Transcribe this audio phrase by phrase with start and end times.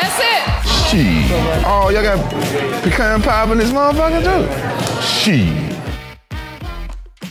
[0.00, 0.68] That's it.
[0.88, 1.30] Shit.
[1.64, 2.18] Oh, y'all got
[2.82, 4.42] pecan pie in this motherfucker too?
[5.02, 5.76] Shit.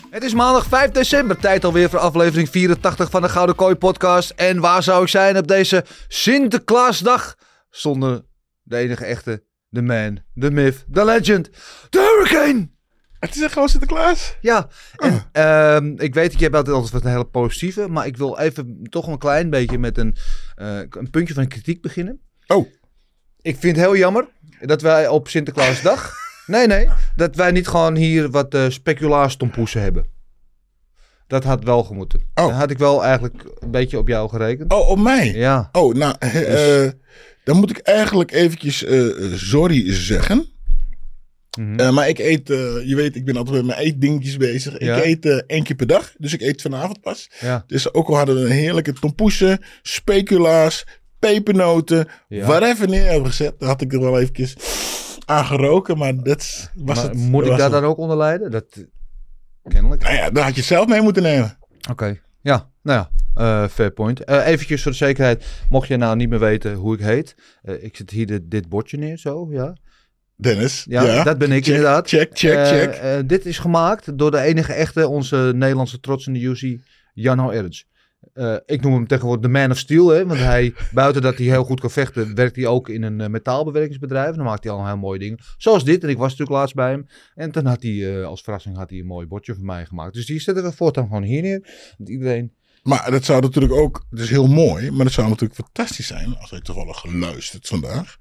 [0.10, 4.30] Het is maandag 5 december, tijd alweer voor aflevering 84 van de Gouden Kooi podcast.
[4.30, 7.36] En waar zou ik zijn op deze Sinterklaasdag
[7.70, 8.26] zonder
[8.64, 11.50] de enige echte, de man, de myth, de legend,
[11.90, 12.70] de hurricane!
[13.20, 14.38] Het is echt gewoon Sinterklaas.
[14.42, 18.18] Ja, en ehm, ik weet dat jij bent altijd wat een hele positieve, maar ik
[18.18, 20.16] wil even toch een klein beetje met een,
[20.56, 22.22] eh, een puntje van kritiek beginnen.
[22.48, 22.68] Oh.
[23.42, 24.28] Ik vind het heel jammer
[24.60, 26.14] dat wij op Sinterklaasdag,
[26.46, 30.06] nee nee, dat wij niet gewoon hier wat uh, speculaastompoesen hebben.
[31.28, 32.20] Dat had wel gemoeten.
[32.20, 32.48] Oh.
[32.48, 34.74] Dan had ik wel eigenlijk een beetje op jou gerekend.
[34.74, 35.34] Oh, op mij?
[35.34, 35.70] Ja.
[35.72, 36.92] Oh, nou, eh, eh,
[37.44, 40.48] dan moet ik eigenlijk eventjes eh, sorry zeggen.
[41.58, 41.80] Mhm.
[41.80, 44.80] Eh, maar ik eet, eh, je weet, ik ben altijd met mijn eetdingetjes bezig.
[44.80, 44.96] Ja.
[44.96, 47.30] Ik eet eh, één keer per dag, dus ik eet vanavond pas.
[47.40, 47.64] Ja.
[47.68, 50.86] Dus ook al hadden we een heerlijke tompoesen, speculaas,
[51.20, 52.46] pepernoten, Ja.
[52.46, 54.56] whatever neer hebben gezet, had ik er wel eventjes
[55.26, 57.18] aan geroken, maar dat was Maar het.
[57.18, 58.52] moet ik daar dan ook onder lijden?
[58.52, 58.86] Dat,
[59.64, 60.02] kennelijk.
[60.04, 61.58] Nou ja, daar had je zelf mee moeten nemen.
[61.92, 63.10] Oké, ja, nou ja,
[63.64, 64.24] eh, fair point.
[64.24, 67.36] Eh eventjes voor de zekerheid, mocht je nou niet meer weten hoe ik heet.
[67.62, 69.76] eh, ik zet hier dit, dit bordje neer, zo, ja.
[70.40, 70.86] Dennis.
[70.90, 72.08] Ja, dat ben ik Check, inderdaad.
[72.08, 73.30] Check, check, check.
[73.30, 76.80] dit is gemaakt door de enige echte, onze Nederlandse trots in de UC,
[77.14, 77.52] Jan.
[78.34, 81.46] Eh ik noem hem tegenwoordig de man of steel, hè, want hij, buiten dat hij
[81.46, 84.36] heel goed kan vechten, werkt hij ook in een eh, metaalbewerkingsbedrijf.
[84.36, 85.40] Dan maakt hij al heel mooie dingen.
[85.58, 87.08] Zoals dit, en ik was natuurlijk laatst bij hem.
[87.36, 90.14] En toen had hij, eh, als verrassing, had hij een mooi bordje voor mij gemaakt.
[90.14, 91.94] Dus die zetten we voortaan gewoon hier neer.
[91.98, 92.54] Want iedereen...
[92.84, 96.38] Maar dat zou natuurlijk ook, het is heel mooi, maar het zou natuurlijk fantastisch zijn
[96.38, 98.18] als hij toevallig geluisterd vandaag.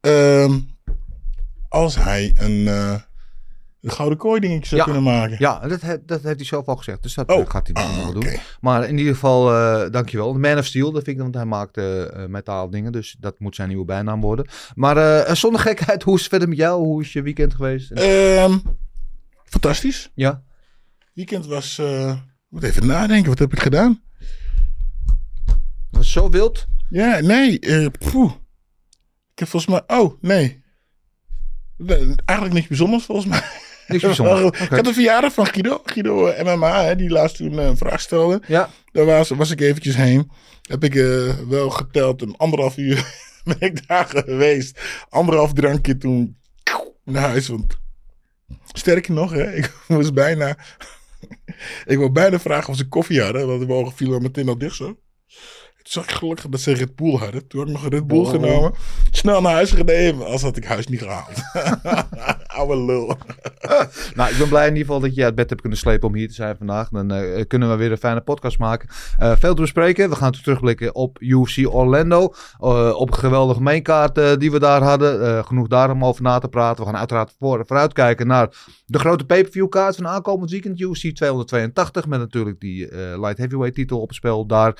[0.00, 0.58] Ehm,
[1.68, 2.68] als hij een,
[3.82, 4.84] een gouden kooi dingetje zou Ja.
[4.84, 5.36] kunnen maken.
[5.38, 7.02] Ja, dat, he- dat heeft hij zelf al gezegd.
[7.02, 8.38] Dus dat Oh, eh, gaat hij misschien ah, wel doen.
[8.60, 10.32] Maar in ieder geval, eh, dankjewel.
[10.32, 12.92] De Man of Steel, dat vind ik, want hij maakt eh, metaal dingen.
[12.92, 14.46] Dus dat moet zijn nieuwe bijnaam worden.
[14.74, 16.82] Maar eh, zonder gekheid, hoe is het verder met jou?
[16.84, 17.90] Hoe is je weekend geweest?
[17.90, 18.58] Ehm,
[19.44, 20.10] fantastisch.
[20.14, 20.42] ja?
[21.14, 22.16] Weekend was, ik
[22.48, 24.02] moet even nadenken, wat heb ik gedaan?
[25.90, 26.66] Was zo wild?
[26.90, 28.32] Ja, nee, eh, poeh.
[29.32, 30.62] Ik heb volgens mij, oh, nee.
[31.76, 33.42] Nee, Eigenlijk niks bijzonders volgens mij.
[33.86, 34.60] Niks bijzonders.
[34.60, 37.76] Ik had een verjaardag van Guido, Guido eh, MMA, hè, die laatst toen eh, een
[37.76, 38.42] vraag stelde.
[38.46, 38.70] Ja.
[38.92, 40.30] Daar was, was ik eventjes heen.
[40.62, 44.80] Heb ik eh, wel geteld, een anderhalf uur ben ik daar geweest.
[45.08, 46.36] Anderhalf drankje toen
[47.04, 47.48] naar huis.
[47.48, 47.78] Want
[48.72, 50.56] sterker nog, hè, ik was bijna...
[51.84, 53.46] ik wou bijna vragen of ze koffie hadden.
[53.46, 54.84] Want de ogen vielen meteen al dicht zo.
[55.82, 57.46] Toen zag ik gelukkig dat ze Red Bull hadden.
[57.46, 58.28] Toen had ik nog Red Bull Oh.
[58.34, 58.76] snel
[59.10, 60.26] Snel naar huis gereden.
[60.26, 61.42] Als had ik huis niet gehaald.
[62.52, 63.16] Oude lul.
[64.14, 66.14] Nou, ik ben blij in ieder geval dat je uit bed hebt kunnen slepen om
[66.14, 66.88] hier te zijn vandaag.
[66.88, 68.88] Dan eh, kunnen we weer een fijne podcast maken.
[69.18, 70.10] Eh, veel te bespreken.
[70.10, 72.34] We gaan terugblikken op UFC Orlando.
[72.60, 75.44] eh, op een geweldige mainkaart die we daar hadden.
[75.44, 76.84] Genoeg daar om over na te praten.
[76.84, 78.48] We gaan uiteraard voor, vooruitkijken naar
[78.86, 80.80] de grote pay-per-view kaart van aankomend weekend.
[80.80, 84.72] UFC 282 met natuurlijk die light heavyweight titel op het spel daar.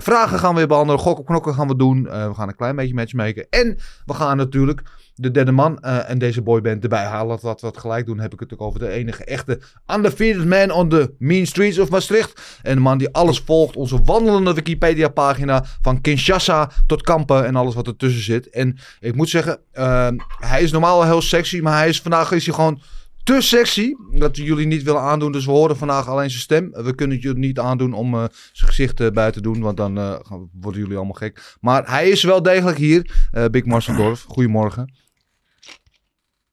[0.00, 1.00] Vragen gaan we weer behandelen.
[1.00, 2.02] Gok op knokken gaan we doen.
[2.02, 3.46] We gaan een klein beetje matchmaken.
[3.50, 4.82] En we gaan natuurlijk
[5.14, 7.38] de derde man eh, en deze boyband erbij halen.
[7.42, 9.60] Dat we gelijk doen, heb ik het natuurlijk over de enige echte
[9.96, 12.58] undefeated man on the mean streets of Maastricht.
[12.62, 13.76] En de man die alles volgt.
[13.76, 18.50] Onze wandelende Wikipedia pagina van Kinshasa tot Kampen en alles wat ertussen zit.
[18.50, 20.08] En ik moet zeggen, eh,
[20.38, 22.80] hij is normaal heel sexy, maar hij is, vandaag is hij gewoon
[23.24, 23.94] te sexy.
[24.10, 25.32] Dat we jullie niet willen aandoen.
[25.32, 26.70] Dus we horen vandaag alleen zijn stem.
[26.70, 29.60] We kunnen het jullie niet aandoen om eh, zijn gezicht eh, bij te doen.
[29.60, 30.20] Want dan eh,
[30.60, 31.56] worden jullie allemaal gek.
[31.60, 33.10] Maar hij is wel degelijk hier.
[33.30, 34.24] eh, Big Marcel Dorf.
[34.28, 34.94] Goedemorgen.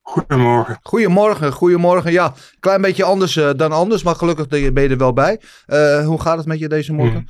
[0.10, 0.80] Goedemorgen.
[0.82, 2.12] Goedemorgen, goedemorgen.
[2.12, 4.04] Ja, klein beetje anders eh, dan anders.
[4.04, 5.42] Maar gelukkig ben je- er wel bij.
[5.66, 7.28] Eh, hoe gaat het met je deze morgen?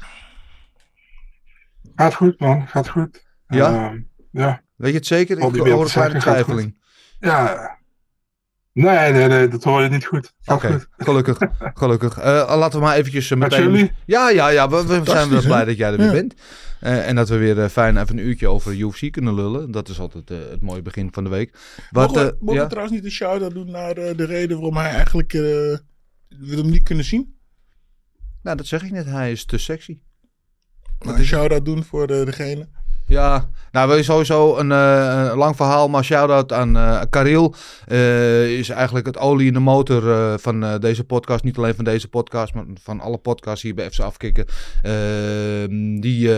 [1.96, 2.68] Gaat goed, man.
[2.68, 3.26] Gaat goed.
[3.48, 3.74] Ja?
[3.74, 4.00] Ehm,
[4.32, 4.62] ja.
[4.76, 5.36] Weet je het zeker?
[5.38, 6.78] Ik hoor een kleine twijfeling.
[7.20, 7.78] Ja.
[8.82, 10.34] Nee, nee, nee, dat hoor je niet goed.
[10.46, 11.38] Oké, gelukkig.
[11.74, 12.18] gelukkig.
[12.18, 13.72] Eh, laten we maar eventjes uh, Met meteen...
[13.72, 13.92] jullie?
[14.06, 14.70] Ja, ja, ja.
[14.70, 16.12] We, we zijn wel blij dat jij er weer Ja.
[16.12, 16.34] bent.
[16.80, 19.72] Eh, en dat we weer eh, fijn even een uurtje over UFC kunnen lullen.
[19.72, 21.58] Dat is altijd eh, het mooie begin van de week.
[21.92, 22.62] Wat, Mogen we, eh, mogen ja?
[22.64, 25.34] we trouwens niet een shout-out doen naar eh, de reden waarom hij eigenlijk...
[25.34, 25.78] eh, we
[26.56, 27.38] hem niet kunnen zien?
[28.44, 29.06] Nou, dat zeg ik net.
[29.06, 30.00] Hij is te sexy.
[31.06, 32.68] Maar een shout-out doen voor de, degene.
[33.10, 37.56] Ja, nou je sowieso een eh, een lang verhaal, maar shout-out aan Karil.
[37.88, 41.44] Eh, is eigenlijk het olie in de motor van deze podcast.
[41.44, 44.46] Niet alleen van deze podcast, maar van alle podcasts hier bij FC Afkikken.
[44.82, 46.30] Ehm, die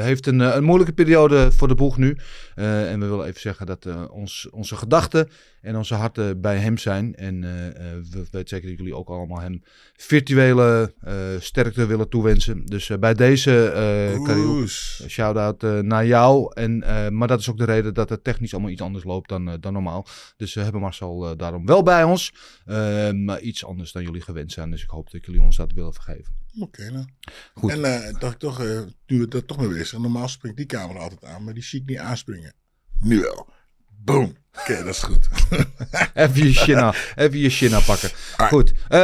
[0.00, 2.16] heeft een, een moeilijke periode voor de boeg nu.
[2.54, 5.28] En we willen even zeggen dat ons, onze gedachten
[5.60, 7.14] en onze harten bij hem zijn.
[7.14, 7.40] En
[8.10, 9.62] we weten zeker dat jullie ook allemaal hem
[9.96, 10.94] virtuele
[11.40, 12.66] sterkte willen toewensen.
[12.66, 13.72] Dus bij deze,
[14.24, 14.66] Karil.
[15.06, 16.52] Shout-out naar jou.
[16.54, 19.28] En, eh, maar dat is ook de reden dat het technisch allemaal iets anders loopt
[19.28, 20.06] dan, eh, dan normaal.
[20.36, 22.32] Dus we hebben Marcel eh, daarom wel bij ons.
[22.66, 24.70] eh, maar iets anders dan jullie gewend zijn.
[24.70, 26.34] Dus ik hoop dat jullie ons dat willen vergeven.
[26.60, 27.04] Oké, nou.
[27.54, 27.70] Goed.
[27.70, 30.02] En eh dacht ik toch, eh, we er toch mee bezig zijn.
[30.02, 32.54] Normaal springt die camera altijd aan, maar die zie ik niet aanspringen.
[33.00, 33.46] Nu wel.
[34.04, 34.36] Boom.
[34.60, 35.28] Oké, dat is goed.
[36.14, 38.10] Even je shinna, even je shinna pakken.
[38.36, 38.72] Goed.
[38.88, 38.98] Eh,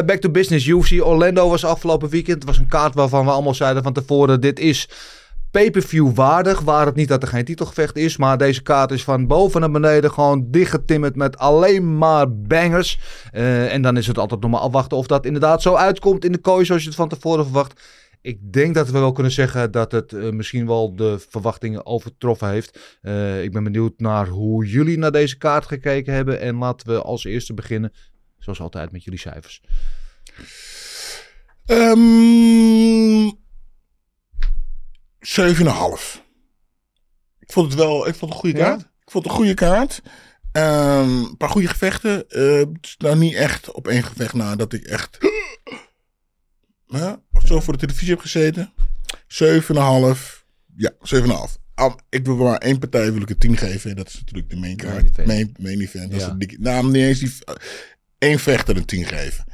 [0.00, 0.66] back to business.
[0.66, 2.36] UFC Orlando was afgelopen weekend.
[2.36, 4.88] Het was een kaart waarvan we allemaal zeiden van tevoren: dit is
[5.50, 6.60] pay-per-view waardig.
[6.60, 8.16] Waar het niet dat er geen titelgevecht is.
[8.16, 12.98] Maar deze kaart is van boven naar beneden gewoon dichtgetimmerd met alleen maar bangers.
[13.30, 16.32] Eh, en dan is het altijd nog maar afwachten of dat inderdaad zo uitkomt in
[16.32, 17.80] de kooi zoals je het van tevoren verwacht.
[18.22, 22.48] Ik denk dat we wel kunnen zeggen dat het eh, misschien wel de verwachtingen overtroffen
[22.48, 22.98] heeft.
[23.02, 26.40] Eh, ik ben benieuwd naar hoe jullie naar deze kaart gekeken hebben.
[26.40, 27.92] En laten we als eerste beginnen,
[28.38, 29.62] zoals altijd, met jullie cijfers.
[31.66, 33.39] Ehm
[35.20, 36.20] 7,5.
[37.38, 38.64] Ik vond het wel, ik vond het een goede Ja?
[38.64, 38.80] kaart.
[38.80, 40.02] Ik vond het een goede kaart.
[40.52, 42.28] Ehm, een paar goede gevechten.
[42.80, 45.18] Is nou niet echt op één gevecht na dat ik echt
[47.32, 48.72] of zo voor de televisie heb gezeten.
[49.26, 50.44] 7,5.
[50.76, 51.58] Ja, 7,5.
[51.74, 53.96] Al- Ik wil maar één partij wil ik een 10 geven.
[53.96, 55.26] Dat is natuurlijk de main event.
[55.26, 56.10] Main, main event.
[56.10, 56.56] Dat is Ja.
[56.60, 57.32] nou, niet eens die,
[58.18, 59.44] één vechter een 10 geven.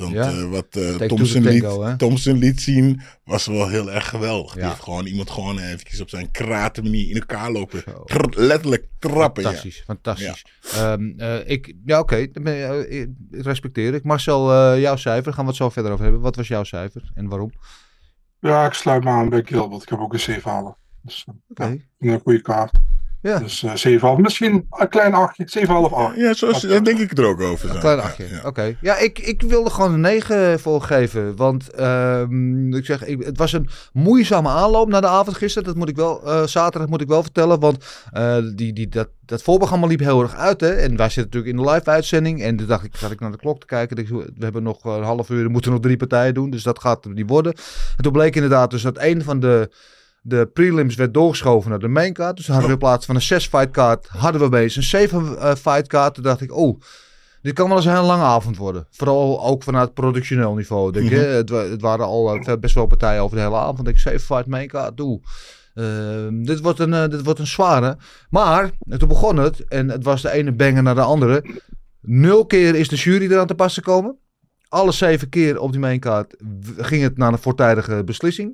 [0.00, 0.28] Want Ja.
[0.30, 1.98] eh, wat eh, two Thompson, liet?
[1.98, 4.52] Thompson liet zien, was wel heel erg geweldig.
[4.54, 7.82] Die heeft gewoon iemand gewoon eventjes op zijn krate manier in elkaar lopen.
[8.36, 9.42] Letterlijk trappen.
[9.42, 9.48] Ja.
[9.48, 10.44] Fantastisch, fantastisch.
[10.74, 12.26] Ehm, eh, ik, ja, oké,
[13.30, 14.04] respecteer ik.
[14.04, 16.22] Marcel, eh, jouw cijfer, gaan we het zo verder over hebben.
[16.22, 17.50] Wat was jouw cijfer en waarom?
[18.40, 19.82] Ja, ik sluit me aan bij Gilbert.
[19.82, 20.78] Ik heb ook een 7,5.
[21.02, 21.78] Dus eh, Oké.
[21.98, 22.72] ja, een goede kaart.
[23.22, 23.38] Ja.
[23.38, 23.74] Dus eh
[24.16, 24.20] 7,5.
[24.20, 25.38] Misschien een klein 8.
[25.38, 26.16] 7,5 8.
[26.16, 27.68] Ja, zo is- daar denk ik er ook over.
[27.68, 27.78] zo.
[27.78, 28.28] Klein achtje.
[28.28, 28.40] ja.
[28.48, 28.76] Oké.
[28.80, 31.36] Ja, ik, ik wilde gewoon een 9 voor geven.
[31.36, 35.68] Want ehm, ik zeg, ik, het was een moeizame aanloop naar de avond gisteren.
[35.68, 37.60] Dat moet ik wel, eh, zaterdag moet ik wel vertellen.
[37.60, 40.60] Want eh, die, die, dat, dat voorprogramma liep heel erg uit.
[40.60, 40.70] Hè?
[40.70, 42.42] En wij zitten natuurlijk in de live uitzending.
[42.42, 43.96] En toen dacht ik, zat ik naar de klok te kijken.
[43.96, 46.50] We hebben nog een half uur, we moeten nog drie partijen doen.
[46.50, 47.52] Dus dat gaat niet worden.
[47.96, 49.70] En toen bleek inderdaad dus dat een van de...
[50.22, 52.36] De prelims werd doorgeschoven naar de main card.
[52.36, 55.38] Dus hadden we in plaats van een 6 fight card, hadden we opeens een 7
[55.38, 56.14] eh, fight card.
[56.14, 56.80] Toen dacht ik, oh,
[57.42, 58.86] dit kan wel eens een hele lange avond worden.
[58.90, 60.92] Vooral ook vanuit productioneel niveau.
[60.92, 61.16] Denk je.
[61.16, 63.88] het, wa- het waren al eh, best wel partijen over de hele avond.
[63.88, 65.20] Ik, 7 fight main card, doe.
[65.74, 67.96] Ehm, dit, wordt een, eh, dit wordt een zware.
[68.30, 69.64] Maar toen begon het.
[69.68, 71.44] En het was de ene banger naar de andere.
[72.00, 74.16] Nul keer is de jury eraan te pas gekomen.
[74.68, 76.34] Alle zeven keer op die mainkaart
[76.76, 78.52] ging het naar een voortijdige beslissing.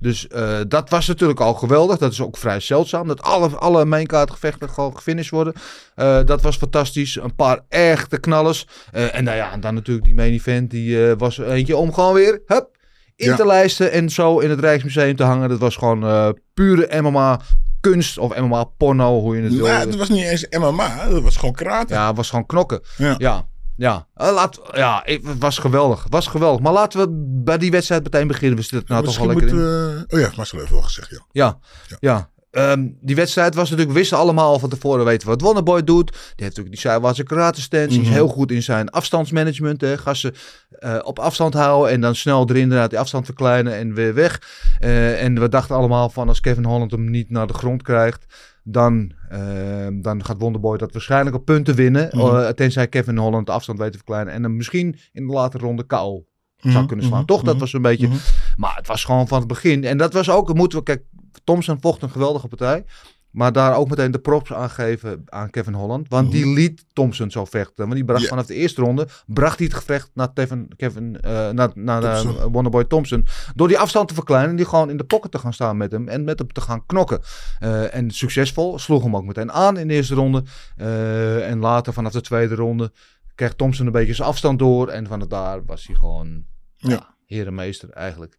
[0.00, 1.98] Dus eh, dat was natuurlijk al geweldig.
[1.98, 3.06] Dat is ook vrij zeldzaam.
[3.08, 5.52] Dat alle, alle mainkaartgevechten gewoon gefinished worden.
[5.94, 7.16] Eh, dat was fantastisch.
[7.16, 8.66] Een paar echte knallers.
[8.92, 10.70] Eh, en nou ja, en dan natuurlijk die main event.
[10.70, 12.76] Die was eentje om gewoon weer hup,
[13.16, 13.36] in Ja.
[13.36, 13.92] te lijsten.
[13.92, 15.48] En zo in het Rijksmuseum te hangen.
[15.48, 17.40] Dat was gewoon pure MMA
[17.80, 18.18] kunst.
[18.18, 19.66] Of MMA porno, hoe je het wil.
[19.66, 21.94] Maar het was niet eens MMA, dat was gewoon karate.
[21.94, 22.80] Ja, het was gewoon knokken.
[22.96, 23.14] Ja.
[23.18, 23.46] Ja,
[23.80, 24.06] ja.
[24.14, 26.06] Eh, laat, ja het was geweldig.
[26.08, 26.60] Was geweldig.
[26.60, 27.06] Maar laten we
[27.44, 28.56] bij die wedstrijd meteen beginnen.
[28.58, 30.04] We zitten nou toch wel lekker in.
[30.08, 31.24] Oh ja, Marcel heeft wel gezegd, ja.
[31.32, 31.58] Ja,
[32.00, 32.30] ja.
[32.50, 36.06] Ehm, die wedstrijd was natuurlijk, we wisten allemaal van tevoren weten wat Wonderboy doet.
[36.10, 37.88] Die heeft natuurlijk die zijwaartse karate stance.
[37.88, 38.14] Die is Mhm.
[38.14, 39.80] heel goed in zijn afstandsmanagement.
[39.80, 39.98] Hè.
[39.98, 40.34] Gasten
[40.70, 44.42] eh, op afstand houden en dan snel erin inderdaad die afstand verkleinen en weer weg.
[44.78, 48.24] Eh, en we dachten allemaal van als Kevin Holland hem niet naar de grond krijgt,
[48.70, 52.10] dan, ehm, dan gaat Wonderboy dat waarschijnlijk op punten winnen.
[52.10, 55.64] Eh, tenzij Kevin Holland de afstand weet te verkleinen en dan misschien in de latere
[55.64, 56.24] ronde KO
[56.56, 57.18] zou Mhm, kunnen slaan.
[57.18, 57.42] mhm, Toch?
[57.42, 58.08] Dat mhm, was een beetje...
[58.56, 59.84] Maar het was gewoon van het begin.
[59.84, 61.02] En dat was ook, moeten we, kijk,
[61.44, 62.84] Thompson vocht een geweldige partij.
[63.30, 66.08] Maar daar ook meteen de props aan geven aan Kevin Holland.
[66.08, 67.74] Want die liet Thompson zo vechten.
[67.76, 68.28] Want die bracht Mhm.
[68.30, 72.26] Vanaf de eerste ronde, bracht hij het gevecht naar Kevin, Kevin eh, naar, naar.
[72.50, 73.26] Wonderboy Thompson.
[73.54, 75.92] Door die afstand te verkleinen en die gewoon in de pocket te gaan staan met
[75.92, 76.08] hem.
[76.08, 77.20] En met hem te gaan knokken.
[77.58, 80.44] Eh, en succesvol, sloeg hem ook meteen aan in de eerste ronde.
[80.76, 82.92] Eh, en later vanaf de tweede ronde
[83.34, 84.88] kreeg Thompson een beetje zijn afstand door.
[84.88, 86.44] En van het daar was hij gewoon
[86.76, 86.90] Ja.
[86.90, 88.38] ja, herenmeester eigenlijk.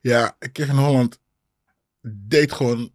[0.00, 1.20] Ja, Kevin Holland
[2.02, 2.94] deed gewoon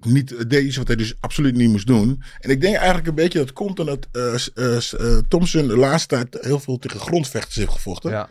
[0.00, 2.22] niet, deed iets wat hij dus absoluut niet moest doen.
[2.38, 4.52] En ik denk eigenlijk een beetje dat komt omdat s-
[4.94, 8.10] eh, Thompson de laatste tijd heel veel tegen grondvechters heeft gevochten.
[8.10, 8.30] Ja.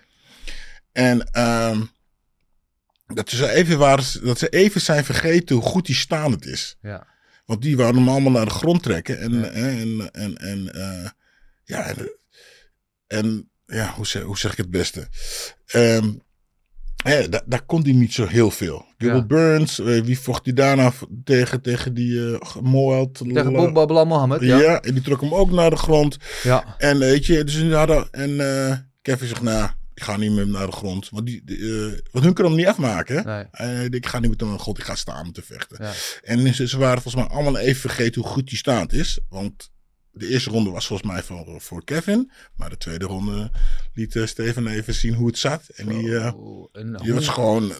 [0.91, 1.81] En ehm,
[3.07, 6.77] dat ze, even waren, dat ze even zijn vergeten hoe goed die staand is.
[6.81, 7.07] Ja.
[7.45, 9.19] Want die wouden hem allemaal naar de grond trekken.
[9.19, 10.71] En, hè, en, en, en
[11.63, 12.09] ja, en,
[13.07, 15.07] en ja, hoe zeg, hoe zeg ik het beste?
[15.65, 16.13] Ehm
[17.09, 18.85] hè, daar, daar kon hij niet zo heel veel.
[18.97, 19.27] Gilbert Ja.
[19.27, 20.91] Burns, eh, wie vocht hij daarna
[21.23, 23.15] tegen, tegen die uh, Moab?
[23.15, 24.59] Tegen Bob Mohammed, ja.
[24.59, 24.81] Ja.
[24.81, 26.17] en die trok hem ook naar de grond.
[26.43, 26.75] Ja.
[26.77, 30.39] En weet je, dus ze hadden, en eh, Kevin zegt, nou, ik ga niet met
[30.39, 31.09] hem naar de grond.
[31.09, 33.25] Want, die, die, eh, want hun kunnen hem niet afmaken.
[33.25, 33.89] Nee.
[33.89, 35.77] Ik ga niet met hem naar de grond, ik ga staan om te vechten.
[35.81, 35.91] Ja.
[36.21, 39.19] En ze, ze waren volgens mij allemaal even vergeten hoe goed die staand is.
[39.29, 39.73] Want
[40.15, 42.31] de eerste ronde was volgens mij voor, voor Kevin.
[42.55, 43.51] Maar de tweede ronde
[43.93, 45.67] liet eh, Steven even zien hoe het zat.
[45.75, 46.17] En die,
[46.71, 47.71] en die was gewoon...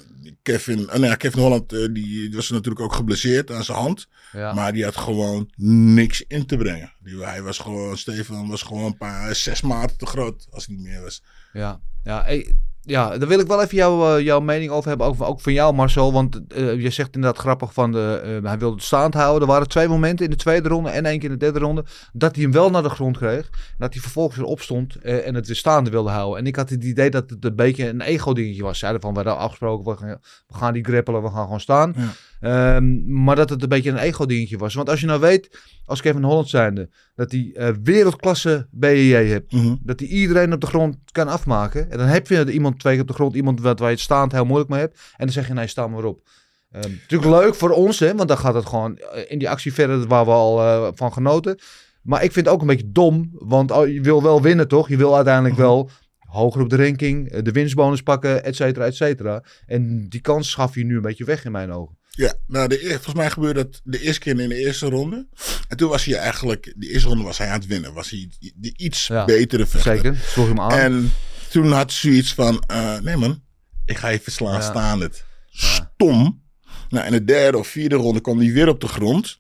[0.42, 3.78] Kevin, uh, nou ja, Kevin Holland uh, die, die, was natuurlijk ook geblesseerd aan zijn
[3.78, 4.08] hand.
[4.32, 4.54] Ja.
[4.54, 5.52] Maar die had gewoon
[5.96, 6.94] niks in te brengen.
[7.00, 10.76] Die, hij was gewoon, Steven was gewoon een paar zes maten te groot als hij
[10.76, 11.24] niet meer was.
[11.54, 15.08] Ja, ja, hey, ja daar wil ik wel even jou, uh, jouw mening over hebben.
[15.08, 16.14] Ook, ook van jou, Marcel.
[16.14, 19.42] Want uh, je zegt inderdaad grappig van de, uh, hij wilde het staand houden.
[19.42, 21.86] Er waren twee momenten in de tweede ronde en één keer in de derde ronde.
[22.14, 23.50] Dat hij hem wel naar de grond kreeg.
[23.78, 26.40] Dat hij vervolgens weer opstond en het weer staande wilde houden.
[26.40, 28.80] En ik had het idee dat het een beetje een ego-dingetje was.
[28.80, 31.94] Zeiden van we hadden afgesproken, we gaan, we gaan die grappelen, we gaan gewoon staan.
[31.98, 32.08] Ja.
[32.46, 34.74] Um, maar dat het een beetje een ego-dingetje was.
[34.74, 39.52] Want als je nou weet, als Kevin Holland zijnde, dat hij uh, wereldklasse BJJ hebt.
[39.52, 39.80] Mm -hmm.
[39.84, 41.92] Dat hij iedereen op de grond kan afmaken.
[41.92, 44.04] En dan heb je iemand twee keer op de grond, iemand wat, waar je het
[44.04, 44.96] staand heel moeilijk mee hebt.
[44.96, 46.28] En dan zeg je, nee, sta maar op.
[46.76, 50.08] Um, natuurlijk leuk voor ons, hè, want dan gaat het gewoon in die actie verder
[50.08, 51.60] waar we al uh, van genoten.
[52.02, 54.90] Maar ik vind het ook een beetje dom, want oh, je wil wel winnen, toch?
[54.90, 58.96] Je wil uiteindelijk wel hoger op de ranking, eh, de winstbonus pakken, et cetera, et
[58.96, 59.44] cetera.
[59.66, 61.98] En die kans schaf je nu een beetje weg in mijn ogen.
[62.16, 65.28] Ja, nou, de, volgens mij gebeurde dat de eerste keer in de eerste ronde.
[65.68, 67.94] En toen was hij eigenlijk, de eerste ronde was hij aan het winnen.
[67.94, 69.96] Was hij de iets ja, betere vechter.
[69.96, 70.72] Zeker, sloeg hem aan.
[70.72, 71.12] En
[71.50, 73.44] toen had hij zoiets van, uh, nee man,
[73.86, 74.62] ik ga even slaan, ja.
[74.62, 75.26] staan het.
[75.50, 76.44] Stom.
[76.90, 79.40] Nou, in de derde of vierde ronde kwam hij weer op de grond.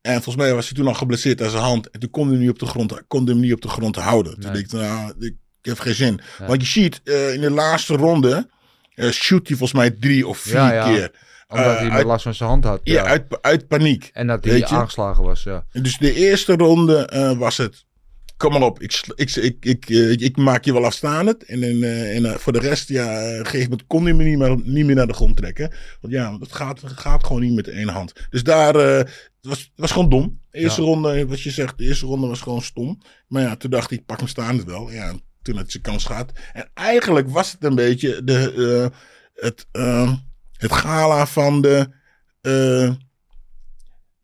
[0.00, 1.90] En volgens mij was hij toen al geblesseerd aan zijn hand.
[1.90, 3.96] En toen kon hij, niet op de grond, kon hij hem niet op de grond
[3.96, 4.32] houden.
[4.32, 4.40] Nee.
[4.40, 6.20] Toen dacht ik, nou, ik heb geen zin.
[6.38, 6.48] Nee.
[6.48, 8.48] Want je ziet, uh, in de laatste ronde
[8.94, 10.84] uh, shoot hij volgens mij drie of vier ja, ja.
[10.84, 11.10] keer.
[11.48, 12.80] Omdat uh, hij uit, last van zijn hand had.
[12.82, 14.10] Ja, ja uit, uit paniek.
[14.12, 15.66] En dat hij aangeslagen was, ja.
[15.72, 17.84] Dus de eerste ronde uh, was het...
[18.36, 21.44] Kom maar op, ik, ik, ik, ik, uh, ik, maak je wel afstaand.
[21.44, 21.82] En, en,
[22.24, 25.06] en voor de rest, ja, geef me, kon hij me niet meer, niet meer naar
[25.06, 25.72] de grond trekken.
[26.00, 28.12] Want ja, dat gaat, gaat gewoon niet met de ene hand.
[28.30, 30.40] Dus daar, het was, was gewoon dom.
[30.50, 30.86] De eerste ja.
[30.86, 33.02] ronde, wat je zegt, de eerste ronde was gewoon stom.
[33.28, 34.90] Maar ja, toen dacht ik, pak hem staand wel.
[34.90, 36.32] Ja, toen had hij zijn kans gehad.
[36.52, 38.90] En eigenlijk was het een beetje de,
[39.34, 39.66] het,
[40.58, 41.88] het gala van de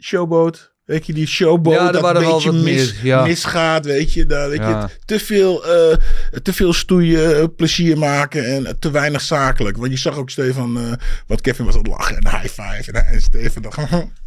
[0.02, 0.70] showboat.
[0.84, 3.24] Weet je, die showboat ja, dat een beetje mis, meer, ja.
[3.24, 4.26] misgaat, weet je.
[4.26, 4.80] Daar, weet Ja.
[4.80, 5.96] je te, veel, uh,
[6.42, 9.76] te veel stoeien, uh, plezier maken en te weinig zakelijk.
[9.76, 10.92] Want je zag ook Stefan, uh,
[11.26, 12.92] want Kevin was aan het lachen en high five.
[12.92, 13.78] En, en Stefan dacht,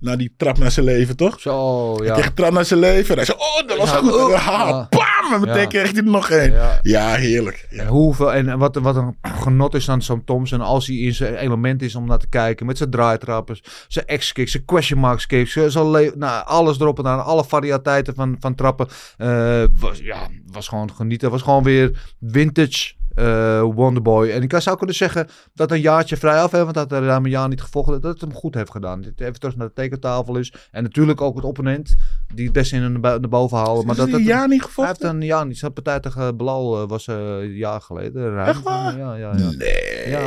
[0.00, 1.40] na die trap naar zijn leven, toch?
[1.40, 2.02] Zo, ja.
[2.04, 3.08] Hij kreeg een trap naar zijn leven.
[3.10, 4.12] En hij zei, oh, dat was Ja, goed.
[4.14, 4.86] oh, En, ha, ja.
[4.90, 5.32] Bam!
[5.34, 5.66] En meteen Ja.
[5.66, 6.52] kreeg hij er nog één.
[6.52, 6.78] Ja.
[6.82, 7.66] Ja, heerlijk.
[7.70, 7.86] En Ja.
[7.86, 11.82] hoeveel, en wat, wat een genot is aan zo'n Thompson als hij in zijn element
[11.82, 12.66] is om naar te kijken.
[12.66, 15.52] Met zijn draaitrappers, zijn X-kicks, zijn question marks kicks.
[15.52, 17.24] zijn- zijn le- nou, alles erop en aan.
[17.24, 18.88] Alle variëteiten van, van trappen.
[19.16, 21.30] Eh, was, ja, was gewoon genieten.
[21.30, 24.28] Was gewoon weer vintage eh, Wonderboy.
[24.30, 26.64] En ik zou kunnen zeggen dat een jaartje vrij af heeft.
[26.64, 28.00] Want dat hij daar een jaar niet gevochten.
[28.00, 29.00] Dat het hem goed heeft gedaan.
[29.00, 30.52] Dat hij even terug naar de tekentafel is.
[30.70, 31.94] En natuurlijk ook het opponent.
[32.34, 33.86] Die het best in naar boven halen.
[33.86, 35.06] Maar dat hij een jaar niet hij gevochten?
[35.06, 35.58] heeft een jaar niet.
[35.58, 38.32] Zijn partij tegen Bilal eh, was eh, een jaar geleden.
[38.32, 38.48] Ruim.
[38.48, 38.98] Echt waar?
[38.98, 39.50] Ja, ja, ja.
[39.50, 40.08] Nee.
[40.08, 40.20] Ja,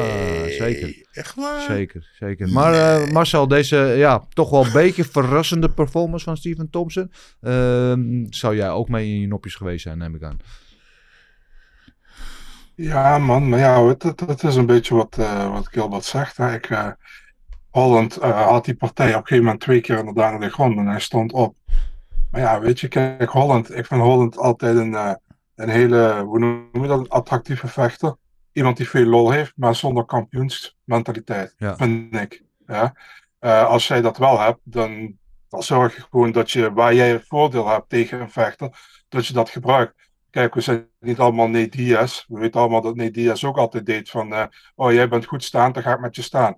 [0.50, 1.06] zeker.
[1.12, 1.62] Echt waar?
[1.62, 2.50] Zeker, zeker.
[2.50, 7.12] Maar Marcel, deze ja, toch wel een beetje verrassende performance van Steven Thompson.
[7.42, 10.38] ehm, zou jij ook mee in je nopjes geweest zijn, neem ik aan.
[12.76, 13.86] Ja, man, maar ja,
[14.26, 16.38] het is een beetje wat, eh, wat Gilbert zegt.
[16.38, 16.54] Hè.
[16.54, 16.88] Ik, eh,
[17.70, 20.78] Holland eh, had die partij op een gegeven moment twee keer inderdaad naar de grond
[20.78, 21.56] en hij stond op.
[22.32, 24.94] Maar ja, weet je, kijk, Holland, ik vind Holland altijd een,
[25.56, 28.16] een hele, hoe noem je dat, een attractieve vechter.
[28.52, 31.76] Iemand die veel lol heeft, maar zonder kampioensmentaliteit, Ja.
[31.76, 32.44] vind ik.
[32.68, 32.94] Ja.
[33.64, 35.18] Als jij dat wel hebt, dan,
[35.50, 38.70] dan zorg je gewoon dat je, waar jij een voordeel hebt tegen een vechter,
[39.10, 40.12] dat je dat gebruikt.
[40.34, 42.26] Kijk, we zijn niet allemaal Nate Diaz.
[42.28, 45.44] We weten allemaal dat Nate Diaz ook altijd deed van, eh, oh jij bent goed
[45.44, 46.58] staan, dan ga ik met je staan.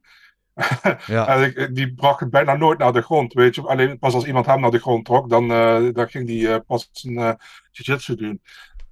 [1.06, 1.28] Ja.
[1.36, 3.62] En ik- die bracht het bijna nooit naar de grond, weet je.
[3.62, 6.60] Alleen pas als iemand hem naar de grond trok, dan, eh, dan ging hij eh,
[6.68, 7.34] pas zijn eh
[7.72, 8.42] jiu-jitsu doen.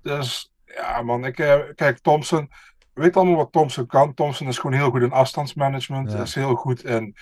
[0.02, 2.50] Dus ja, man, ik, eh, kijk, Thompson,
[2.94, 4.14] we weten allemaal wat Thompson kan.
[4.14, 6.22] Thompson is gewoon heel goed in afstandsmanagement, Ja.
[6.22, 7.16] is heel goed in,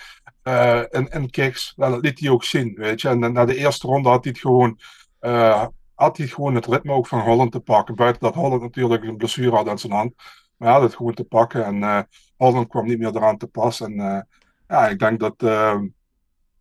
[0.44, 1.74] eh in, in kicks.
[1.75, 3.08] Nou, dat liet hij ook zien, weet je.
[3.10, 4.80] En na de eerste ronde had hij het gewoon,
[5.20, 5.65] eh,
[6.01, 7.96] had hij gewoon het ritme ook van Holland te pakken.
[7.96, 10.13] Buiten dat Holland natuurlijk een blessure had aan zijn hand.
[10.58, 11.65] Maar hij had het gewoon te pakken.
[11.65, 12.01] En eh
[12.38, 13.81] Holland kwam niet meer eraan te pas.
[13.81, 14.22] En eh,
[14.67, 15.36] ja, ik denk dat.
[15.43, 15.79] eh,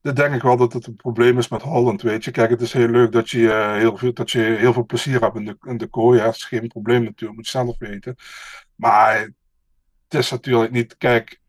[0.02, 2.30] dat denk ik wel dat het een probleem is met Holland, weet je.
[2.30, 5.20] Kijk, het is heel leuk dat je, eh, heel, veel, dat je heel veel plezier
[5.20, 6.18] hebt in de, in de kooi.
[6.18, 6.24] hè.
[6.24, 8.16] Dat is geen probleem natuurlijk, moet je zelf weten.
[8.74, 9.18] Maar
[10.08, 10.96] het is natuurlijk niet...
[10.96, 11.40] Kijk,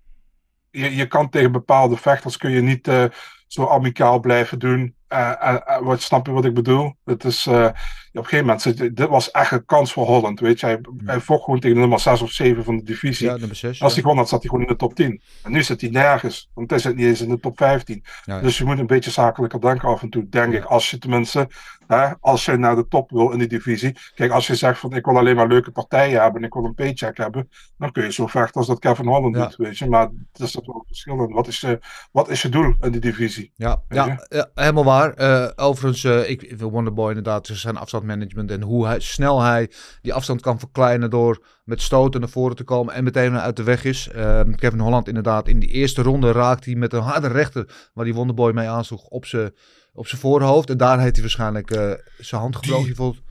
[0.72, 3.06] je, je kan tegen bepaalde vechters kun je niet eh,
[3.48, 4.96] zo amicaal blijven doen.
[5.12, 6.96] Eh, eh, eh, wat, snap je wat ik bedoel?
[7.06, 10.66] Het is, op een gegeven moment, dit was echt een kans voor Holland, weet je.
[10.66, 13.28] Hij, hij vocht gewoon tegen de nummer 6 of 7 van de divisie.
[13.28, 13.82] Ja, nummer 6.
[13.82, 15.22] Als hij gewonnen had, zat hij gewoon in de top 10.
[15.44, 18.04] En nu zit hij nergens, want hij zit niet eens in de top 15.
[18.04, 18.42] Ja, ja.
[18.42, 20.64] Dus je moet een beetje zakelijker denken af en toe, denk ik.
[20.64, 21.48] Als je tenminste,
[21.92, 23.96] hè, als je naar de top wil in die divisie.
[24.16, 26.66] Kijk, als je zegt van ik wil alleen maar leuke partijen hebben en ik wil
[26.66, 27.50] een paycheck hebben.
[27.78, 29.46] Dan kun je zo vechten als dat Kevin Holland Ja.
[29.46, 29.90] doet, weet je.
[29.90, 31.34] Maar het is dat wel verschillend.
[31.34, 31.80] Wat is, je,
[32.12, 33.52] wat is je doel in die divisie?
[33.56, 35.14] Ja, ja, ja, helemaal waar.
[35.14, 39.72] Eh, overigens, eh, ik wil Wonderboy inderdaad, zijn afstandmanagement en hoe hij, snel hij
[40.02, 43.64] die afstand kan verkleinen door met stoten naar voren te komen en meteen uit de
[43.64, 44.10] weg is.
[44.10, 48.06] Eh, Kevin Holland inderdaad, in die eerste ronde raakt hij met een harde rechter, waar
[48.06, 49.52] die Wonderboy mee aansloeg, op zijn
[49.94, 50.70] op zijn voorhoofd.
[50.70, 52.86] En daar heeft hij waarschijnlijk eh, zijn hand gebroken.
[52.86, 53.22] Die vond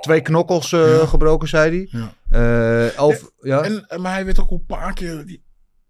[0.00, 2.00] twee knokkels eh, gebroken, zei hij.
[2.00, 2.14] Ja.
[2.30, 3.10] Eh,
[3.40, 3.62] ja.
[3.62, 5.40] En, maar hij werd ook een paar keer hij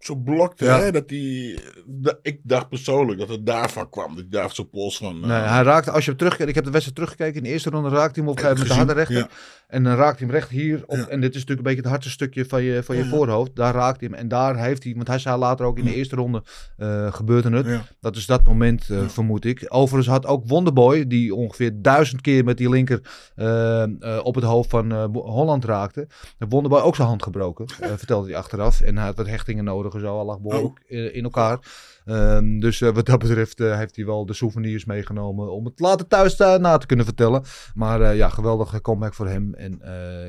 [0.03, 0.65] zo blokte.
[0.65, 0.79] Ja.
[0.79, 0.91] Hè?
[0.91, 4.07] Dat hij, dat- ik dacht persoonlijk dat het daarvan kwam.
[4.07, 5.21] Dat hij daar zo pols van...
[5.23, 7.37] eh, Nee, hij raakte, als je hem terugkijkt, ik heb de wedstrijd teruggekeken.
[7.37, 9.27] In de eerste ronde raakte hij hem op een met de harde rechter.
[9.67, 10.83] En dan raakt hij hem recht hier.
[10.85, 11.07] Op, Ja.
[11.07, 13.55] En dit is natuurlijk een beetje het hardste stukje van je, van je voorhoofd.
[13.55, 14.19] Daar raakt hij hem.
[14.19, 16.43] En daar heeft hij, want hij zei later ook in de eerste ronde
[16.77, 17.65] eh, gebeurde het.
[17.99, 19.65] Dat is dat moment, eh, vermoed ik.
[19.67, 23.01] Overigens had ook Wonderboy, die ongeveer duizend keer met die linker
[23.35, 23.89] eh, eh,
[24.23, 26.07] op het hoofd van eh, Holland raakte.
[26.49, 28.81] Wonderboy ook zijn hand gebroken, eh, vertelde hij achteraf.
[28.81, 30.15] En hij had wat hechtingen nodig en zo.
[30.15, 31.59] Hij lag behoorlijk eh, in elkaar.
[32.05, 35.79] Ehm, dus eh, wat dat betreft eh, heeft hij wel de souvenirs meegenomen om het
[35.79, 37.43] later thuis na te kunnen vertellen.
[37.73, 39.53] Maar ja, geweldige comeback voor hem.
[39.53, 39.81] En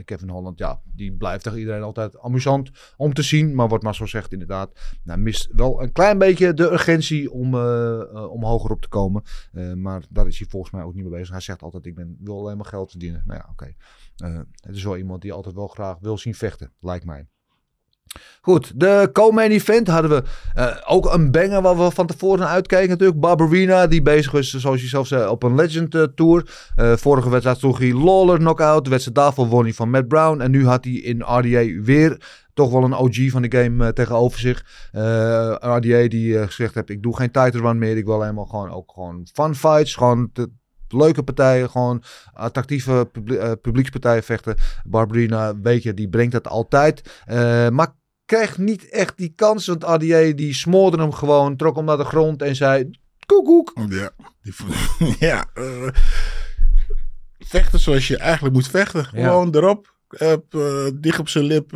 [0.05, 3.55] Kevin Holland, ja, die blijft tegen iedereen altijd amusant om te zien.
[3.55, 4.71] Maar wat Marcel zegt inderdaad,
[5.05, 7.55] nou, mist wel een klein beetje de urgentie om,
[8.15, 9.23] om hoger op te komen.
[9.75, 11.31] Maar daar is hij volgens mij ook niet mee bezig.
[11.31, 13.23] Hij zegt altijd, ik ben, wil alleen maar geld verdienen.
[13.27, 13.75] Nou ja, oké.
[14.61, 17.27] Het is wel iemand die altijd wel graag wil zien vechten, lijkt mij.
[18.41, 20.23] Goed, de co-main event hadden we
[20.55, 23.21] eh, ook een banger waar we van tevoren uitkijken natuurlijk.
[23.21, 26.71] Barbarina, die bezig is, zoals je zelf zei, op een Legend eh, Tour.
[26.77, 28.85] Eh, vorige wedstrijd sloeg hij Lawler knockout.
[28.85, 30.41] De wedstrijd daarvoor won hij van Matt Brown.
[30.41, 34.39] En nu had hij in RDA weer toch wel een OG van de game tegenover
[34.39, 34.65] zich.
[35.61, 37.97] RDA die gezegd heeft, ik doe geen title run meer.
[37.97, 39.95] Ik wil helemaal gewoon ook gewoon fun fights.
[39.95, 40.51] Gewoon te-
[40.97, 42.03] leuke partijen, gewoon
[42.33, 44.57] attractieve publie- eh, publiekspartijen vechten.
[44.85, 47.23] Barbarina, weet je, die brengt dat altijd.
[47.25, 49.67] Eh, maar krijgt niet echt die kans.
[49.67, 52.91] Want RDA die smoorde hem gewoon, trok hem naar de grond en zei...
[53.27, 53.73] Koekoek.
[53.89, 54.11] Ja,
[54.43, 54.55] die,
[55.29, 55.89] ja eh,
[57.39, 59.09] vechten zoals je eigenlijk moet vechten.
[59.13, 59.27] Ja.
[59.27, 59.93] Gewoon erop.
[60.95, 61.73] Dicht op zijn lip.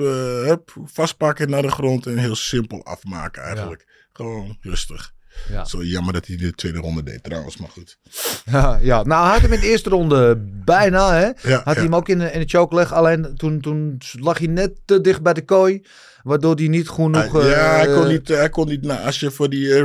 [0.84, 4.08] vastpakken naar de grond en heel simpel afmaken eigenlijk.
[4.12, 5.16] Gewoon rustig.
[5.50, 5.64] Ja.
[5.64, 7.98] Zo jammer dat hij de tweede ronde deed trouwens, maar goed.
[8.44, 11.24] Ja, ja, nou hij had hem in de eerste ronde bijna, hè.
[11.24, 11.80] Ja, had hij ja.
[11.82, 12.92] hem ook in de, in de choke leg.
[12.92, 15.82] Alleen toen, toen lag hij net te dicht bij de kooi.
[16.22, 17.36] Waardoor hij niet genoeg...
[17.36, 19.80] Ah, ja, hij kon eh, niet, hij kon niet nou, als je voor die eh,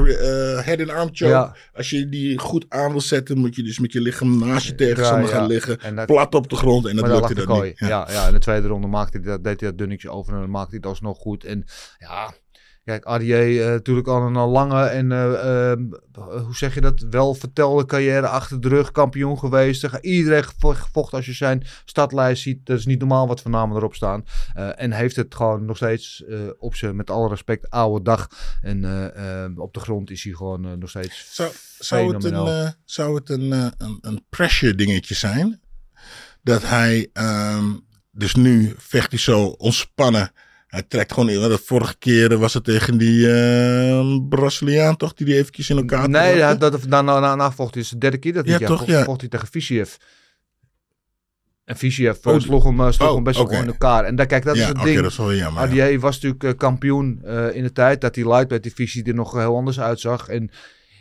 [0.57, 1.55] eh, head and arm choke, Ja.
[1.73, 4.75] als je die goed aan wil zetten, moet je dus met je lichaam naast je
[4.75, 5.35] tegenstander ja.
[5.35, 7.67] gaan liggen, dat- plat op de grond en dat lukte de dat kooi.
[7.67, 7.79] niet.
[7.79, 8.07] Ja.
[8.11, 8.27] Ja.
[8.27, 10.69] In de tweede ronde maakte hij dat, deed hij dat dunnetje over en dan maakte
[10.69, 11.43] hij het alsnog goed.
[11.43, 11.65] En
[11.97, 12.33] ja,
[12.83, 15.79] kijk, RDA eh, natuurlijk al een lange en eh, eh,
[16.15, 19.87] hoe zeg je dat, wel vertelde carrière achter de rug, kampioen geweest.
[20.01, 22.65] Iedereen gevo- gevochten als je zijn stadlijst ziet.
[22.65, 24.25] Dat is niet normaal wat voor namen erop staan.
[24.53, 26.23] Eh, en heeft het gewoon nog steeds
[26.59, 28.27] op zijn, met alle respect, oude dag.
[28.61, 32.73] En eh, eh, op de grond is hij gewoon nog steeds Zou, zou, het een,
[32.85, 35.61] zou het een, een, een pressure dingetje zijn?
[36.41, 37.65] Dat hij, ehm,
[38.11, 40.31] dus nu vecht hij zo ontspannen.
[40.73, 41.39] Hij trekt gewoon in.
[41.49, 45.13] De vorige keer was het tegen die eh, Braziliaan, toch?
[45.13, 46.57] Die die eventjes in elkaar Nee, trokte?
[46.57, 48.67] dat, dat, daarna na, na vocht hij is de derde keer dat hij Ja, ja,
[48.67, 49.03] toch, vocht, ja.
[49.03, 49.93] vocht hij tegen Visiev.
[51.65, 54.03] En Visiev eh, Oh, sloeg hem, eh, sloeg oh, hem best wel gewoon in elkaar.
[54.03, 55.01] En daar, kijk, dat ja, is het oké, ding.
[55.01, 55.73] dat is wel jammer.
[55.73, 55.85] ja.
[55.87, 59.33] RDA was natuurlijk eh, kampioen eh, in de tijd dat die lightweight divisie er nog
[59.33, 60.27] heel anders uitzag.
[60.27, 60.49] En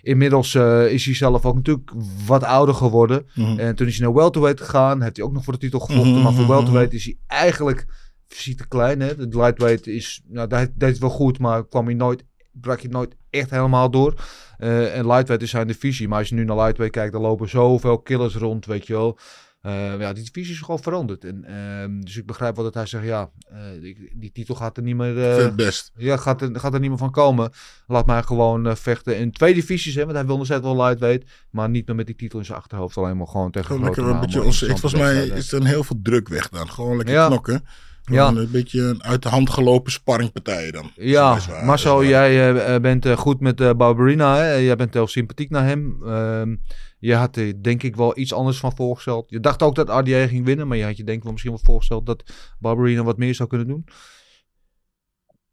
[0.03, 1.91] inmiddels eh, is hij zelf ook natuurlijk
[2.27, 3.27] wat ouder geworden.
[3.35, 3.59] Mhm.
[3.59, 5.03] En toen is hij naar welterweight gegaan.
[5.03, 6.13] Heeft hij ook nog voor de titel gevochten.
[6.13, 7.87] Mhm, Maar voor mhm, welterweight is hij eigenlijk
[8.35, 9.01] fysiek te klein.
[9.01, 9.29] Hè?
[9.29, 12.91] De lightweight is, nou, dat deed het wel goed, maar kwam hij nooit, brak hij
[12.91, 14.15] nooit echt helemaal door.
[14.59, 16.09] Eh, en lightweight is zijn divisie.
[16.09, 19.19] Maar als je nu naar lightweight kijkt, dan lopen zoveel killers rond, weet je wel.
[19.61, 21.25] Eh, ja, die divisie is gewoon veranderd.
[21.25, 24.77] En, ehm, dus ik begrijp wel dat hij zegt, ja, eh, ik- die titel gaat
[24.77, 25.17] er niet meer...
[25.17, 25.93] Het best.
[25.97, 27.51] ja, gaat er, gaat er niet meer van komen.
[27.87, 29.95] Laat mij gewoon vechten in twee divisies.
[29.95, 31.31] Hè, want hij wil nog steeds wel lightweight.
[31.51, 32.97] Maar niet meer met die titel in zijn achterhoofd.
[32.97, 35.99] Alleen maar gewoon tegen Gewoon grote een beetje Volgens mij is er een heel veel
[36.03, 36.71] druk weg dan.
[36.71, 37.27] Gewoon lekker Ja.
[37.27, 37.65] knokken.
[38.05, 38.29] Ja.
[38.29, 40.91] Een beetje een uit de hand gelopen sparringpartij dan.
[40.95, 44.37] Ja, waar, Marcel, jij eh, bent eh, goed met eh Barberina.
[44.37, 44.53] Hè?
[44.55, 46.03] Jij bent heel sympathiek naar hem.
[46.07, 46.57] Ehm,
[46.99, 49.31] je had er denk ik wel iets anders van voorgesteld.
[49.31, 51.53] Je dacht ook dat RDA ging winnen, maar je had je denk ik wel misschien
[51.53, 52.23] wel voorgesteld dat
[52.59, 53.85] Barberina wat meer zou kunnen doen.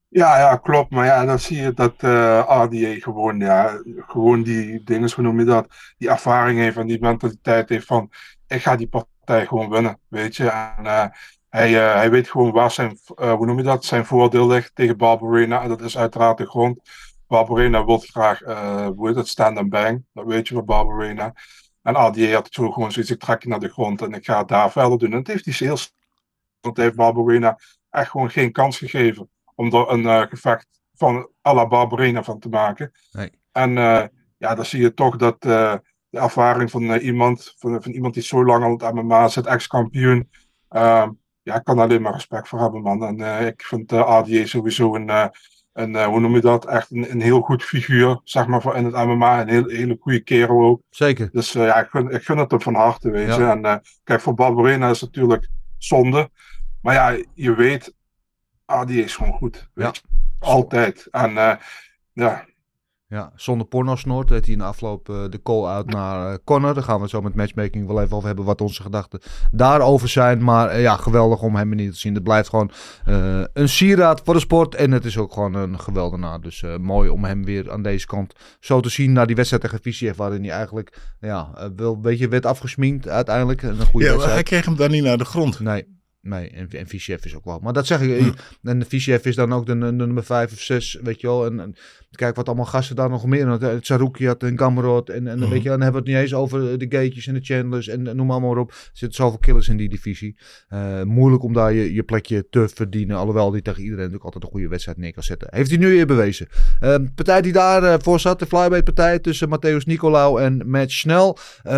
[0.08, 0.92] Ja, ja, klopt.
[0.92, 5.40] Maar ja, dan zie je dat eh RDA gewoon, ja, gewoon die dingen, hoe noem
[5.40, 8.10] je dat, die ervaring heeft en die mentaliteit heeft van,
[8.48, 10.50] ik ga die partij gewoon winnen, weet je.
[10.50, 11.06] En eh,
[11.50, 14.76] hij, eh, hij weet gewoon waar zijn, eh, hoe noem je dat, zijn voordeel ligt
[14.76, 15.62] tegen Barbarena.
[15.62, 16.80] En dat is uiteraard de grond.
[17.28, 20.04] Barbarena wil graag, eh hoe heet het, stand and bang.
[20.14, 21.34] Dat weet je van Barbarena.
[21.82, 24.38] En RDA had zo gewoon zoiets, ik trek je naar de grond en ik ga
[24.38, 25.12] het daar verder doen.
[25.12, 25.98] En dat heeft hij heel snel,
[26.60, 27.60] want heeft Barbarena
[27.90, 32.50] echt gewoon geen kans gegeven om er een gevecht van à la Barbarena van te
[32.50, 32.92] maken.
[33.12, 33.30] Nee.
[33.52, 33.72] En
[34.38, 38.46] ja, dan zie je toch dat de ervaring van iemand, van, van iemand die zo
[38.46, 40.30] lang al het MMA zit, ex-kampioen,
[40.70, 41.10] ehm,
[41.44, 43.04] ja, ik kan daar alleen maar respect voor hebben, man.
[43.06, 45.26] En eh, ik vind uh, ADA sowieso een, eh,
[45.74, 48.76] een eh, hoe noem je dat, echt een, een heel goed figuur, zeg maar, voor
[48.76, 49.42] in het MMA.
[49.42, 50.82] Een heel, hele goede kerel ook.
[50.90, 51.30] Zeker.
[51.32, 53.52] Dus eh, ja, ik gun, ik gun het hem van harte, weet Ja.
[53.52, 55.48] En eh, kijk, voor Barbarena is het natuurlijk
[55.78, 56.30] zonde.
[56.82, 57.94] Maar ja, je weet,
[58.66, 59.70] ADA is gewoon goed.
[59.74, 59.92] Weet Ja.
[60.12, 60.18] je.
[60.40, 61.08] Altijd.
[61.12, 61.56] En eh,
[62.14, 62.46] ja,
[63.12, 66.74] Ja, zonder pornosnoort deed hij in de afloop eh, de call-out naar eh, Connor.
[66.74, 69.20] Daar gaan we het zo met matchmaking wel even over hebben wat onze gedachten
[69.52, 70.44] daarover zijn.
[70.44, 72.14] Maar eh, ja, geweldig om hem niet te zien.
[72.14, 72.72] Het blijft gewoon
[73.06, 74.76] eh, een sieraad voor de sport.
[74.76, 76.42] En het is ook gewoon een geweldenaar.
[76.42, 79.12] Dus eh, mooi om hem weer aan deze kant zo te zien.
[79.14, 83.62] Na die wedstrijd tegen Viciev waarin hij eigenlijk ja, wel een beetje werd afgesminkt uiteindelijk.
[83.62, 84.34] Een goede Ja, wedstrijd.
[84.34, 85.60] hij kreeg hem dan niet naar de grond.
[85.60, 86.50] Nee, nee.
[86.50, 87.60] En, en Viciev is ook wel.
[87.60, 88.20] Maar dat zeg ik.
[88.20, 91.46] eh, En Viciev is dan ook de, de nummer 5 of 6, weet je wel.
[91.46, 91.76] En, en
[92.12, 93.48] kijk wat allemaal gasten daar nog meer.
[93.48, 93.62] had.
[93.62, 95.10] Het Sarukiat en Gamrot.
[95.10, 95.50] En, en, Mhm.
[95.50, 97.88] weet je, dan hebben we het niet eens over de Gatejes en de Chandlers.
[97.88, 98.70] En, en noem maar, maar op.
[98.72, 100.36] Er zitten zoveel killers in die divisie.
[100.68, 103.18] Eh, moeilijk om daar je, je plekje te verdienen.
[103.18, 105.48] Alhoewel die tegen iedereen natuurlijk altijd een goede wedstrijd neer kan zetten.
[105.52, 106.48] Heeft hij nu weer bewezen.
[106.80, 110.92] Eh, de partij die daarvoor voor zat, de flyweight partij tussen Matthäus Nicolau en Matt
[110.92, 111.36] Snell.
[111.64, 111.74] Eh,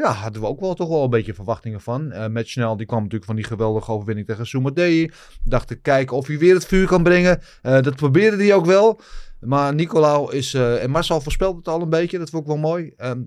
[0.00, 2.12] ja, hadden we ook wel toch wel een beetje verwachtingen van.
[2.12, 5.10] Eh Matt Snell die kwam natuurlijk van die geweldige overwinning tegen Sumadei.
[5.44, 7.40] Dacht te kijken of hij weer het vuur kan brengen.
[7.62, 9.00] Eh, dat probeerde hij ook wel.
[9.40, 12.58] Maar Nicolau is, eh, en Marcel voorspelt het al een beetje, dat vond ik wel
[12.58, 12.92] mooi.
[12.96, 13.20] Ehm,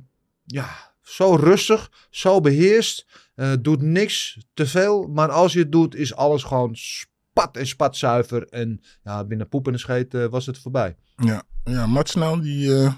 [0.45, 5.07] ja, zo rustig, zo beheerst, eh, doet niks te veel.
[5.07, 8.47] Maar als je het doet, is alles gewoon spat en spatzuiver.
[8.47, 10.95] En ja, binnen poep en scheet eh, was het voorbij.
[11.15, 12.91] Ja, ja die,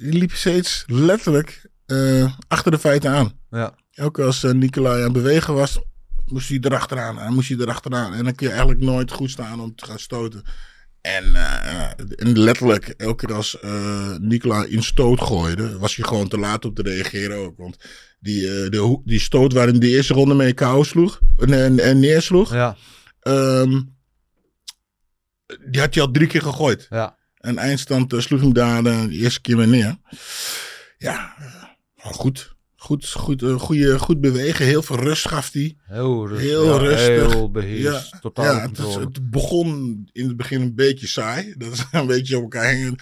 [0.00, 1.70] die liep steeds letterlijk
[2.48, 3.32] achter de feiten aan.
[3.50, 3.74] Ja.
[4.00, 5.80] Ook als Nicolai aan het bewegen was,
[6.26, 7.18] moest hij erachteraan.
[7.18, 8.14] En moest hij erachteraan.
[8.14, 10.44] En dan kun je eigenlijk nooit goed staan om te gaan stoten.
[11.02, 16.28] En, eh, en letterlijk, elke keer als eh Nicolai in stoot gooide, was hij gewoon
[16.28, 17.56] te laat om te reageren ook.
[17.56, 17.76] Want
[18.20, 22.52] die, eh, de, die stoot waarin de eerste ronde mee KO sloeg en, en, neersloeg,
[22.52, 22.76] Ja,
[23.20, 23.80] ehm,
[25.70, 26.86] die had hij al drie keer gegooid.
[26.90, 27.20] ja.
[27.42, 29.96] En eindstand eh, sloeg hem daar eh, de eerste keer mee neer.
[30.98, 32.51] Ja, eh, goed.
[32.82, 34.64] Goed, goed, eh, goeie, goed bewegen.
[34.66, 35.76] Heel veel rust gaf hij.
[35.82, 36.48] Heel rustig.
[36.48, 37.32] Heel ja, rustig.
[37.32, 38.10] Heel beheerst.
[38.12, 39.06] Ja, totaal ja, het, is- controle.
[39.06, 41.54] het begon in het begin een beetje saai.
[41.58, 42.98] Dat is een beetje op elkaar heen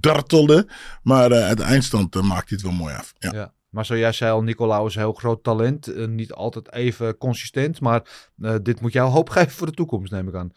[0.00, 0.68] dartelde.
[1.02, 3.12] Maar eh, het eindstand eh, maakt hij het wel mooi af.
[3.18, 3.32] Ja.
[3.32, 3.54] Ja.
[3.68, 6.06] Maar zoals jij zei al, Nicolau is een heel groot talent.
[6.08, 7.80] Niet altijd even consistent.
[7.80, 10.50] Maar eh, dit moet jou hoop geven voor de toekomst, neem ik aan.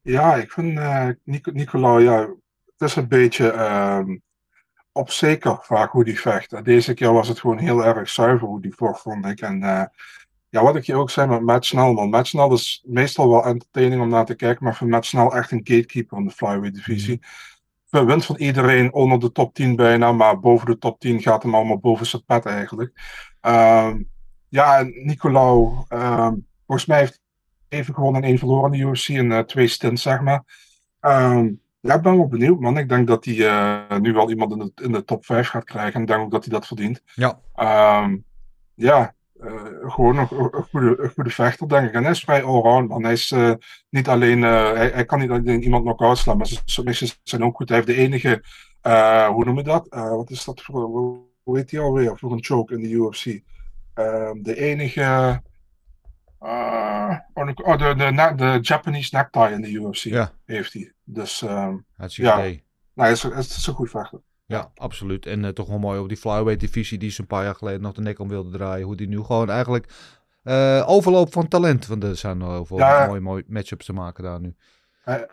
[0.00, 0.80] Ja, ik vind
[1.24, 2.34] Nico, Nicolau, ja,
[2.76, 4.16] het is een beetje ehm
[4.96, 6.52] op zeker vaak hoe die vecht.
[6.52, 9.40] En Deze keer was het gewoon heel erg zuiver hoe die vocht, vond ik.
[9.40, 9.84] En eh,
[10.48, 12.08] ja, wat ik je ook zei met Matt Snell, man.
[12.08, 15.50] Matt Snell is meestal wel entertaining om naar te kijken, maar voor Matt Snell echt
[15.50, 17.20] een gatekeeper in de flyweight divisie.
[17.90, 21.42] Hij wint van iedereen onder de top 10 bijna, maar boven de top 10 gaat
[21.42, 22.92] hem allemaal boven zijn pet eigenlijk.
[23.40, 24.02] Ehm,
[24.48, 26.34] ja, en Nicolau, ehm,
[26.66, 27.20] volgens mij heeft
[27.68, 30.44] even gewonnen en één verloren in de UFC in eh, twee stints, zeg maar.
[31.00, 31.52] Ehm,
[31.84, 32.78] ja, ik ben wel benieuwd, man.
[32.78, 35.64] Ik denk dat hij eh, nu wel iemand in de, in de top 5 gaat
[35.64, 35.94] krijgen.
[35.94, 37.02] En ik denk ook dat hij dat verdient.
[37.14, 37.40] Ja.
[37.54, 38.16] Ehm,
[38.74, 41.94] ja, eh, gewoon een, een goede, een goede vechter, denk ik.
[41.94, 43.02] En hij is vrij allround, man.
[43.02, 43.52] Hij is eh,
[43.90, 47.56] niet alleen, hij, hij kan niet alleen iemand knock-out slaan, maar zijn submissions zijn ook
[47.56, 47.68] goed.
[47.68, 48.42] Hij heeft de enige,
[49.32, 49.86] hoe noem je dat?
[49.88, 50.88] Wat is dat voor,
[51.42, 52.18] hoe heet hij alweer?
[52.18, 53.40] Voor een choke in de UFC.
[53.94, 55.42] Ehm, de enige,
[56.44, 60.32] eh, oh, de, de, de, de Japanese necktie in de UFC Ja.
[60.44, 60.92] heeft hij.
[61.04, 62.38] Dus, ehm Ja.
[62.38, 62.64] idee.
[62.94, 64.20] nou, hij is, is een goed vechter.
[64.46, 65.26] Ja, absoluut.
[65.26, 67.80] En eh, toch wel mooi op die flyweight divisie die ze een paar jaar geleden
[67.80, 68.86] nog de nek om wilde draaien.
[68.86, 69.92] Hoe die nu gewoon eigenlijk
[70.42, 71.86] eh overloop van talent.
[71.86, 73.06] Want er zijn nog heel veel Ja.
[73.06, 74.54] mooie, mooie matchups te maken daar nu.
[75.04, 75.28] Hij,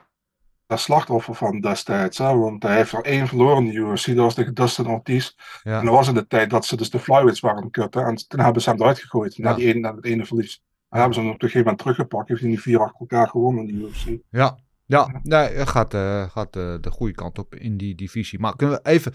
[0.67, 4.15] dat slachtoffer van destijds, hè, want hij heeft er één verloren in de UFC, dat
[4.15, 5.31] was tegen Dustin Ortiz.
[5.63, 5.79] Ja.
[5.79, 8.05] En dat was in de tijd dat ze dus de flyweights waren kutten.
[8.05, 10.63] En toen hebben ze hem eruit gegooid, na, die ene, na het ene verlies.
[10.91, 12.27] En hebben ze hem op een gegeven moment teruggepakt.
[12.27, 14.21] Heeft hij nu vier achter elkaar gewonnen in de.
[14.29, 18.39] Ja, ja nee, het gaat, eh, gaat eh, de goede kant op in die divisie.
[18.39, 19.13] Maar kunnen we even,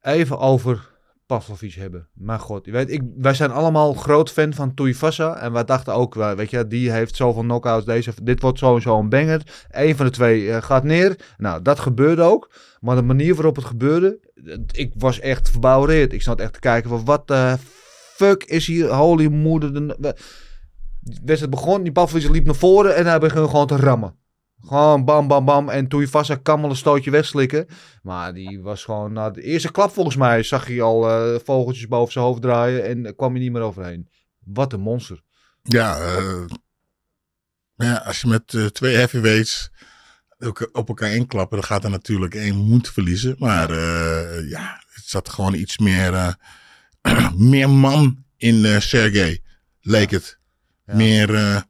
[0.00, 0.90] even over
[1.26, 2.08] Pavlovic hebben?
[2.12, 5.36] Mijn god, weet, ik, wij zijn allemaal groot fan van Tuivasa.
[5.36, 7.86] En wij dachten ook, wel, weet je, die heeft zoveel knockouts.
[7.86, 9.66] Deze, dit wordt sowieso een banger.
[9.70, 11.34] Eén van de twee eh, gaat neer.
[11.36, 12.50] Nou, dat gebeurde ook.
[12.80, 14.18] Maar de manier waarop het gebeurde,
[14.72, 16.12] ik was echt verbouwereerd.
[16.12, 17.30] Ik zat echt te kijken van wat
[18.20, 19.72] fuck is hier, holy moeder.
[19.72, 20.16] De,
[21.00, 24.18] wedstrijd begon, die Pavlovic liep naar voren en hij begon gewoon te rammen.
[24.66, 25.68] Gewoon bam, bam, bam.
[25.68, 27.66] En toen je vast kan wel een stootje wegslikken.
[28.02, 29.12] Maar die was gewoon...
[29.12, 32.84] Na de eerste klap volgens mij zag hij al uh, vogeltjes boven zijn hoofd draaien.
[32.84, 34.08] En kwam hij niet meer overheen.
[34.38, 35.22] Wat een monster.
[35.62, 36.44] Ja, uh,
[37.76, 39.70] ja als je met twee heavyweights
[40.72, 41.58] op elkaar inklappen...
[41.58, 43.36] dan gaat er natuurlijk één moet verliezen.
[43.38, 43.72] Maar
[44.44, 46.36] ja, het zat gewoon iets meer,
[47.50, 49.40] meer man in Sergej.
[49.80, 50.38] Leek het.
[50.84, 51.62] Meer nou,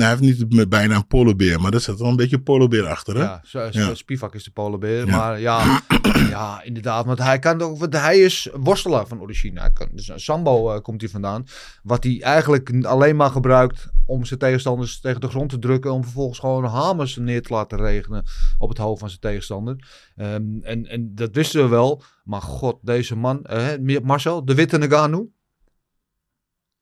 [0.00, 3.22] hij heeft niet bijna een polarbeer, maar er zit wel een beetje polobeer achter, hè?
[3.22, 3.94] Ja, zo, ja.
[3.94, 5.06] Spivak is de polarbeer.
[5.06, 5.16] Ja.
[5.16, 5.82] Maar ja,
[6.30, 7.06] ja, inderdaad.
[7.06, 9.60] Want hij, kan ook, want hij is worstelaar van origine.
[9.60, 11.44] Hij kan, dus Sambo uh, komt hij vandaan.
[11.82, 15.92] Wat hij eigenlijk alleen maar gebruikt om zijn tegenstanders tegen de grond te drukken.
[15.92, 18.24] Om vervolgens gewoon hamers neer te laten regenen
[18.58, 19.76] op het hoofd van zijn tegenstander.
[20.16, 22.02] Um, en, en dat wisten we wel.
[22.24, 25.28] Maar god, deze man, uh, Marcel, de witte Nagano.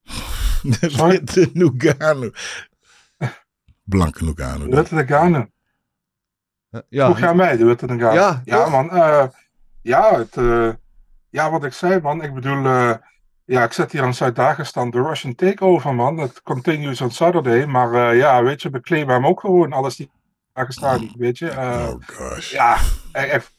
[0.81, 2.31] De witte Nagano.
[3.87, 4.67] Blanke Nogano.
[4.67, 5.47] Witte Nogano.
[6.89, 7.07] Ja.
[7.07, 8.15] Hoe gaan mij, de Witte Nogano?
[8.15, 8.91] Ja, ja man.
[8.93, 9.25] Uh,
[9.83, 10.73] ja, het, uh,
[11.31, 12.23] ja, wat ik zei, man.
[12.23, 12.95] Ik bedoel, uh,
[13.45, 16.19] ja, ik zit hier aan Zuid-Dagestan, de Russian Takeover, man.
[16.19, 17.65] Het continues on Saturday.
[17.67, 19.73] Maar ja, weet je, claimen hem ook gewoon.
[19.73, 20.11] Alles die
[20.53, 21.51] Dagestan, weet je.
[21.51, 22.53] oh gosh.
[22.53, 22.79] Ja,
[23.13, 23.55] echt.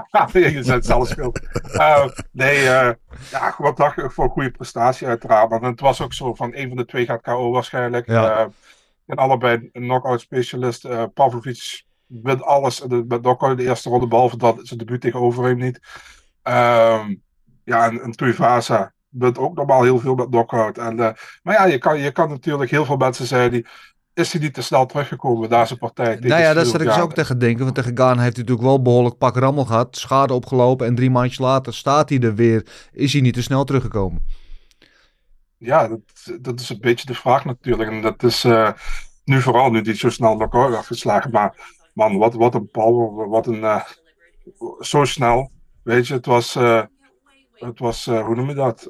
[0.32, 1.40] je zet zelfs schuld.
[1.74, 2.90] Uh, nee, uh,
[3.30, 5.50] ja, wat dacht ik voor een goede prestatie uiteraard.
[5.50, 8.06] Want het was ook zo van een van de twee gaat KO waarschijnlijk.
[8.06, 8.40] Ja.
[8.40, 8.46] Uh,
[9.12, 10.84] en allebei een knockout specialist.
[10.84, 15.20] Uh, Pavlovic wint alles de, met knockout de eerste ronde, behalve dat zijn debuut tegen
[15.20, 15.80] Overeem niet.
[16.42, 17.22] Um,
[17.64, 20.78] ja, en, en Tuivasa wint ook normaal heel veel met knockout.
[20.78, 21.08] En, uh,
[21.42, 23.66] maar ja, je kan, je kan natuurlijk heel veel mensen zeggen die
[24.14, 26.16] is hij niet te snel teruggekomen na zijn partij.
[26.20, 27.64] Nou ja, daar zat ik dus ook tegen denken.
[27.64, 29.96] Want tegen Gaan heeft hij natuurlijk wel behoorlijk pak rammel gehad.
[29.96, 30.86] Schade opgelopen.
[30.86, 32.66] En drie maandjes later staat hij er weer.
[32.92, 34.26] Is hij niet te snel teruggekomen?
[35.62, 36.00] Ja, dat,
[36.40, 37.90] dat is een beetje de vraag natuurlijk.
[37.90, 38.70] En dat is uh,
[39.24, 41.30] nu vooral nu die zo snel elkaar afgeslagen.
[41.30, 43.60] Maar man, wat, wat een power, wat een.
[43.60, 43.84] Uh,
[44.80, 45.50] zo snel.
[45.82, 46.56] Weet je, het was.
[46.56, 46.82] Uh,
[47.52, 48.86] het was, hoe noem je dat?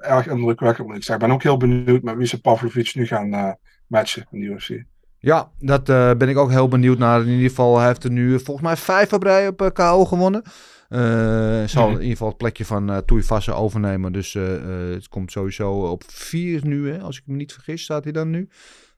[0.00, 1.14] erg indrukwekkend, ik zeggen.
[1.14, 4.84] Ik ben ook heel benieuwd met wie ze Pavlovic nu gaan matchen in de UFC.
[5.18, 5.84] Ja, dat
[6.18, 7.20] ben ik ook heel benieuwd naar.
[7.20, 10.42] In ieder geval, hij heeft er nu volgens mij vijf op rij op KO gewonnen.
[10.92, 14.12] Uh, zal in ieder geval het plekje van uh, Toeifassen overnemen.
[14.12, 14.44] Dus uh,
[14.92, 18.30] het komt sowieso op vier nu, hè, als ik me niet vergis, staat hij dan
[18.30, 18.48] nu.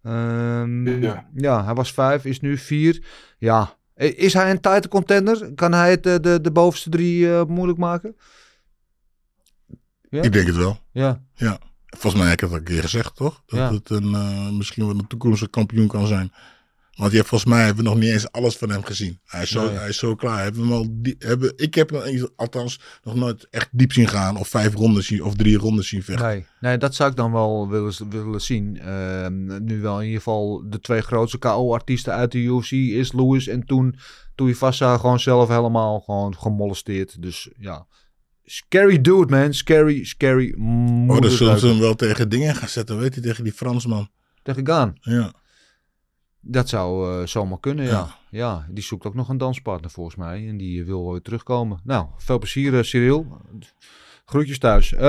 [0.03, 1.29] Um, ja.
[1.35, 3.05] ja, hij was vijf, is nu vier.
[3.39, 5.55] Ja, is hij een title contender?
[5.55, 8.17] Kan hij het de, de bovenste drie moeilijk maken?
[10.11, 10.23] Ja?
[10.23, 10.79] Ik denk het wel.
[10.93, 11.23] Ja.
[11.35, 11.59] ja.
[11.87, 13.43] Volgens mij heb ik het al een keer gezegd, toch?
[13.47, 13.73] Dat ja.
[13.73, 16.33] het een, misschien wel een toekomstige kampioen kan zijn.
[16.97, 19.21] Want je volgens mij hebben we nog niet eens alles van hem gezien.
[19.25, 19.79] Hij is zo, nee.
[19.79, 20.43] hij is zo klaar.
[20.43, 24.09] Hebben we hem al die, hebben, ik heb hem althans nog nooit echt diep zien
[24.09, 24.37] gaan.
[24.37, 26.27] Of vijf rondes zien, of drie rondes zien vechten.
[26.27, 28.79] Nee, nee dat zou ik dan wel willen, willen zien.
[28.85, 29.27] Uh,
[29.59, 33.47] nu wel in ieder geval de twee grootste KO-artiesten uit de UFC is Lewis.
[33.47, 33.97] En toen
[34.35, 37.23] Tuivasa gewoon zelf helemaal gewoon gemolesteerd.
[37.23, 37.87] Dus ja,
[38.45, 39.55] Scary dude, man.
[39.55, 40.55] Scary, scary.
[41.09, 44.09] Oh, dan zullen ze hem wel tegen dingen gaan zetten, weet je, tegen die Fransman.
[44.43, 44.95] Tegen Gaan?
[45.01, 45.33] Ja.
[46.47, 47.91] Dat zou uh, zomaar kunnen, ja.
[47.91, 48.09] ja.
[48.31, 48.67] ja.
[48.71, 50.49] die zoekt ook nog een danspartner volgens mij.
[50.49, 51.81] En die wil weer terugkomen.
[51.85, 53.27] Nou, veel plezier, uh, Cyril.
[54.25, 54.93] Groetjes thuis.
[54.93, 55.01] Uh,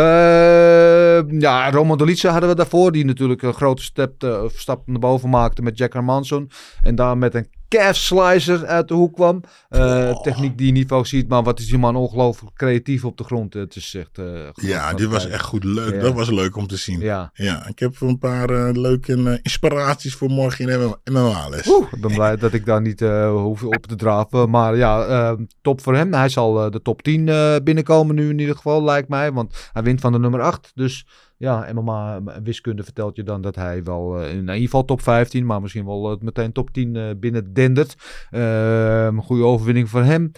[1.40, 2.92] ja, Roman Dolice hadden we daarvoor.
[2.92, 6.50] Die natuurlijk een grote step, stap naar boven maakte met Jack Hermanson.
[6.82, 9.42] En daar met een calf slicer uit de hoek kwam.
[9.70, 10.22] Uh, oh.
[10.22, 11.28] Techniek die je niet vaak ziet.
[11.28, 13.54] Maar wat is die man ongelooflijk creatief op de grond.
[13.54, 14.20] Het is echt...
[14.54, 15.94] ja, dit was echt goed leuk.
[15.94, 16.00] Ja.
[16.00, 17.00] Dat was leuk om te zien.
[17.00, 17.32] Ja.
[17.34, 21.68] ja ik heb een paar leuke inspiraties voor morgen in MMA-les.
[21.92, 23.00] Ik ben blij dat ik daar niet
[23.30, 24.50] hoef op te draven.
[24.50, 26.14] Maar ja, top voor hem.
[26.14, 27.26] Hij zal de top 10
[27.64, 29.32] binnenkomen nu in ieder geval, lijkt mij.
[29.32, 30.72] Want hij wint van de nummer 8.
[30.76, 31.06] Dus
[31.46, 35.46] ja, MMA wiskunde vertelt je dan dat hij wel uh, in ieder geval top 15,
[35.46, 37.96] maar misschien wel uh, meteen top 10 uh, binnen dendert.
[38.30, 40.32] een goede overwinning voor hem.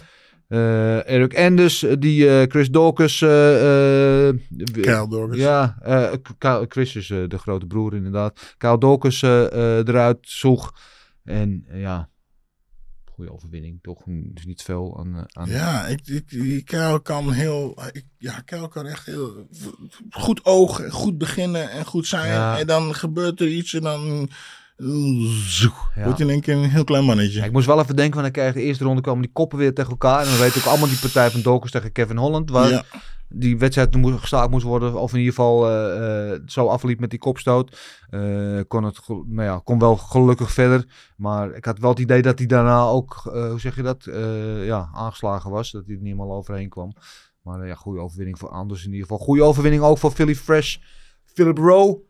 [1.06, 3.18] Eric Anders, die Chris Dawkins.
[3.18, 5.36] Kyle Dawkins.
[5.36, 5.76] Ja,
[6.68, 8.54] Chris is de grote broer inderdaad.
[8.58, 10.72] Kyle Dawkins eruit zoeg.
[11.24, 12.08] En ja,
[13.18, 14.02] goede overwinning, toch?
[14.06, 15.16] Dus niet veel aan...
[15.16, 16.00] eh, aan Ja, ik,
[16.30, 17.82] ik, kan heel.
[17.92, 19.48] Ik, ja, Kuil kan echt heel.
[20.10, 22.32] Goed oog, goed beginnen en goed zijn.
[22.32, 22.58] Ja.
[22.58, 24.30] En dan gebeurt er iets en dan.
[25.46, 25.90] Zoek.
[25.94, 26.04] Ja.
[26.04, 27.38] Wordt in één keer een heel klein mannetje.
[27.38, 29.32] Ja, ik moest wel even denken, want dan krijg je de eerste ronde komen die
[29.32, 30.20] koppen weer tegen elkaar.
[30.20, 32.50] En dan weet ik ook allemaal die partij van Dokers tegen Kevin Holland.
[32.50, 32.84] Waar Ja.
[33.28, 34.94] Die wedstrijd moest, gestaakt moest worden.
[34.94, 37.78] Of in ieder geval eh, eh, zo afliep met die kopstoot.
[38.10, 40.86] Eh, kon het nou ja, kon wel gelukkig verder.
[41.16, 44.04] Maar ik had wel het idee dat hij daarna ook, hoe zeg je dat,
[44.64, 45.70] ja, aangeslagen was.
[45.70, 46.92] Dat hij er niet helemaal overheen kwam.
[47.42, 49.24] Maar ja, goede overwinning voor Anders in ieder geval.
[49.24, 50.76] Goede overwinning ook voor Philly Fresh.
[51.24, 52.00] Philip Rowe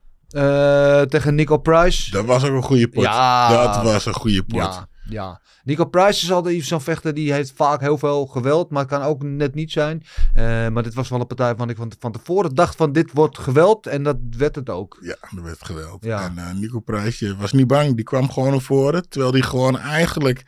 [1.08, 2.10] tegen Nico Price.
[2.10, 3.02] Dat was ook een goede pot.
[3.02, 3.72] Ja.
[3.72, 4.58] Dat was een goede pot.
[4.58, 5.40] Ja, ja.
[5.64, 9.02] Nico Price is altijd zo'n vechter die heeft vaak heel veel geweld, maar het kan
[9.02, 10.02] ook net niet zijn.
[10.34, 13.10] Eh, maar dit was wel een partij waarvan ik van, van tevoren dacht van dit
[13.12, 14.98] wordt geweld en dat werd het ook.
[15.00, 16.04] Ja, dat werd geweld.
[16.04, 16.24] Ja.
[16.24, 17.94] En eh, Nico Prijsje was niet bang.
[17.94, 19.08] Die kwam gewoon naar voren.
[19.08, 20.44] Terwijl hij gewoon eigenlijk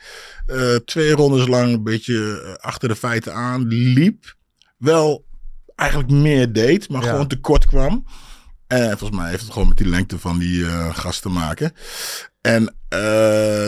[0.47, 4.37] eh, twee rondes lang een beetje achter de feiten aan liep.
[4.77, 5.25] Wel
[5.75, 7.11] eigenlijk meer deed, maar Ja.
[7.11, 8.05] gewoon tekort kwam.
[8.67, 11.73] En volgens mij heeft het gewoon met die lengte van die gast te maken.
[12.41, 12.75] En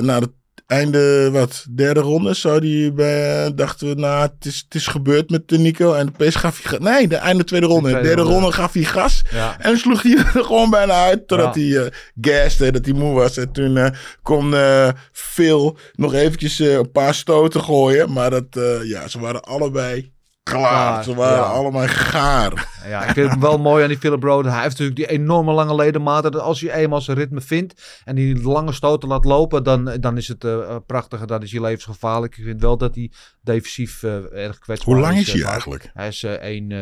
[0.05, 0.31] na het
[0.73, 5.31] einde, wat, derde ronde, zou die bij, dachten we, nou, het is, het is gebeurd
[5.31, 5.93] met de Nico.
[5.93, 7.89] En opeens gaf hij, nee, de einde tweede ronde.
[7.89, 8.39] tweede derde ronde.
[8.41, 9.23] ronde gaf hij gas.
[9.31, 9.57] Ja.
[9.61, 11.29] En sloeg hij er gewoon bijna uit.
[11.29, 11.61] Totdat Ja.
[11.61, 13.37] hij eh gaste, dat hij moe was.
[13.37, 13.91] En toen eh,
[14.23, 18.13] kon eh Phil nog eventjes een paar stoten gooien.
[18.13, 18.47] Maar dat,
[18.85, 20.12] ja, ze waren allebei
[20.43, 21.05] klaar.
[21.05, 21.43] Ze waren ja.
[21.43, 22.69] allemaal gaar.
[22.87, 24.49] Ja, ik vind het wel mooi aan die Philip Rowe.
[24.49, 26.33] Hij heeft natuurlijk die enorme lange ledematen.
[26.33, 30.17] Dat als hij eenmaal zijn ritme vindt en die lange stoten laat lopen, dan, dan
[30.17, 31.25] is het eh prachtig.
[31.25, 32.37] Dan is hij levensgevaarlijk.
[32.37, 35.51] Ik vind wel dat hij defensief eh, erg kwetsbaar Hoe lang is eh, hij vaak.
[35.51, 35.91] eigenlijk?
[35.95, 36.73] Hij is eh 1,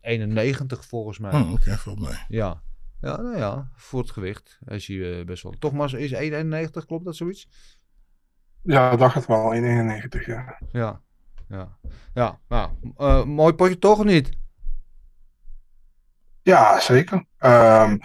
[0.00, 1.32] eh, 91 volgens mij.
[1.32, 2.24] Oh, Oké, volgens mij.
[2.28, 2.62] Ja.
[3.00, 5.54] Ja, nou ja, voor het gewicht is hij eh, best wel.
[5.58, 7.48] Toch maar is 1,91, klopt dat zoiets?
[8.62, 10.58] Ja, dacht het wel, 1,91 ja.
[10.72, 11.00] Ja.
[11.48, 11.78] Ja.
[12.14, 14.30] Ja, nou, eh, mooi potje toch niet?
[16.42, 17.24] Ja, zeker.
[17.38, 17.96] Ehm,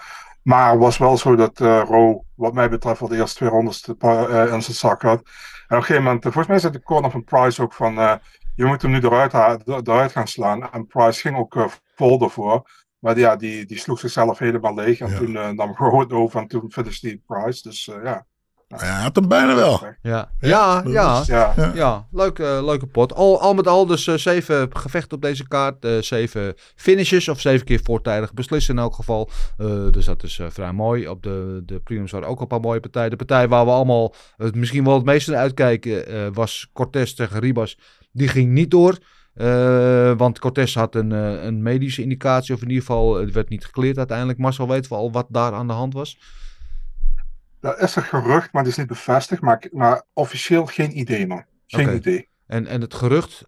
[0.43, 3.49] maar het was wel zo dat eh Ro, wat mij betreft, al de eerste twee
[3.49, 5.17] rondes te eh, in zijn zak had.
[5.19, 8.15] En op een gegeven moment, volgens mij zei de corner van Price ook van, eh,
[8.55, 10.71] je moet hem nu eruit, er- eruit gaan slaan.
[10.71, 12.69] En Price ging ook vol ervoor.
[12.99, 14.99] Maar ja, die, die sloeg zichzelf helemaal leeg.
[14.99, 15.17] En Ja.
[15.17, 17.61] toen eh, nam Ro het over en toen finishte hij Price.
[17.69, 18.25] Dus eh, ja.
[18.73, 19.81] Nou ja, hij had hem bijna wel.
[20.01, 20.31] Ja.
[20.39, 21.23] Ja, ja.
[21.25, 21.71] Ja, Ja.
[21.73, 23.13] Ja, leuke, leuke pot.
[23.13, 25.85] Al, al met al dus eh, zeven gevechten op deze kaart.
[25.85, 29.29] eh, zeven finishes of zeven keer voortijdig beslissen in elk geval.
[29.57, 31.07] Eh, dus dat is eh, vrij mooi.
[31.07, 33.09] Op de, de prelims waren ook al een paar mooie partijen.
[33.09, 34.13] De partij waar we allemaal
[34.53, 37.77] misschien wel het meeste naar uitkijken eh, was Cortés tegen Ribas.
[38.11, 38.97] Die ging niet door.
[39.33, 42.53] Eh, want Cortés had een, eh, een medische indicatie.
[42.53, 44.39] Of in ieder geval, het werd niet gekleerd uiteindelijk.
[44.39, 46.17] Marcel weet wel al wat daar aan de hand was.
[47.63, 49.41] Dat is een gerucht, maar die is niet bevestigd.
[49.41, 51.45] Maar, ik- maar officieel geen idee, man.
[51.67, 52.29] Geen idee.
[52.47, 53.45] En, en het gerucht,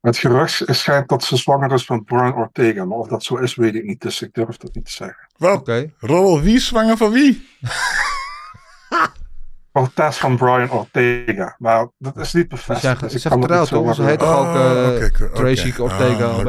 [0.00, 2.84] Het gerucht schijnt dat ze zwanger is van Brian Ortega.
[2.84, 4.00] Maar of dat zo is, weet ik niet.
[4.00, 5.26] Dus ik durf dat niet te zeggen.
[5.36, 5.58] Wat?
[5.60, 5.92] oké.
[5.98, 7.48] Rollo, wie is zwanger van wie?
[9.72, 11.54] Cortez van Brian Ortega.
[11.58, 13.00] Maar dat is niet bevestigd.
[13.00, 13.94] dus ik dat getrouwd niet toch?
[13.94, 15.30] Ze heet toch ook oké, oké.
[15.34, 16.42] Tracy Ortega Ah.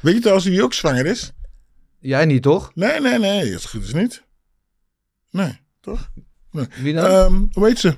[0.00, 1.32] Weet je trouwens wie ook zwanger is?
[1.98, 2.70] Jij niet toch?
[2.74, 3.52] Nee, nee, nee.
[3.52, 4.22] Als het goed is niet.
[5.30, 6.10] Nee, toch?
[6.82, 7.04] Wie dan?
[7.04, 7.94] Ehm, hoe heet ze?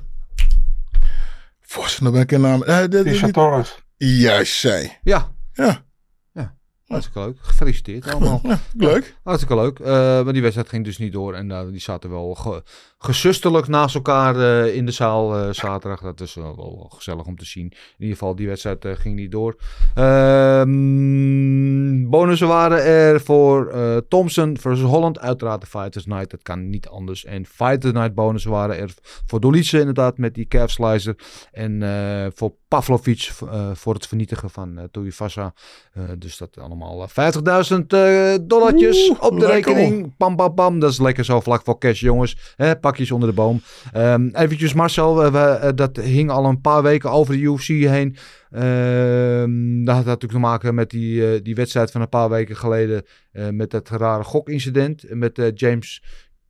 [1.61, 2.61] Vos, dan ben ik een naam.
[2.61, 3.79] De- de- Tisha die- Torres.
[3.97, 4.99] Juist, zij.
[5.03, 7.39] ja, Ja, hartstikke leuk.
[7.41, 8.41] Gefeliciteerd allemaal.
[8.43, 9.17] ja, leuk.
[9.23, 9.79] Hartstikke leuk.
[9.79, 9.87] Eh,
[10.25, 11.35] maar die wedstrijd ging dus niet door.
[11.35, 12.63] En eh, die zaten wel ge
[13.03, 16.01] gezusterlijk naast elkaar eh, in de zaal eh, zaterdag.
[16.01, 17.65] Dat is wel, wel gezellig om te zien.
[17.65, 19.57] In ieder geval, die wedstrijd eh, ging niet door.
[19.95, 21.73] Ehm
[22.13, 25.19] bonussen waren er voor eh, Thompson versus Holland.
[25.19, 26.31] Uiteraard de Fighters Night.
[26.31, 27.25] Dat kan niet anders.
[27.25, 28.95] En Fighters Night bonussen waren er
[29.27, 31.17] voor Dolice inderdaad met die calf slicer.
[31.53, 35.55] En eh, voor Pavlovic eh, voor het vernietigen van uh, Tuivasa.
[35.99, 37.33] Uh, dus dat allemaal uh,
[37.73, 39.75] 50.000 uh, dollartjes Oeh, op de lekker.
[39.75, 40.17] rekening.
[40.17, 40.79] Pam, pam, pam.
[40.79, 42.55] Dat is lekker zo vlak voor cash, jongens.
[42.57, 43.63] Hè, pakjes onder de boom.
[43.97, 48.17] Um, eventjes Marcel, we, uh, dat hing al een paar weken over de UFC heen.
[48.51, 52.57] Uh, dat had natuurlijk te maken met die, uh, die wedstrijd van een paar weken
[52.57, 53.05] geleden.
[53.33, 55.05] Uh, met dat rare gokincident.
[55.09, 56.03] Met James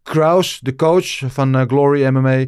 [0.03, 2.45] Kraus, de coach van Glory MMA.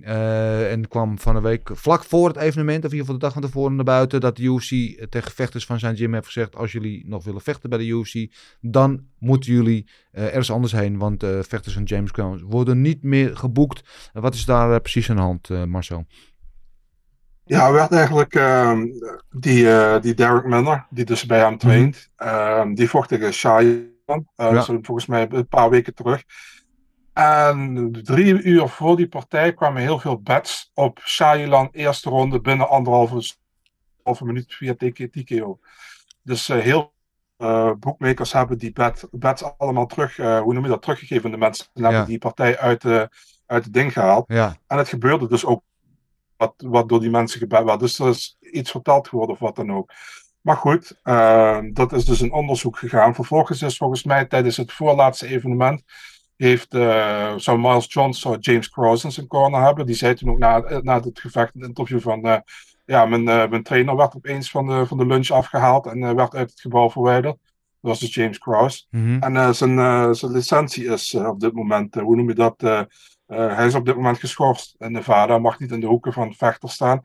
[0.00, 3.24] Uh, en kwam van een week vlak voor het evenement, of in ieder geval de
[3.24, 4.70] dag van tevoren naar buiten, dat de UFC
[5.10, 8.34] tegen vechters van zijn gym heeft gezegd: Als jullie nog willen vechten bij de UFC,
[8.60, 10.98] dan moeten jullie uh, ergens anders heen.
[10.98, 14.10] Want uh, vechters van James Kraus worden niet meer geboekt.
[14.12, 16.06] wat is daar precies aan de hand, Marcel?
[17.44, 18.80] Ja, werd eigenlijk uh,
[19.30, 19.66] die,
[20.00, 22.68] die Derek Miller, die dus bij hem traint, mm -hmm.
[22.70, 23.92] uh, die vocht tegen Shai,
[24.36, 24.62] ja.
[24.62, 26.22] volgens mij een paar weken terug.
[27.18, 32.68] En drie uur voor die partij kwamen heel veel bets op Shayilan eerste ronde binnen
[32.68, 33.34] anderhalve,
[33.96, 35.58] anderhalve minuut via TK TKO.
[36.22, 36.92] Dus eh, heel
[37.38, 41.30] uh, boekmakers hebben die bet, bets allemaal terug, uh, hoe noem je dat, teruggegeven aan
[41.30, 41.66] de mensen.
[41.74, 42.06] En hebben Ja.
[42.06, 43.08] die partij uit, de,
[43.46, 44.24] uit het ding gehaald.
[44.28, 45.62] Ja, En het gebeurde dus ook
[46.36, 47.80] wat, wat door die mensen gebed werd.
[47.80, 49.90] Dus er is iets verteld geworden of wat dan ook.
[50.40, 53.14] Maar goed, eh, dat is dus een onderzoek gegaan.
[53.14, 55.82] Vervolgens is volgens mij tijdens het voorlaatste evenement
[56.46, 58.38] heeft, eh zou Miles Johnson zou
[58.70, 59.86] James in zijn corner hebben.
[59.86, 62.22] Die zei toen ook na, na het gevecht in het interview van...
[62.22, 62.38] eh,
[62.84, 66.12] ja, mijn, eh, mijn trainer werd opeens van de, van de lunch afgehaald en eh,
[66.12, 67.36] werd uit het gebouw verwijderd.
[67.80, 68.84] Dat was dus James Krause.
[68.90, 69.22] Mhm.
[69.22, 72.34] En eh, zijn, eh, zijn licentie is eh, op dit moment, eh, hoe noem je
[72.34, 72.62] dat?
[72.62, 72.78] eh,
[73.26, 76.34] eh, hij is op dit moment geschorst in Nevada, mag niet in de hoeken van
[76.34, 77.00] vechters staan.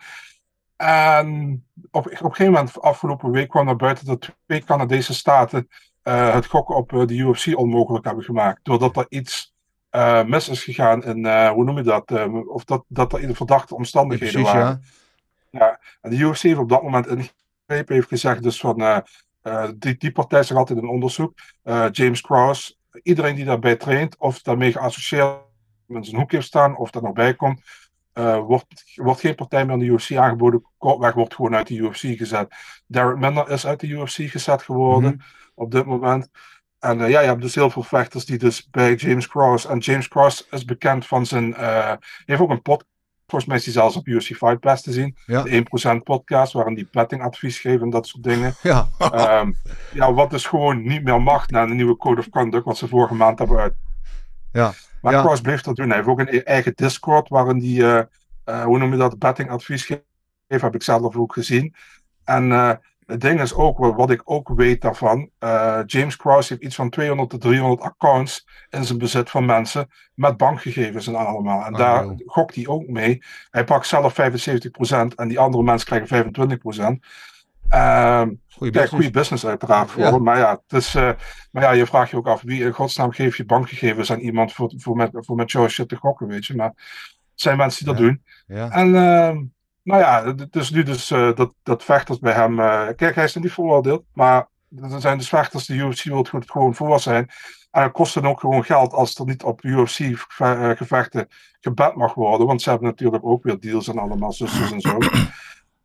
[0.76, 5.68] En op, op een gegeven moment, afgelopen week, kwam naar buiten dat twee Canadese staten
[6.04, 8.60] eh, het gokken op eh, de UFC onmogelijk hebben gemaakt.
[8.64, 9.54] Doordat er iets
[9.90, 12.28] eh, mis is gegaan in, hoe noem je dat?
[12.48, 14.82] of dat, dat er in verdachte omstandigheden precies, waren.
[15.50, 15.60] ja.
[15.60, 19.04] Ja, en de UFC heeft op dat moment ingegrepen, heeft gezegd dus van,
[19.76, 21.34] die, die partij is er altijd in onderzoek.
[21.64, 25.38] Eh, James Krause, iedereen die daarbij traint of daarmee geassocieerd
[25.88, 27.62] in zijn hoek heeft staan of dat nog bij komt,
[28.48, 30.66] wordt, wordt geen partij meer aan de UFC aangeboden.
[30.78, 32.54] Kortweg wordt gewoon uit de UFC gezet.
[32.86, 35.22] Derek Miller is uit de UFC gezet geworden
[35.54, 36.30] op dit moment.
[36.80, 39.66] En eh, ja, je hebt dus heel veel vechters die dus bij James Cross.
[39.66, 41.56] En James Cross is bekend van zijn.
[41.56, 41.94] eh,
[42.26, 42.92] heeft ook een podcast.
[43.28, 45.18] Volgens mij is hij zelfs op UFC Fight Pass te zien.
[45.26, 45.42] Ja.
[45.42, 48.54] De 1% podcast, waarin die bettingadvies geeft en dat soort dingen.
[48.62, 49.52] Ja, Ehm,
[49.94, 52.88] ja, wat dus gewoon niet meer mag na de nieuwe Code of Conduct, wat ze
[52.88, 53.74] vorige maand hebben uit.
[54.52, 54.74] ja.
[55.02, 55.22] Maar Ja.
[55.22, 55.88] Cross bleef dat doen.
[55.88, 57.86] Hij heeft ook een e- eigen Discord waarin die,
[58.44, 60.02] eh, hoe noem je dat, bettingadvies geeft.
[60.48, 61.76] Heb ik zelf ook gezien.
[62.24, 62.52] En
[63.14, 65.30] het ding is ook, wat ik ook weet daarvan.
[65.40, 69.90] eh, James Cross heeft iets van 200 tot 300 accounts in zijn bezit van mensen
[70.14, 71.66] met bankgegevens en allemaal.
[71.66, 72.18] En Ah, daar joh.
[72.26, 73.24] gokt hij ook mee.
[73.50, 77.06] Hij pakt zelf 75% en die andere mensen krijgen 25%.
[77.70, 78.90] Ehm business.
[78.90, 80.12] goede business uiteraard voor Ja.
[80.12, 80.24] hem.
[80.24, 81.12] Maar ja, eh,
[81.52, 84.54] maar ja, je vraagt je ook af wie in godsnaam geeft je bankgegevens aan iemand
[84.54, 86.56] voor, voor, met, voor met jouw shit te gokken, weet je.
[86.56, 88.24] Maar het zijn mensen die dat doen.
[88.48, 88.70] Ja.
[88.70, 89.44] En ehm,
[89.84, 92.60] nou ja, is nu dus eh, dat, dat vechters bij hem.
[92.60, 94.48] eh, kijk, hij is er niet veroordeeld, maar
[94.82, 97.30] er zijn dus vechters die UFC wil het gewoon voor zijn.
[97.72, 101.28] En het kost dan ook gewoon geld als er niet op UFC-gevechten
[101.60, 102.48] gebed mag worden.
[102.48, 104.98] Want ze hebben natuurlijk ook weer deals en allemaal zusters en zo.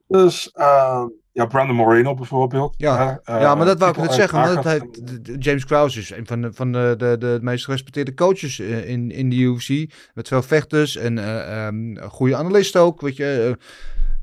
[0.07, 1.05] Dus eh,
[1.39, 2.75] ja, Brandon Moreno bijvoorbeeld.
[2.77, 4.63] Ja, hè, eh, ja, maar dat wou ik net zeggen.
[4.63, 8.59] De- de- James Krause is een van de, van de, de, de meest gerespecteerde coaches
[8.59, 9.93] eh, in, in de UFC.
[10.15, 13.01] Met veel vechters en eh, ehm, goede analisten ook.
[13.01, 13.57] Weet je.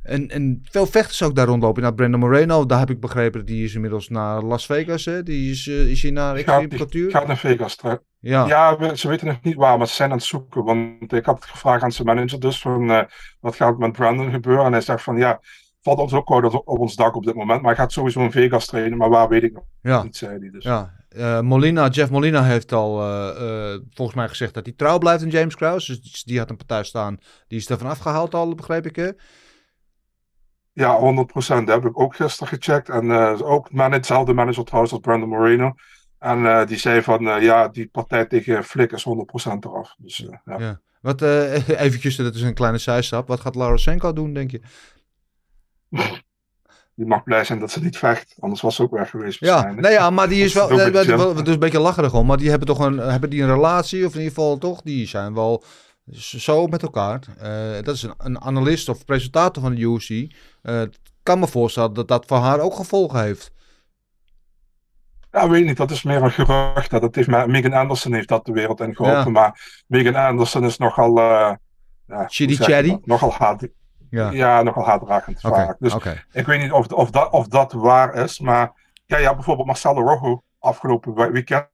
[0.04, 1.82] en, en veel vechters ook daar rondlopen.
[1.82, 5.06] Nou, Brandon Moreno, daar heb ik begrepen, die is inmiddels naar Las Vegas.
[5.06, 5.24] Hè?
[5.24, 7.12] Die is, is hij naar Extreme Cultuur?
[7.12, 7.76] gaat naar Vegas.
[7.76, 10.64] tra- Ja, Ja, we- ze weten nog niet waar, maar ze zijn aan het zoeken.
[10.64, 13.08] Want ik had het gevraagd aan zijn manager dus van
[13.40, 14.66] wat gaat met Brandon gebeuren.
[14.66, 15.40] En hij zegt van ja,
[15.86, 17.62] valt ons ook koud op ons dak op dit moment.
[17.62, 20.04] Maar hij gaat sowieso in Vegas trainen, maar waar weet ik nog ja.
[20.04, 20.64] niet, zei hij dus.
[20.64, 24.98] Ja, eh, Molina, Jeff Molina heeft al eh, eh, volgens mij gezegd dat hij trouw
[24.98, 26.00] blijft aan James Krause.
[26.02, 27.18] Dus die had een partij staan,
[27.48, 28.96] die is ervan afgehaald al, begreep ik.
[28.96, 29.10] Hè?
[30.74, 31.66] Ja, 100%.
[31.66, 32.90] Dat heb ik ook gisteren gecheckt.
[32.90, 33.12] En
[33.44, 35.74] ook man, hetzelfde manager trouwens als Brandon Moreno.
[36.20, 39.12] En die zei van ja, die partij tegen Flick is 100%
[39.60, 39.96] eraf.
[39.98, 40.58] Dus ja.
[40.58, 40.80] Ja.
[41.02, 41.22] Wat,
[41.86, 43.28] eventjes, dat is een kleine zijstap.
[43.28, 44.62] Wat gaat Larosenko doen, denk je?
[46.96, 48.36] Die mag blij zijn dat ze niet vecht.
[48.40, 50.84] Anders was ze ook weg geweest Ja, nee, ja, maar die is wel, is
[51.38, 54.06] het is een beetje lacherig om, maar die hebben toch een, hebben die een relatie,
[54.06, 55.64] of in ieder geval toch, die zijn wel
[56.12, 57.20] zo met elkaar.
[57.38, 60.10] Eh, dat is een, een analist of presentator van de UFC.
[60.62, 63.52] Eh, ik kan me voorstellen dat dat voor haar ook gevolgen heeft.
[65.32, 66.90] Ja, weet niet, dat is meer een gerucht.
[66.90, 69.24] Dat heeft, me- Megan Anderson heeft dat de wereld in geholpen.
[69.24, 69.30] Ja.
[69.30, 71.18] Maar Megan Anderson is nogal.
[71.18, 71.54] eh
[72.08, 72.56] ja, Chitty?
[73.04, 73.68] Nogal haat.
[74.16, 75.76] Ja, Ja, nogal haatdragend vaak.
[75.80, 75.96] Dus
[76.32, 78.40] ik weet niet of, of, dat, of dat waar is.
[78.40, 78.72] Maar
[79.06, 81.68] ja, ja bijvoorbeeld Marcelo Rojo afgelopen we- weekend.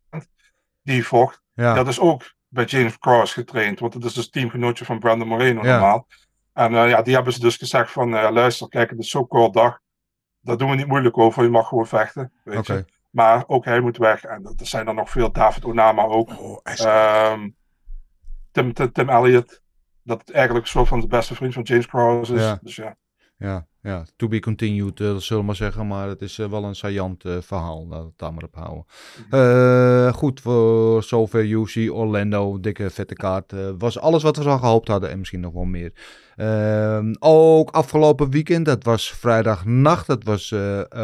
[0.83, 1.41] Die vocht.
[1.53, 3.79] Ja, Dat is ook bij James Cross getraind.
[3.79, 5.71] Want het is dus teamgenootje van Brandon Moreno Ja.
[5.71, 6.07] normaal.
[6.53, 9.27] En eh, ja, die hebben ze dus gezegd van eh, luister, kijk, het is zo'n
[9.27, 9.79] kort dag.
[10.41, 11.43] Daar doen we niet moeilijk over.
[11.43, 12.31] Je mag gewoon vechten.
[12.43, 12.85] Weet je.
[13.09, 14.23] Maar ook hij moet weg.
[14.23, 15.31] En er zijn er nog veel.
[15.31, 16.29] David Onama ook.
[16.39, 17.49] Oh, Ehm,
[18.51, 19.60] Tim, Tim, Tim Elliott.
[20.03, 22.41] Dat eigenlijk een soort van de beste vriend van James Cross is.
[22.41, 22.59] Ja.
[22.61, 22.95] Dus ja.
[23.37, 23.67] Ja.
[23.83, 25.87] Ja, to be continued, eh, dat zullen we maar zeggen.
[25.87, 27.87] Maar het is eh, wel een saillant eh, verhaal.
[27.87, 30.13] Laten we het daar maar op houden.
[30.13, 32.59] Goed, voor zover UC Orlando.
[32.59, 33.53] Dikke vette kaart.
[33.77, 35.09] Was alles wat we zo gehoopt hadden.
[35.09, 35.91] En misschien nog wel meer.
[36.35, 38.65] Ehm, ook afgelopen weekend.
[38.65, 40.07] Dat was vrijdagnacht.
[40.07, 40.53] Dat was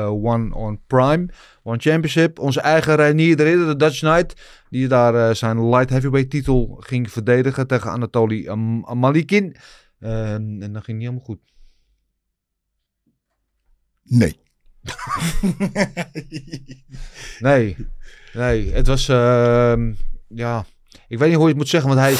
[0.10, 1.26] One on Prime.
[1.64, 2.40] One Championship.
[2.40, 4.42] Onze eigen Reinier de Ridder, de Dutch Knight.
[4.70, 9.56] Die daar zijn light heavyweight titel ging verdedigen tegen Anatoly Am- Malikin.
[10.00, 11.40] Ehm, en dat ging niet helemaal goed.
[14.08, 14.40] Nee.
[17.40, 17.76] Nee,
[18.34, 18.72] nee.
[18.74, 19.94] Het was, ehm,
[20.28, 20.66] ja,
[21.08, 22.16] ik weet niet hoe je het moet zeggen, want hij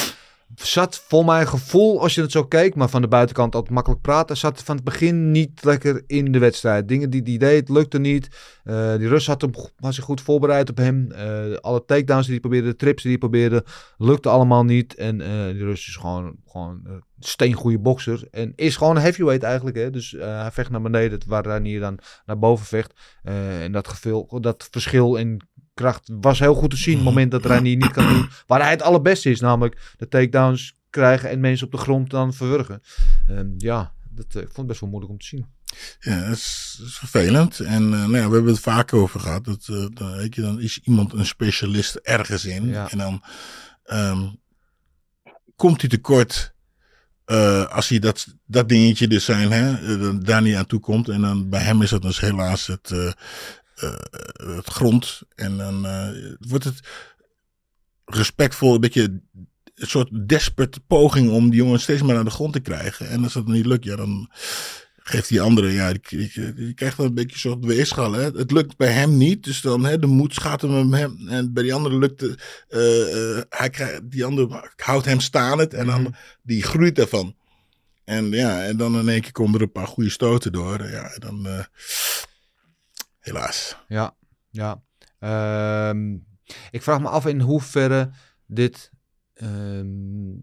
[0.62, 4.02] zat voor mijn gevoel, als je het zo keek, maar van de buitenkant altijd makkelijk
[4.02, 6.88] praten, zat van het begin niet lekker in de wedstrijd.
[6.88, 8.28] Dingen die hij deed, lukte niet.
[8.64, 11.12] Eh, die Rus had, hem, was zich goed voorbereid op hem.
[11.12, 13.66] Eh, alle takedowns die hij probeerde, de trips die hij probeerde,
[13.98, 14.96] lukte allemaal niet.
[14.96, 18.28] En eh, die Rus is gewoon, gewoon een steengoede bokser.
[18.32, 19.78] En is gewoon heavyweight eigenlijk.
[19.78, 19.90] Hè?
[19.90, 22.94] Dus hij vecht naar beneden, waar Ranier dan naar boven vecht.
[23.24, 25.42] En dat, geveel, dat verschil in
[25.78, 26.96] kracht was heel goed te zien.
[26.96, 29.40] Het moment dat Ranier niet kan doen waar hij het allerbeste is.
[29.40, 32.82] Namelijk de takedowns krijgen en mensen op de grond dan verwurgen.
[33.28, 35.46] Ehm, ja, dat, eh, ik vond het best wel moeilijk om te zien.
[36.00, 37.60] Ja, dat is, vervelend.
[37.60, 39.46] En eh, nou ja, we hebben het vaak over gehad.
[39.46, 42.68] Dat, eh, dan, weet je, dan is iemand een specialist ergens in.
[42.68, 42.90] Ja.
[42.92, 43.24] En dan
[43.84, 44.28] ehm,
[45.56, 46.56] komt hij tekort
[47.70, 51.10] als hij dat, dat dingetje dus zijn, hè, daar niet aan toe komt.
[51.10, 53.16] En dan bij hem is dat dus helaas het,
[54.56, 55.22] het grond.
[55.36, 56.10] En dan eh,
[56.40, 56.80] wordt het
[58.06, 59.22] respectvol, een beetje
[59.76, 63.10] een soort desperate poging om die jongen steeds maar naar de grond te krijgen.
[63.10, 64.30] En als dat niet lukt, ja, dan
[64.96, 68.14] geeft die andere, ja, die, die, die krijgt dan een beetje een soort weerschal.
[68.14, 68.24] Hè?
[68.24, 71.28] Het lukt bij hem niet, dus dan hè, de moed gaat hem hem.
[71.28, 75.74] En bij die andere lukt het, eh, eh, hij krijgt, die andere houdt hem staand
[75.74, 77.36] en dan die groeit ervan.
[78.04, 80.90] En ja, en dan in één keer komen er een paar goede stoten door.
[80.90, 81.64] Ja, en dan eh,
[83.28, 83.78] helaas.
[83.88, 84.16] Ja,
[84.50, 84.82] ja.
[85.20, 86.14] Ehm,
[86.72, 88.10] ik vraag me af in hoeverre
[88.46, 88.92] dit
[89.34, 89.88] ehm,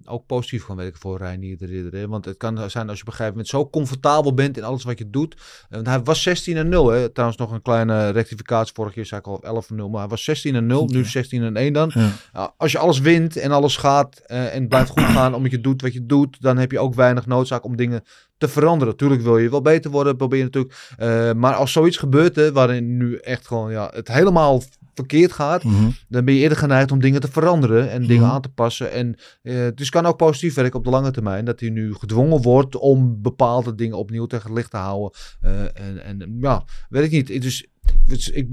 [0.05, 2.01] ook positief kan werken voor Reinier de Ridder.
[2.01, 2.09] hè.
[2.09, 4.85] Want het kan zijn als je op een gegeven moment zo comfortabel bent in alles
[4.85, 5.65] wat je doet.
[5.69, 6.89] Want hij was 16 en 0.
[6.89, 7.09] Hè.
[7.09, 8.75] Trouwens nog een kleine rectificatie.
[8.75, 9.89] Vorig jaar zei ik al 11 en 0.
[9.89, 10.87] Maar hij was 16 en 0.
[10.87, 11.91] Nu 16 en 1 dan.
[11.95, 12.11] Ja.
[12.33, 15.51] Nou, als je alles wint en alles gaat eh, en het blijft goed gaan omdat
[15.51, 18.03] je doet wat je doet, dan heb je ook weinig noodzaak om dingen
[18.39, 18.97] te veranderen.
[18.97, 20.75] Tuurlijk wil je wel beter worden, probeer je natuurlijk.
[20.97, 24.63] Eh, maar als zoiets gebeurt, hè, waarin nu echt gewoon ja, het helemaal
[24.95, 25.89] verkeerd gaat, Mhm.
[26.09, 28.33] dan ben je eerder geneigd om dingen te veranderen en dingen Mhm.
[28.33, 28.93] aan te passen.
[28.93, 31.95] En eh, dus het kan ook positief werken op de lange termijn, dat hij nu
[31.95, 35.11] gedwongen wordt om bepaalde dingen opnieuw tegen het licht te houden.
[35.41, 37.43] Eh, en, en ja, weet ik niet.
[37.43, 37.67] Dus,
[38.07, 38.49] dus ik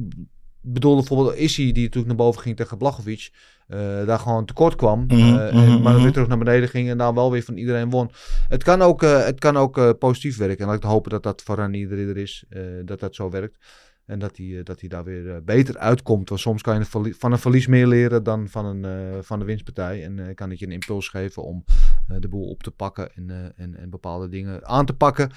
[0.61, 3.29] bedoel bijvoorbeeld Issy, die natuurlijk naar boven ging tegen Blachowicz,
[3.67, 5.03] eh, daar gewoon tekort kwam.
[5.07, 6.11] Mhm, eh, en- mhm, maar dan weer mhm.
[6.11, 8.11] terug naar beneden ging en daar wel weer van iedereen won.
[8.47, 10.59] Het kan ook, eh, het kan ook positief werken.
[10.59, 12.43] En laat ik hopen dat dat voor de Ridder is,
[12.85, 13.57] dat dat zo werkt.
[14.05, 16.29] En dat hij, eh, dat hij daar weer eh, beter uitkomt.
[16.29, 19.45] Want soms kan je van een verlies meer leren dan van een, eh, van de
[19.45, 20.03] winstpartij.
[20.03, 21.63] En kan het je een impuls geven om
[22.19, 25.31] de boel op te pakken en, en, en bepaalde dingen aan te pakken.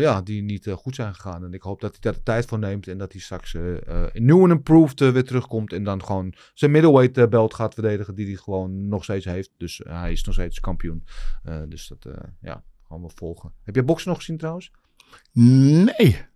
[0.00, 1.44] ja, die niet goed zijn gegaan.
[1.44, 2.88] En ik hoop dat hij daar de tijd voor neemt.
[2.88, 5.72] En dat hij straks eh, nieuw en improved weer terugkomt.
[5.72, 8.14] En dan gewoon zijn middleweight belt gaat verdedigen.
[8.14, 9.50] Die hij gewoon nog steeds heeft.
[9.56, 11.04] Dus hij is nog steeds kampioen.
[11.68, 13.52] Dus dat, ja, gewoon volgen.
[13.62, 14.70] Heb je boksen nog gezien trouwens?
[15.32, 16.28] Nee.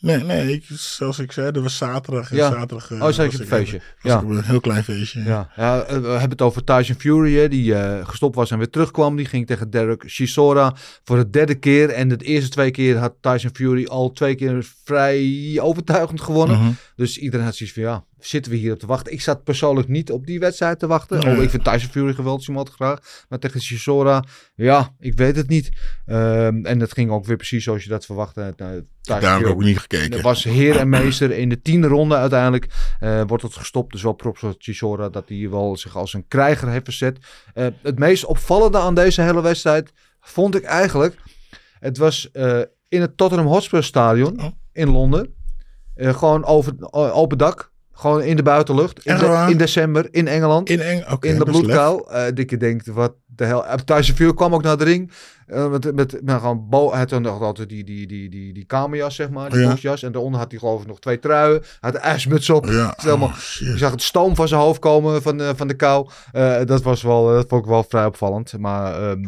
[0.00, 2.30] Nee, nee, ik, zoals ik zei, dat was zaterdag.
[2.30, 2.50] Ja.
[2.50, 3.80] zaterdag eh, Oh, zei ik een feestje.
[4.02, 4.22] Ja.
[4.22, 5.22] een heel klein feestje.
[5.22, 8.58] Ja, ja eh, we hebben het over Tyson Fury, hè, die eh, gestopt was en
[8.58, 9.16] weer terugkwam.
[9.16, 10.74] Die ging tegen Derek Chisora
[11.04, 11.90] voor de derde keer.
[11.90, 16.58] En de eerste twee keer had Tyson Fury al twee keer vrij overtuigend gewonnen.
[16.58, 16.70] Mhm.
[16.96, 19.12] Dus iedereen had zoiets van, ja, zitten we hier op te wachten?
[19.12, 21.18] Ik zat persoonlijk niet op die wedstrijd te wachten.
[21.24, 21.36] Nee.
[21.36, 23.24] Oh, ik vind Tyson Fury geweldig, iemand graag.
[23.28, 25.70] Maar tegen Chisora, ja, ik weet het niet.
[26.06, 28.40] Ehm, en dat ging ook weer precies zoals je dat verwachtte.
[28.56, 30.16] Nou, Tyson Daar heb ik ook niet gekeken.
[30.16, 32.66] er was heer en meester in de tiende ronde uiteindelijk.
[33.00, 33.92] eh, wordt het gestopt.
[33.92, 37.18] Dus wel props voor Chisora dat hij wel zich als een krijger heeft verzet.
[37.54, 41.16] Eh, het meest opvallende aan deze hele wedstrijd vond ik eigenlijk...
[41.78, 44.50] Het was eh, in het Tottenham Hotspur Stadion Oh.
[44.72, 45.34] in Londen.
[45.94, 47.72] Eh, gewoon over open dak.
[47.98, 49.04] Gewoon in de buitenlucht.
[49.06, 50.68] In, de- december in Engeland.
[50.70, 51.44] In, Eng in de lef.
[51.44, 52.10] bloedkuil.
[52.12, 53.64] Eh je denkt, wat de hel.
[53.64, 55.12] Uh, Tyson Fury kwam ook naar de ring.
[55.46, 58.52] eh, met, met, met gewoon bo hij had dan nog altijd die, die, die, die,
[58.52, 59.50] die kamerjas, zeg maar.
[59.50, 59.68] Die Ja.
[59.68, 60.02] boksjas.
[60.02, 61.60] En daaronder had hij geloof ik nog twee truien.
[61.60, 62.64] Hij had een ijsmuts op.
[62.66, 63.36] Ja, is helemaal- oh.
[63.58, 66.08] Je zag het stoom van zijn hoofd komen van, eh, van de kou.
[66.32, 68.58] Eh, dat was wel, dat vond ik wel vrij opvallend.
[68.58, 69.20] Maar ehm,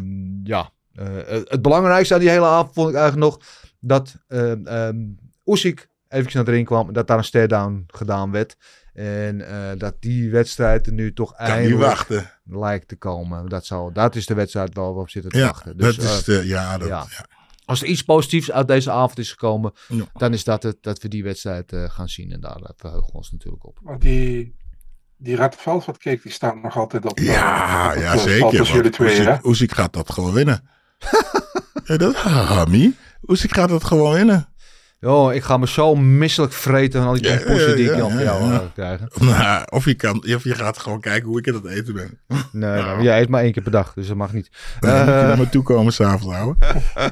[0.43, 1.05] ja, eh,
[1.43, 3.39] het belangrijkste aan die hele avond vond ik eigenlijk nog
[3.79, 4.97] dat ehm ehm,
[5.45, 6.93] Usyk eventjes naar de ring kwam.
[6.93, 8.57] Dat daar een stare-down gedaan werd.
[8.93, 12.31] En eh, dat die wedstrijd er nu toch kan niet eindelijk wachten.
[12.43, 13.49] lijkt te komen.
[13.49, 15.77] Dat, zal, dat is de wedstrijd waar we op zitten te Ja, wachten.
[15.77, 17.05] Dus, dat is eh, de, ja, dat, ja.
[17.09, 17.25] ja.
[17.65, 20.03] Als er iets positiefs uit deze avond is gekomen, Ja.
[20.13, 22.31] dan is dat het dat we die wedstrijd eh, gaan zien.
[22.31, 23.79] En daar verheugen we ons natuurlijk op.
[23.81, 24.55] Maar die,
[25.17, 27.19] die Red Velvet cake die staat nog altijd op.
[27.19, 28.63] Ja, op ja zeker.
[28.63, 30.69] jullie twee, gaat dat gewoon winnen.
[31.85, 32.95] ja, dat, haha, Mie.
[33.21, 34.48] Usyk gaat dat gewoon winnen.
[35.01, 38.23] Jo, ik ga me zo misselijk vreten van al die Ja, die ik dan van
[38.23, 38.71] jou ja.
[38.73, 39.09] krijgen.
[39.19, 42.19] Nou, of, je kan, of je gaat gewoon kijken hoe ik aan het eten ben.
[42.51, 44.49] Nee, nou, jij eet maar één keer per dag, dus dat mag niet.
[44.79, 46.55] Dan moet je Eh, naar me toe komen s'avonds, ouwe.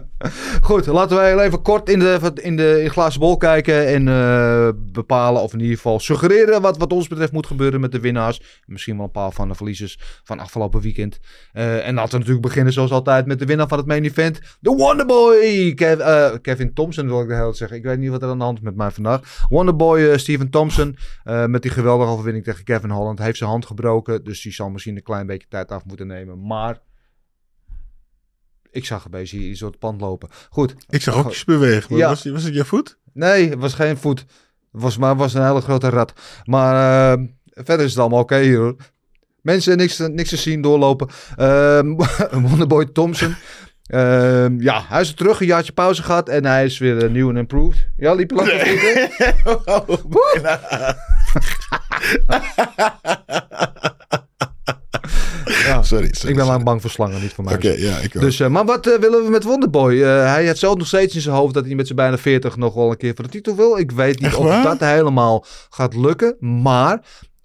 [0.62, 4.70] Goed, laten wij even kort in de, in de in glazen bol kijken en eh,
[4.76, 8.42] bepalen of in ieder geval suggereren wat, wat ons betreft moet gebeuren met de winnaars.
[8.66, 11.20] Misschien wel een paar van de verliezers van afgelopen weekend.
[11.54, 14.40] Eh, en laten we natuurlijk beginnen zoals altijd met de winnaar van het main event.
[14.60, 15.74] De Wonderboy!
[15.76, 16.00] Kev,
[16.42, 17.77] Kevin Thompson wil ik de hele tijd zeggen.
[17.78, 19.46] Ik weet niet wat er aan de hand is met mij vandaag.
[19.50, 23.20] Wonderboy uh, Steven Thompson eh, met die geweldige overwinning tegen Kevin Holland.
[23.20, 26.48] Heeft zijn hand gebroken, dus die zal misschien een klein beetje tijd af moeten nemen.
[26.48, 26.80] Maar
[28.72, 30.30] ik zag een beetje door het pand lopen.
[30.50, 30.76] Goed.
[30.90, 31.96] Ik zag ook iets bewegen.
[31.96, 32.08] Ja.
[32.08, 33.00] Was, was het je voet?
[33.14, 34.20] Nee, het was geen voet.
[34.72, 36.14] Het was, maar was een hele grote rat.
[36.44, 36.74] Maar
[37.12, 38.76] eh, verder is het allemaal oké hier hoor.
[39.42, 41.08] Mensen, niks, niks te zien, doorlopen.
[41.36, 41.96] Ehm
[42.50, 43.36] Wonderboy Thompson.
[43.88, 47.10] Ehm, ja, hij is er terug, een jaartje pauze gehad en hij is weer eh,
[47.10, 47.88] nieuw en improved.
[47.98, 49.08] Ja, liep je lang nee.
[55.68, 56.30] ja, Sorry, sorry.
[56.30, 57.54] ik ben lang bang voor slangen, niet voor mij.
[57.54, 58.22] Oké, ja, ik ook.
[58.22, 59.98] Dus, eh, maar wat eh, willen we met Wonderboy?
[59.98, 62.74] Hij had zelf nog steeds in zijn hoofd dat hij met zijn bijna 40 nog
[62.74, 63.78] wel een keer voor de titel wil.
[63.78, 64.64] Ik weet niet Echt of waar?
[64.64, 66.36] dat helemaal gaat lukken.
[66.40, 67.02] Maar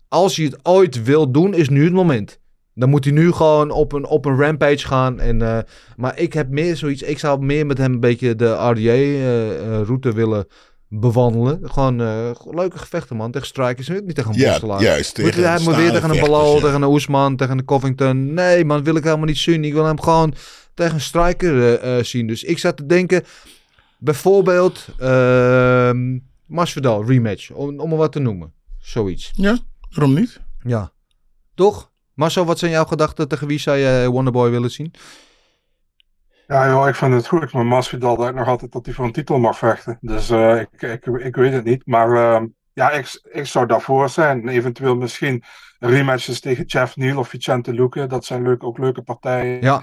[0.09, 2.40] als hij het ooit wil doen, is nu het moment.
[2.75, 5.20] Dan moet hij nu gewoon op een, op een rampage gaan.
[5.20, 5.59] En, eh,
[5.97, 7.03] maar ik heb meer zoiets.
[7.03, 10.47] Ik zou meer met hem een beetje de RDA-route willen
[11.01, 11.70] bewandelen.
[11.70, 13.31] Gewoon eh, leuke gevechten, man.
[13.31, 13.89] Tegen strikers.
[13.89, 16.61] Niet tegen een Ja, juist, Moet hij moet weer tegen een Balal, ja.
[16.61, 18.35] tegen een Oesman, tegen een Covington.
[18.35, 19.64] Nee, man, wil ik helemaal niet zien.
[19.64, 20.35] Ik wil hem gewoon
[20.75, 22.27] tegen een striker eh, eh, zien.
[22.27, 23.25] Dus ik zat te denken,
[23.99, 28.53] bijvoorbeeld ehm Masvidal rematch, om, om er wat te noemen.
[28.79, 29.31] Zoiets.
[29.35, 29.59] Ja,
[29.91, 30.41] waarom niet?
[30.62, 30.93] Ja.
[31.55, 31.91] Toch?
[32.15, 33.29] Marcel, wat zijn jouw gedachten?
[33.29, 34.95] Tegen wie zou je Wonderboy willen zien?
[36.47, 37.53] Ja, joh, ik vind het goed.
[37.53, 39.99] Maar Masvidal denkt nog altijd dat hij voor een titel mag vechten.
[40.01, 41.87] Dus eh, ik, ik, ik weet het niet.
[41.87, 44.49] Maar ehm, ja, ik, ik zou daarvoor zijn.
[44.49, 45.45] Eventueel misschien
[45.79, 48.07] rematches tegen Jeff Neal of Vicente Luque.
[48.07, 49.61] Dat zijn leuk, ook leuke partijen.
[49.61, 49.83] Ja.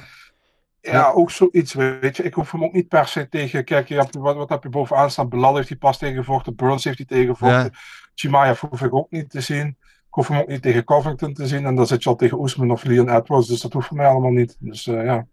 [0.82, 2.24] Ja, ook zoiets, weet je.
[2.24, 3.64] Ik hoef hem ook niet per se tegen...
[3.64, 5.30] Kijk, je hebt, wat, wat heb je bovenaan staan?
[5.30, 6.56] Belal heeft hij pas tegengevochten.
[6.56, 7.64] Burns heeft hij tegengevochten.
[7.64, 7.80] Ja.
[8.14, 9.78] Chimaev hoef ik ook niet te zien.
[10.10, 11.66] Ik hoef hem ook niet tegen Covington te zien.
[11.66, 13.48] En dan zit je al tegen Oesman of Leon Edwards.
[13.48, 14.56] Dus dat hoeft voor mij allemaal niet.
[14.60, 15.28] Dus eh, ja.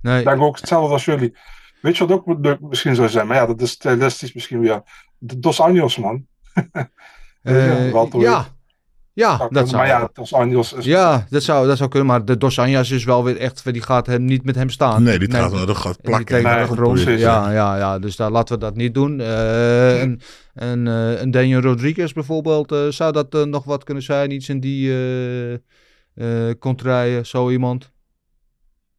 [0.00, 0.18] Nee.
[0.18, 1.36] Ik denk ook hetzelfde als jullie.
[1.80, 3.26] Weet je wat ook leuk misschien zou zijn?
[3.26, 4.82] Maar ja, dat is stilistisch misschien weer.
[5.18, 6.26] De Dos Anjos, man.
[7.42, 8.44] Eh, Welterweight.
[8.44, 8.46] ja.
[9.20, 9.86] Ja, dat maar zou...
[9.86, 10.84] ja, Dos Anjos is...
[10.84, 12.08] Ja, dat zou, dat zou kunnen.
[12.08, 13.72] Maar de Dos Anjos is wel weer echt...
[13.72, 15.02] Die gaat hem niet met hem staan.
[15.02, 16.42] Nee, die gaat wel dat gaat plakken.
[16.42, 19.20] Nee, de ja, ja, ja, dus daar laten we dat niet doen.
[19.20, 20.20] Eh, en
[20.54, 24.30] en, eh, en Daniel Rodriguez bijvoorbeeld, eh, zou dat nog wat kunnen zijn?
[24.30, 25.52] Iets in die eh
[26.14, 27.92] eh contraien, zo iemand?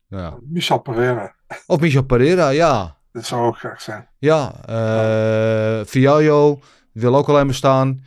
[0.07, 0.37] Ja.
[0.41, 1.35] Michel Pereira.
[1.67, 2.97] Of Michel Pereira, ja.
[3.11, 4.07] Dat zou ook graag zijn.
[4.19, 6.59] Ja, eh Fiallo
[6.91, 8.03] wil ook alleen maar staan.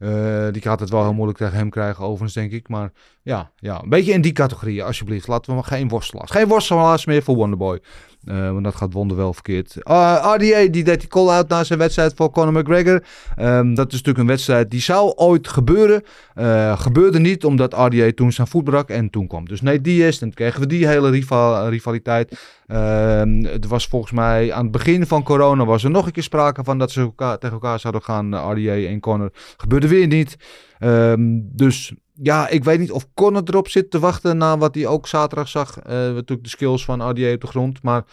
[0.00, 2.68] Eh, die gaat het wel heel moeilijk tegen hem krijgen, overigens, denk ik.
[2.68, 2.92] Maar
[3.22, 5.26] ja, ja, een beetje in die categorie, alsjeblieft.
[5.26, 6.30] Laten we maar geen worstelaars.
[6.30, 7.80] Geen worstelaars meer voor Wonderboy.
[8.24, 9.76] Eh, want dat gaat Wonder wel verkeerd.
[9.82, 13.02] Uh, RDA, die deed die call-out na zijn wedstrijd voor Conor McGregor.
[13.36, 16.02] Ehm, dat is natuurlijk een wedstrijd die zou ooit gebeuren.
[16.34, 18.88] Eh, gebeurde niet, omdat RDA toen zijn voet brak.
[18.88, 20.12] En toen kwam dus Nate Diaz.
[20.12, 22.40] En toen kregen we die hele rival, rivaliteit.
[22.66, 26.22] Ehm, het was volgens mij aan het begin van corona was er nog een keer
[26.22, 29.30] sprake van dat ze elkaar, tegen elkaar zouden gaan, eh, RDA en Conor.
[29.56, 30.36] Gebeurde weer niet.
[30.78, 34.86] Ehm, dus ja, ik weet niet of Conor erop zit te wachten na wat hij
[34.86, 35.78] ook zaterdag zag.
[35.78, 37.82] Eh natuurlijk de skills van RDA op de grond.
[37.82, 38.04] Maar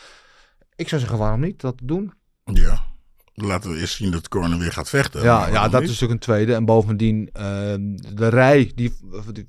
[0.76, 2.14] ik zou zeggen, waarom niet dat doen?
[2.43, 2.86] Ja.
[3.34, 5.24] Laten we eerst zien dat Corner weer gaat vechten.
[5.24, 5.89] Ja, ja dat niet?
[5.89, 6.53] is natuurlijk een tweede.
[6.53, 8.93] En bovendien, ehm, de rij die,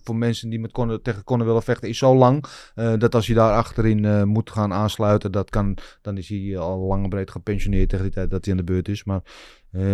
[0.03, 2.45] voor mensen die met Conor, tegen Conor willen vechten is zo lang.
[2.75, 6.59] eh, dat als je daar achterin eh, moet gaan aansluiten, dat kan, dan is hij
[6.59, 9.05] al lang en breed gepensioneerd tegen die tijd dat hij aan de beurt is.
[9.05, 9.23] Maar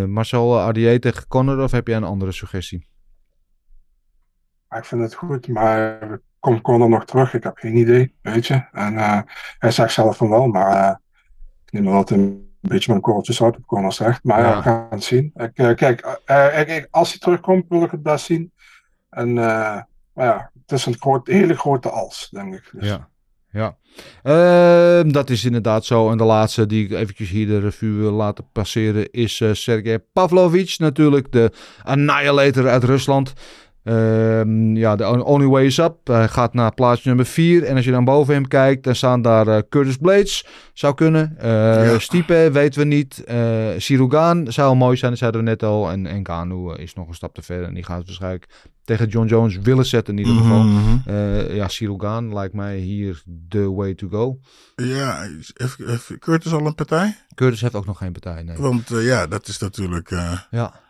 [0.06, 2.86] Marcel, RDA tegen Conor of heb jij een andere suggestie?
[4.74, 5.98] Maar ik vind het goed, maar
[6.38, 7.34] komt Conor nog terug?
[7.34, 8.64] Ik heb geen idee, weet je.
[8.72, 9.18] En eh,
[9.58, 10.94] hij zegt zelf van wel, maar eh,
[11.64, 14.24] ik neem dat een beetje met een korreltje zout op Conor zegt.
[14.24, 15.30] Maar ja, we gaan het zien.
[15.34, 16.00] Ik, eh, kijk,
[16.66, 18.52] ik- als hij terugkomt, wil ik het best zien.
[19.10, 22.68] En maar ja, het is een groot, hele grote als, denk ik.
[22.72, 22.88] Dus.
[22.88, 23.08] Ja.
[23.50, 23.76] Ja,
[24.22, 26.10] Ehm, dat is inderdaad zo.
[26.10, 30.78] En de laatste die ik eventjes hier de revue wil laten passeren is Sergej Pavlovich.
[30.78, 31.52] Natuurlijk de
[31.82, 33.32] annihilator uit Rusland.
[33.84, 35.96] Ehm, ja, de Only Way is Up.
[36.04, 37.64] Hij gaat naar plaats nummer 4.
[37.64, 40.46] En als je dan boven hem kijkt, dan staan daar eh, Curtis Blades.
[40.72, 41.34] Zou kunnen.
[41.38, 41.98] Eh Ja.
[41.98, 43.24] Stipe weten we niet.
[43.76, 45.90] Sirugan zou mooi zijn, dat zeiden we net al.
[45.90, 47.62] En, en Kanu eh, is nog een stap te ver.
[47.62, 48.46] En die gaat waarschijnlijk
[48.84, 50.66] tegen John Jones willen zetten in ieder geval.
[51.06, 54.38] Eh, ja, Sirugan lijkt mij hier de way to go.
[54.76, 57.16] Ja, heeft, heeft Curtis al een partij?
[57.34, 58.56] Curtis heeft ook nog geen partij, nee.
[58.56, 60.10] Want ja, dat is natuurlijk
[60.50, 60.82] Ja.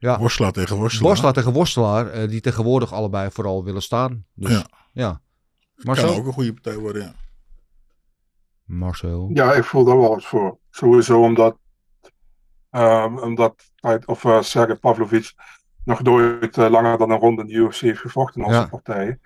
[0.00, 0.18] Ja.
[0.18, 1.06] worstelaar tegen worstelaar.
[1.06, 4.24] Worstelaar tegen worstelaar, eh, die tegenwoordig allebei vooral willen staan.
[4.34, 4.66] Dus Ja.
[4.92, 5.10] ja.
[5.74, 6.14] Kan Marcel?
[6.16, 7.12] ook een goede partij worden, ja.
[8.64, 9.30] Marcel.
[9.32, 10.58] Ja, ik voel daar wel wat voor.
[10.70, 11.56] Sowieso omdat,
[12.70, 13.72] ehm, omdat
[14.04, 15.32] of uh, Sergej Pavlovic
[15.84, 18.62] nog nooit eh, langer dan een ronde in de UFC heeft gevochten als Ja.
[18.62, 19.18] een partij.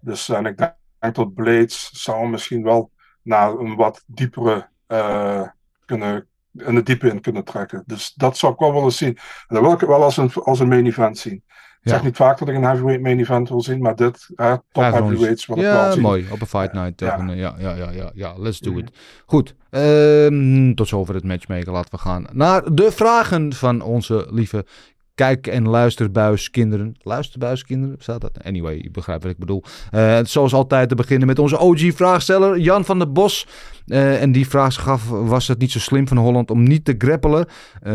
[0.00, 2.90] Dus en ik denk, denk dat Blades zou misschien wel
[3.22, 5.48] naar een wat diepere eh,
[5.84, 7.82] kunnen, in de diepe in kunnen trekken.
[7.86, 9.08] Dus dat zou ik wel willen zien.
[9.48, 11.42] En dat wil ik wel als een, als een main event zien.
[11.82, 11.94] Ik Ja.
[11.96, 14.82] zeg niet vaak dat ik een heavyweight main event wil zien, maar dit, eh, top
[14.82, 15.00] rondes.
[15.00, 16.02] heavyweights wil ik wel Ja, zien.
[16.02, 16.26] mooi.
[16.30, 17.00] Op een fight night.
[17.00, 17.10] Ja.
[17.16, 17.54] Tegen, ja.
[17.58, 18.78] Ja, ja, ja, ja, let's do Mhm.
[18.80, 18.90] it.
[19.26, 19.54] Goed.
[19.70, 21.72] Ehm, tot zover het matchmaker.
[21.72, 24.66] Laten we gaan naar de vragen van onze lieve
[25.14, 26.94] kijk- en luisterbuiskinderen.
[27.02, 27.96] Luisterbuiskinderen?
[27.98, 28.44] Staat dat?
[28.44, 29.62] Anyway, je begrijpt wat ik bedoel.
[29.90, 33.46] Eh, zoals altijd te beginnen met onze OG-vraagsteller Jan van der Bos.
[33.86, 36.94] Eh, en die vraag gaf, was het niet zo slim van Holland om niet te
[36.98, 37.46] grappelen?
[37.82, 37.92] Eh,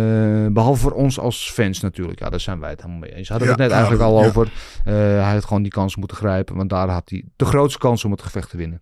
[0.51, 2.19] behalve voor ons als fans natuurlijk.
[2.19, 3.29] Ja, daar zijn wij het helemaal mee eens.
[3.29, 4.27] Hadden we Ja, het net ja, eigenlijk al ja.
[4.27, 4.51] over.
[5.23, 8.11] Hij had gewoon die kans moeten grijpen, want daar had hij de grootste kans om
[8.11, 8.79] het gevecht te winnen.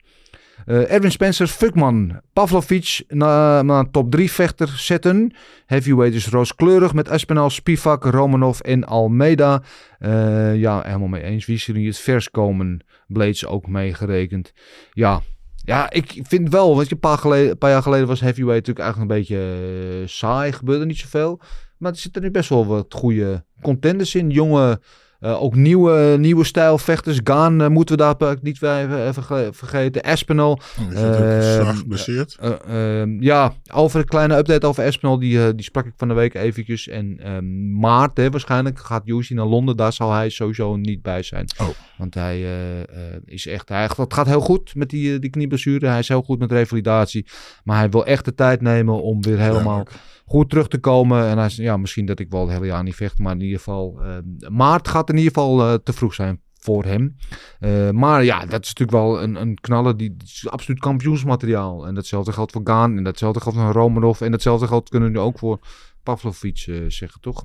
[0.65, 5.33] Erwin Spencer, Fuckman, Pavlovic na, een top 3 vechter zetten.
[5.65, 9.63] Heavyweight is rooskleurig met Espinal, Spivak, Romanov en Almeida.
[9.99, 11.45] Eh, ja, helemaal mee eens.
[11.45, 12.85] Wie zien het vers komen?
[13.07, 14.53] Blades ook meegerekend.
[14.93, 15.21] Ja,
[15.65, 18.85] ja, ik vind wel, want een paar, geleden, een paar jaar geleden was heavyweight natuurlijk
[18.85, 21.41] eigenlijk een beetje eh, saai, gebeurde niet zoveel.
[21.77, 24.29] Maar er zitten nu best wel wat goede contenders in.
[24.29, 24.81] Jonge,
[25.25, 27.19] eh, ook nieuwe, nieuwe stijl vechters.
[27.23, 30.03] Gaan eh, moeten we daar niet even, even ge- vergeten.
[30.03, 30.59] Espinal.
[30.91, 32.37] Zwaar geblesseerd.
[32.39, 35.19] Eh, ehm, ja, over een kleine update over Espinal.
[35.19, 36.87] Die, eh, die sprak ik van de week eventjes.
[36.87, 39.77] En ehm, maart hè, waarschijnlijk gaat Yuji naar Londen.
[39.77, 41.47] Daar zal hij sowieso niet bij zijn.
[41.61, 41.67] Oh.
[41.97, 42.87] Want hij eh, eh,
[43.25, 43.69] is echt...
[43.69, 45.87] Hij, het gaat heel goed met die, eh, die knieblessure.
[45.87, 47.25] Hij is heel goed met revalidatie.
[47.63, 50.13] Maar hij wil echt de tijd nemen om weer helemaal Duidelijk.
[50.25, 51.27] Goed terug te komen.
[51.27, 53.19] En hij is, ja, misschien dat ik wel het hele jaar niet vecht.
[53.19, 54.01] Maar in ieder geval...
[54.01, 57.15] ehm, maart gaat in ieder geval eh, te vroeg zijn voor hem.
[57.59, 59.97] Eh, maar ja, dat is natuurlijk wel een, een knaller.
[59.97, 61.87] Die, is absoluut kampioensmateriaal.
[61.87, 62.97] En datzelfde geldt voor Gaan.
[62.97, 64.21] En datzelfde geldt voor Romanov.
[64.21, 65.59] En datzelfde geldt kunnen we nu ook voor
[66.03, 67.43] Pavlovic eh, zeggen, toch?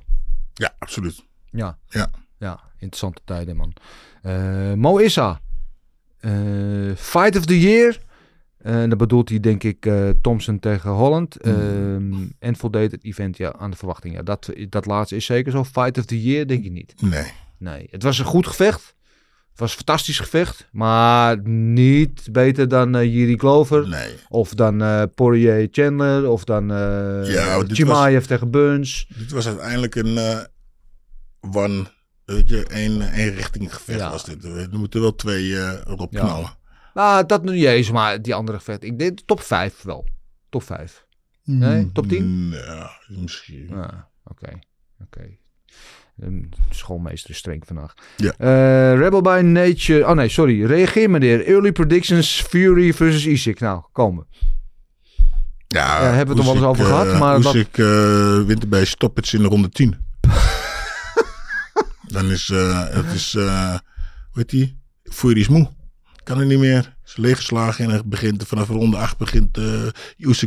[0.53, 1.25] Ja, absoluut.
[1.49, 1.77] Ja.
[1.87, 2.09] Ja.
[2.37, 3.73] Ja, interessante tijden, man.
[4.21, 5.41] Eh Mo Issa.
[6.19, 6.31] Eh,
[6.95, 7.99] Fight of the Year.
[8.63, 11.35] En dat bedoelt hij, denk ik, eh, Thompson tegen Holland.
[11.35, 14.15] Ehm, en voldeed het event ja, aan de verwachting.
[14.15, 15.63] Ja, dat, dat laatste is zeker zo.
[15.63, 16.93] Fight of the Year, denk ik niet.
[17.01, 17.31] Nee.
[17.57, 18.95] Nee, het was een goed gevecht.
[19.51, 20.67] Het was een fantastisch gevecht.
[20.71, 23.87] Maar niet beter dan eh Jiri Glover.
[23.87, 24.09] Nee.
[24.29, 26.29] Of dan eh Poirier Chandler.
[26.29, 29.07] Of dan eh Ja, Chimaev tegen Burns.
[29.17, 30.39] Dit was uiteindelijk een eh
[31.51, 31.85] one,
[32.25, 34.09] weet je, één, één richting gevecht Ja.
[34.09, 34.43] was dit.
[34.43, 36.59] Er moeten wel twee eh erop knallen.
[36.93, 38.83] Nou, dat nu niet eens, maar die andere gevecht.
[38.83, 40.07] Ik denk top 5 wel.
[40.49, 41.05] Top 5.
[41.43, 42.23] Nee, top 10?
[42.25, 43.67] Mm, Ja, misschien.
[43.69, 44.59] Ja, oké.
[45.01, 45.29] Oké.
[46.21, 47.93] Ehm, schoolmeester is streng vandaag.
[48.17, 48.33] Ja.
[48.37, 50.07] Eh, Rebel by Nature.
[50.07, 50.65] Oh nee, sorry.
[50.65, 51.45] Reageer meneer.
[51.45, 53.59] Early predictions Fury versus Isaac.
[53.59, 54.27] Nou, komen.
[55.67, 58.41] Ja, Ja, hebben we het er wel eens over gehad, eh, maar dat- Usyk eh,
[58.45, 59.95] wint bij stoppage in de ronde 10.
[62.13, 62.47] Dan is,
[62.91, 63.79] het is, hoe
[64.33, 64.79] heet die?
[65.03, 65.69] Fury is moe.
[66.23, 66.95] Kan er niet meer.
[67.05, 69.87] Is leeggeslagen en begint vanaf ronde 8 begint uh,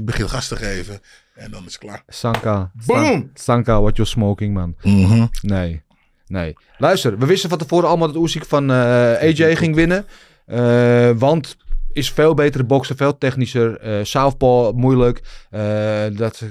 [0.02, 1.00] begint gas te geven.
[1.34, 2.02] En dan is het klaar.
[2.08, 2.70] Sanka.
[2.86, 3.04] Boom!
[3.04, 4.74] San- Sanka, what you're smoking, man.
[4.82, 5.26] Mhm.
[5.42, 5.82] Nee.
[6.26, 6.54] Nee.
[6.78, 8.76] Luister, we wisten van tevoren allemaal dat Usyk van eh,
[9.12, 10.06] AJ ging winnen.
[10.46, 11.56] Eh, want
[11.92, 13.76] is veel betere bokser, veel technischer.
[13.78, 15.22] eh Southpaw, moeilijk.
[15.50, 16.42] Eh, dat,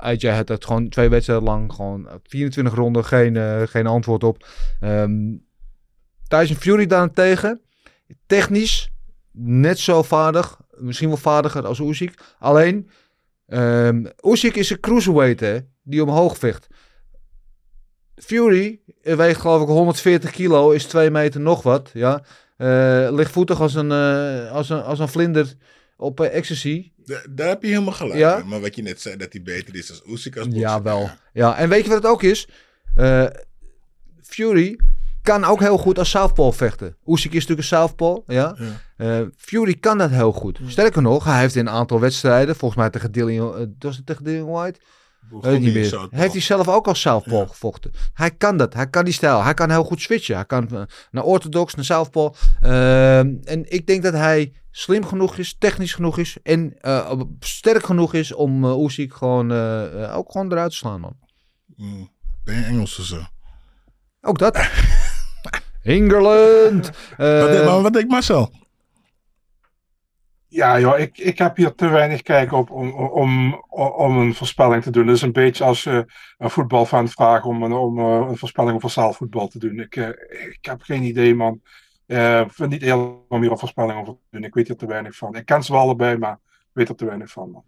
[0.00, 1.72] AJ had het gewoon twee wedstrijden lang.
[1.72, 4.46] Gewoon 24 ronden, geen, geen antwoord op.
[4.80, 5.12] Ehm
[6.28, 7.60] Tyson Fury daarentegen.
[8.26, 8.90] Technisch
[9.32, 10.60] net zo vaardig.
[10.76, 12.14] Misschien wel vaardiger als Usyk.
[12.38, 12.90] Alleen,
[13.46, 16.66] ehm Usyk is een cruiserweight hè, die omhoog vecht.
[18.16, 21.90] Fury eh, weegt geloof ik 140 kilo, is 2 meter nog wat.
[21.92, 22.22] Ja.
[22.56, 25.54] Eh lichtvoetig als een, eh, als een, als een vlinder
[25.96, 26.92] op eh, ecstasy.
[26.96, 28.18] Da- daar heb je helemaal gelijk.
[28.18, 28.42] Ja?
[28.44, 30.62] Maar wat je net zei, dat hij beter is als Usyk als bokser.
[30.62, 31.10] Ja, wel.
[31.32, 32.48] Ja, en weet je wat het ook is?
[34.22, 34.78] Fury
[35.22, 36.96] kan ook heel goed als southpaw vechten.
[37.06, 38.56] Usyk is natuurlijk een southpaw, ja.
[38.58, 38.80] Ja.
[38.96, 40.60] Eh, Fury kan dat heel goed.
[40.66, 44.06] Sterker nog, hij heeft in een aantal wedstrijden, volgens mij tegen Dillian, eh, was het
[44.06, 44.80] tegen Dillian White?
[45.40, 46.08] Weet ik niet meer.
[46.10, 47.92] Heeft hij zelf ook als Southpaw gevochten.
[48.14, 48.74] Hij kan dat.
[48.74, 49.42] Hij kan die stijl.
[49.42, 50.34] Hij kan heel goed switchen.
[50.34, 52.34] Hij kan eh, naar orthodox, naar Southpaw.
[52.60, 56.76] Ehm, en ik denk dat hij slim genoeg is, technisch genoeg is en
[57.40, 59.52] sterk genoeg is om uh, Usyk gewoon
[60.10, 61.16] ook gewoon eruit te slaan, man.
[61.76, 62.10] Mm.
[62.44, 63.20] Ben je Engels of zo?
[64.20, 64.56] Ook dat.
[65.82, 66.86] Engeland.
[67.16, 68.52] wat, Eh, maar wat denkt Marcel?
[70.50, 73.54] Ja, joh, ik, ik heb hier te weinig kijk op om, om,
[73.96, 75.06] om een voorspelling te doen.
[75.06, 78.74] Het is een beetje als je een voetbalfan vraagt om, een, om eh, een voorspelling
[78.76, 79.78] over zaalvoetbal te doen.
[79.80, 80.08] Ik, eh,
[80.48, 81.60] ik heb geen idee, man.
[82.06, 84.44] Eh, Ik vind het niet heel om hier een voorspelling over te doen.
[84.44, 85.34] Ik weet er te weinig van.
[85.36, 87.64] Ik ken ze wel allebei, maar ik weet er te weinig van, man.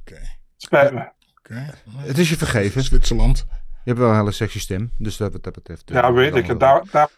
[0.00, 0.20] Oké.
[0.56, 1.10] Spijt me.
[1.38, 1.74] Oké.
[1.96, 2.82] het is je vergeven.
[2.82, 3.46] Zwitserland.
[3.84, 5.82] Je hebt wel een hele sexy stem, dus dat wat dat betreft.
[5.90, 6.58] Ja, weet ik.
[6.58, 7.08] Daar, daar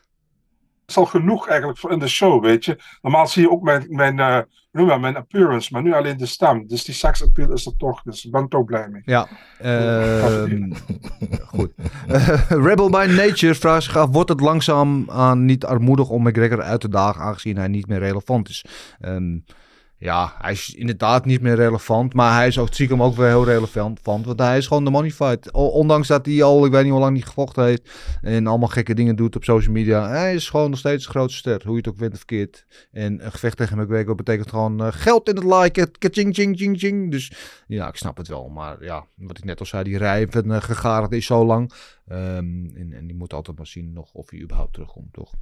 [0.93, 2.78] is al genoeg eigenlijk voor in de show, weet je.
[3.03, 4.38] Normaal zie je ook mijn, mijn, eh,
[4.72, 6.66] noem dat, mijn appearance, maar nu alleen de stem.
[6.66, 8.03] Dus die sex appeal is er toch.
[8.03, 9.03] Dus ik ben toch blij mee.
[9.05, 9.28] Ja,
[9.59, 10.72] ehm,
[11.47, 11.72] goed.
[12.09, 16.62] Eh, Rebel by Nature vraagt zich af: wordt het langzaam aan niet armoedig om McGregor
[16.62, 18.64] uit te dagen, aangezien hij niet meer relevant is?
[19.01, 19.38] Ehm,
[20.03, 23.44] ja, hij is inderdaad niet meer relevant, maar hij is ook stiekem ook weer heel
[23.44, 25.50] relevant, want hij is gewoon de money fight.
[25.53, 27.90] Ondanks dat hij al, ik weet niet hoe lang niet gevochten heeft
[28.20, 31.38] en allemaal gekke dingen doet op social media, hij is gewoon nog steeds de grootste
[31.38, 32.66] ster, hoe je het ook wint of verkeerd.
[32.92, 37.11] En een gevecht tegen McGregor betekent gewoon eh, geld in het like, ching ching ching.
[37.11, 37.32] Dus
[37.66, 38.48] ja, ik snap het wel.
[38.48, 41.72] Maar ja, wat ik net al zei, die rij van gegadigd is zo lang.
[42.07, 45.32] Ehm, en, en die moet altijd maar zien nog of hij überhaupt terugkomt, toch?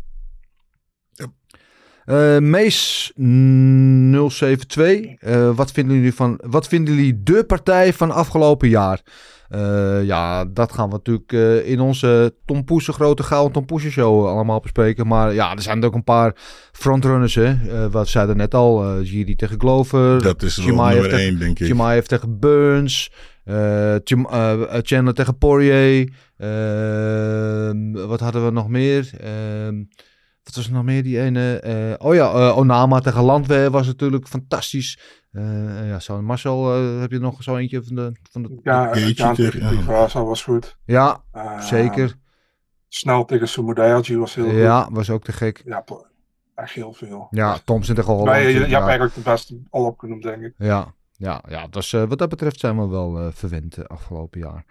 [2.10, 8.68] Eh, Mees 072, eh, wat vinden jullie van, wat vinden jullie de partij van afgelopen
[8.68, 9.00] jaar?
[9.48, 14.26] Eh, ja, dat gaan we natuurlijk in onze Tom Poesen grote gouden Tom Poesen show
[14.26, 15.06] allemaal bespreken.
[15.06, 16.32] Maar ja, er zijn ook een paar
[16.72, 17.54] frontrunners, hè.
[17.90, 20.22] Wat zeiden net al, Jiri tegen Glover.
[20.22, 21.66] Dat is nummer tegen- één, denk ik.
[21.66, 23.10] Chimaev tegen Burns.
[24.04, 26.12] Chim- eh, Chandler tegen Poirier.
[26.36, 29.10] Ehm, wat hadden we nog meer?
[30.42, 31.02] Wat was er nog meer?
[31.02, 31.58] Die ene.
[31.58, 34.98] eh, oh ja, eh, Onama tegen Landweer was natuurlijk fantastisch.
[35.32, 38.12] Eh, ja, zo, Marcel, heb je nog zo eentje van de.
[38.30, 38.60] Van de...
[38.62, 39.76] Ja, Gaethje tegen-.
[39.76, 40.76] Pedraza was goed.
[40.84, 41.22] Ja,
[41.60, 42.18] zeker.
[42.88, 44.54] Snel tegen Sumudayaji was heel goed.
[44.54, 45.62] Ja, was ook te gek.
[45.64, 45.84] Ja,
[46.54, 47.26] echt heel veel.
[47.30, 48.28] Ja, Thompson tegen Holland.
[48.28, 48.66] Maar je, je, je ja.
[48.66, 50.54] hebt eigenlijk de beste al opgenoemd, denk ik.
[50.58, 54.64] Ja, ja, ja dus, eh, wat dat betreft zijn we wel verwend eh, afgelopen jaar.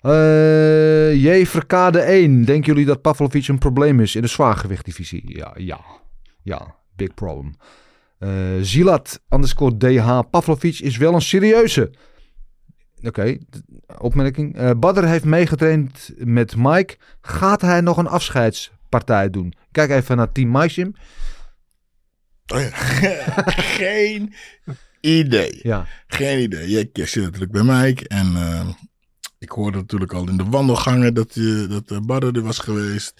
[0.00, 1.46] Eh J.
[1.46, 2.44] Verkade 1.
[2.44, 5.36] Denken jullie dat Pavlovic een probleem is in de zwaargewichtdivisie?
[5.36, 5.80] Ja, ja.
[6.42, 7.54] Ja, big problem.
[8.18, 8.28] Eh
[8.60, 10.20] Zilat underscore DH.
[10.30, 11.90] Pavlovic is wel een serieuze.
[13.02, 13.38] Oké,
[13.98, 14.56] opmerking.
[14.56, 16.96] Eh Badr heeft meegetraind met Mike.
[17.20, 19.54] Gaat hij nog een afscheidspartij doen?
[19.72, 20.94] Kijk even naar Team Maisim.
[22.46, 22.68] Oh ja.
[23.78, 24.34] Geen
[25.00, 25.60] idee.
[25.62, 25.86] Ja.
[26.06, 26.70] Geen idee.
[26.70, 28.08] Je, je zit natuurlijk bij Mike.
[28.08, 28.26] En
[29.46, 33.12] ik hoorde natuurlijk al in de wandelgangen dat, je dat uh, Badder er was geweest.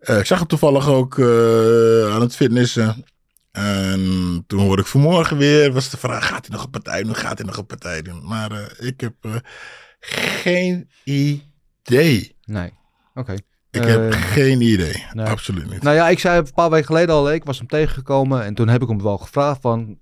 [0.00, 3.04] Eh, ik zag hem toevallig ook eh, aan het fitnessen.
[3.54, 7.14] En toen hoorde ik vanmorgen weer, was de vraag, gaat hij nog een partij doen?
[7.14, 8.26] Gaat hij nog een partij doen?
[8.26, 9.34] Maar eh, ik heb eh,
[10.42, 12.36] geen idee.
[12.44, 12.72] Nee.
[13.14, 13.34] Oké.
[13.74, 15.04] Ik Eh, heb geen idee.
[15.12, 15.26] nee.
[15.26, 15.82] Absoluut niet.
[15.82, 18.68] Nou ja, ik zei een paar weken geleden al, ik was hem tegengekomen en toen
[18.68, 19.98] heb ik hem wel gevraagd van,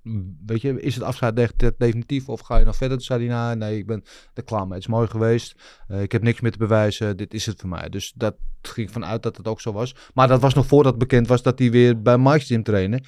[0.47, 2.97] weet je, is het afscheid de- definitief of ga je nog verder?
[2.97, 4.05] Toen zei hij, nou, nee, ik ben
[4.35, 4.73] er klaar mee.
[4.75, 5.55] Het is mooi geweest.
[5.89, 7.17] Eh, ik heb niks meer te bewijzen.
[7.17, 7.89] Dit is het voor mij.
[7.89, 9.95] Dus dat ging vanuit dat het ook zo was.
[10.15, 13.01] Maar dat was nog voordat bekend was dat hij weer bij Mike's Gym trainde.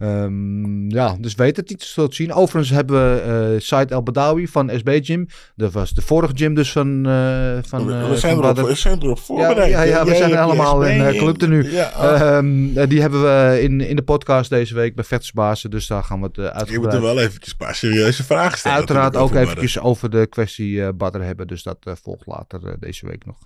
[0.00, 2.32] Ehm, ja, dus weet het niet zo te zien.
[2.32, 5.26] Overigens hebben we eh Said El Badawi van SB Gym.
[5.56, 7.06] Dat was de vorige gym dus van...
[7.06, 8.68] eh van we, eh, we zijn van erop, Badr.
[8.68, 9.70] we zijn erop Ja, voorbereid.
[9.70, 11.72] ja, ja, we zijn allemaal in uh, club nu.
[11.72, 12.20] Ja, ah.
[12.20, 15.70] Ehm, eh, die hebben we in, in de podcast deze week bij Vechtersbazen.
[15.70, 17.00] Dus daar gaan we het uh, je moet er uitgebreid...
[17.00, 18.76] wel eventjes een paar serieuze vragen stellen.
[18.78, 21.46] Uiteraard ook eventjes over de kwestie eh Badr hebben.
[21.46, 23.36] Dus dat eh, volgt later eh, deze week nog.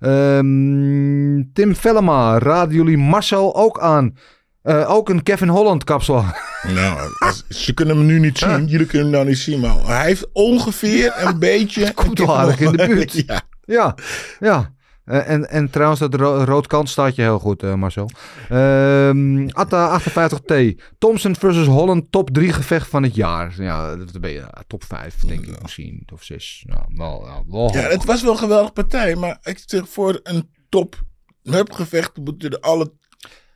[0.00, 4.16] Ehm, Tim Vellema, raden jullie Marcel ook aan?
[4.62, 6.24] Eh, ook een Kevin Holland kapsel.
[6.62, 7.10] Nou,
[7.48, 8.66] ze kunnen hem nu niet zien.
[8.66, 9.60] Jullie kunnen hem nou niet zien.
[9.60, 11.94] Maar hij heeft ongeveer een beetje...
[11.94, 13.12] Komt wel aardig in de buurt.
[13.26, 13.42] Ja.
[13.64, 13.94] ja,
[14.40, 14.72] ja.
[15.04, 18.10] Eh, en, en trouwens, dat ro rood kant staat je heel goed, eh, Marcel.
[18.48, 20.52] Ehm Atta 58T.
[20.98, 23.54] Thompson versus Holland, top 3 gevecht van het jaar.
[23.56, 26.02] Ja, dat ben je top 5, denk ik misschien.
[26.06, 26.64] Top 6.
[26.68, 27.90] Ja, wel, ja, wel ja, hoog.
[27.90, 29.16] het was wel een geweldige partij.
[29.16, 31.02] Maar ik zeg voor een top
[31.42, 32.92] hupgevecht moeten alle...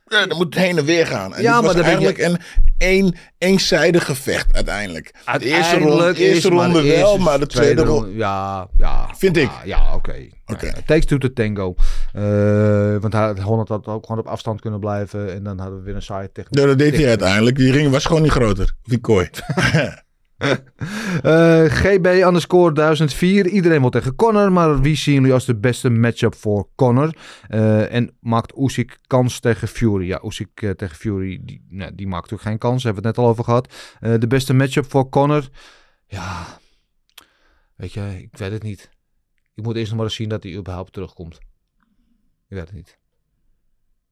[0.07, 1.35] Ja, er moet heen en weer gaan.
[1.35, 2.37] En Ja, dit was dan je- eigenlijk een
[2.77, 5.13] één, eenzijdig gevecht uiteindelijk.
[5.37, 8.15] De eerste ronde, de eerste ronde de wel, maar de tweede ronde...
[8.15, 9.09] Ja, ja.
[9.17, 9.49] Vind ik.
[9.63, 10.15] Ja, oké.
[10.45, 10.65] Oké.
[10.65, 11.75] Ja, takes two to tango.
[12.13, 12.21] Eh,
[13.01, 15.33] want hij, Holland had ook gewoon op afstand kunnen blijven.
[15.33, 16.59] En dan hadden we weer een saaie techniek.
[16.59, 17.55] Ja, dat deed hij uiteindelijk.
[17.55, 18.73] Die ring was gewoon niet groter.
[18.83, 19.29] Die kooi.
[20.37, 23.47] Eh, GB underscore 1004.
[23.47, 27.15] Iedereen wil tegen Connor, maar wie zien jullie als de beste matchup voor Connor?
[27.47, 30.07] Eh, en maakt Usyk kans tegen Fury?
[30.07, 32.83] Ja, Usyk eh, tegen Fury, die, nou, die maakt ook geen kans.
[32.83, 33.73] Hebben we het net al over gehad.
[33.99, 35.47] Eh, de beste matchup voor Connor?
[36.07, 36.59] Ja,
[37.75, 38.89] weet je, ik weet het niet.
[39.55, 41.35] Ik moet eerst nog maar eens zien dat hij überhaupt terugkomt.
[42.49, 42.97] Ik weet het niet.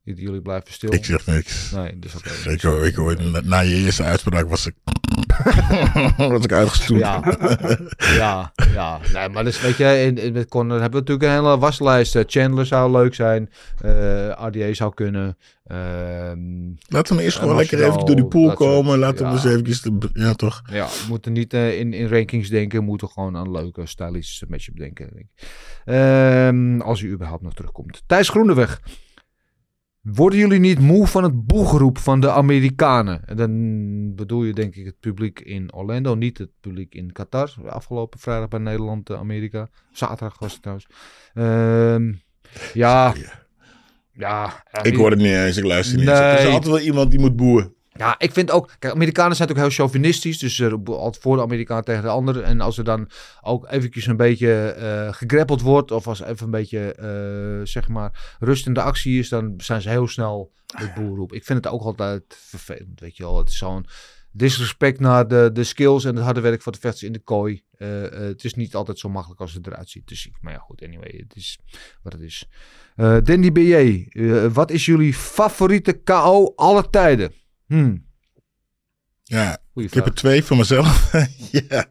[0.04, 0.94] Jullie blijven stil.
[0.94, 1.72] Ik zeg niks.
[1.72, 2.50] Nee, dus oké.
[2.50, 4.76] Ik, hoor- ik hoor, na je eerste uitspraak was ik,
[6.18, 7.00] was ik uitgestoeld.
[7.00, 7.38] Ja,
[8.18, 9.00] ja, ja.
[9.14, 12.16] Nee, maar dus weet je, in, in, met Connor hebben we natuurlijk een hele waslijst.
[12.16, 13.50] Eh, Chandler zou leuk zijn.
[13.82, 15.38] eh RDA zou kunnen.
[15.68, 16.40] ehm,
[16.88, 19.00] Laten we eerst eh, gewoon lekker even door die pool komen.
[19.00, 19.32] Laten we ja.
[19.32, 19.82] eens eventjes...
[19.82, 20.62] De, ja, toch?
[20.72, 22.80] Ja, we moeten niet in, in rankings denken.
[22.80, 25.10] We moeten gewoon aan een leuke, stylische matchup denken.
[25.14, 25.48] Denk ik.
[25.86, 28.04] Ehm, als hij überhaupt nog terugkomt.
[28.06, 28.82] Thijs Groeneweg.
[30.14, 33.22] Worden jullie niet moe van het boegeroep van de Amerikanen?
[33.26, 37.54] En dan bedoel je denk ik het publiek in Orlando, niet het publiek in Qatar.
[37.66, 39.70] Afgelopen vrijdag bij Nederland, eh, Amerika.
[39.92, 40.88] Zaterdag was het trouwens.
[41.34, 42.14] Ehm,
[42.74, 43.14] ja,
[44.12, 44.64] ja.
[44.82, 46.20] Ik hoor het niet eens, ik luister niet eens.
[46.20, 47.75] Er is altijd wel iemand die moet boeien.
[47.98, 48.72] Ja, ik vind ook...
[48.80, 50.38] Kijk, Amerikanen zijn natuurlijk heel chauvinistisch.
[50.38, 52.42] Dus er altijd voor de Amerikaan tegen de ander.
[52.42, 53.10] En als er dan
[53.42, 55.92] ook eventjes een beetje eh gegrappeld wordt...
[55.92, 59.30] of als even een beetje, eh, zeg maar, rust in de actie is...
[59.30, 61.34] dan zijn ze heel snel het boelroep.
[61.34, 63.38] Ik vind het ook altijd vervelend, weet je wel.
[63.38, 63.86] Het is zo'n
[64.32, 67.64] disrespect naar de, de skills en het harde werk van de vechters in de kooi.
[67.78, 70.08] Het is niet altijd zo makkelijk als het eruit ziet.
[70.08, 71.60] Dus ik, maar ja, goed, anyway, het is
[72.04, 72.50] wat het is.
[72.96, 74.08] Eh Dandy BJ,
[74.54, 77.34] wat is jullie favoriete KO alle tijden?
[77.66, 78.06] Hmm.
[79.24, 81.12] Ja, Goeie ik heb er twee voor mezelf.
[81.70, 81.86] ja.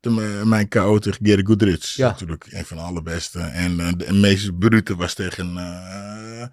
[0.00, 1.94] De, m- mijn KO tegen Gary Goodrich.
[1.94, 2.08] Ja.
[2.08, 3.40] Natuurlijk een van de allerbeste.
[3.40, 5.56] En eh, de meest brute was tegen...
[5.56, 6.46] eh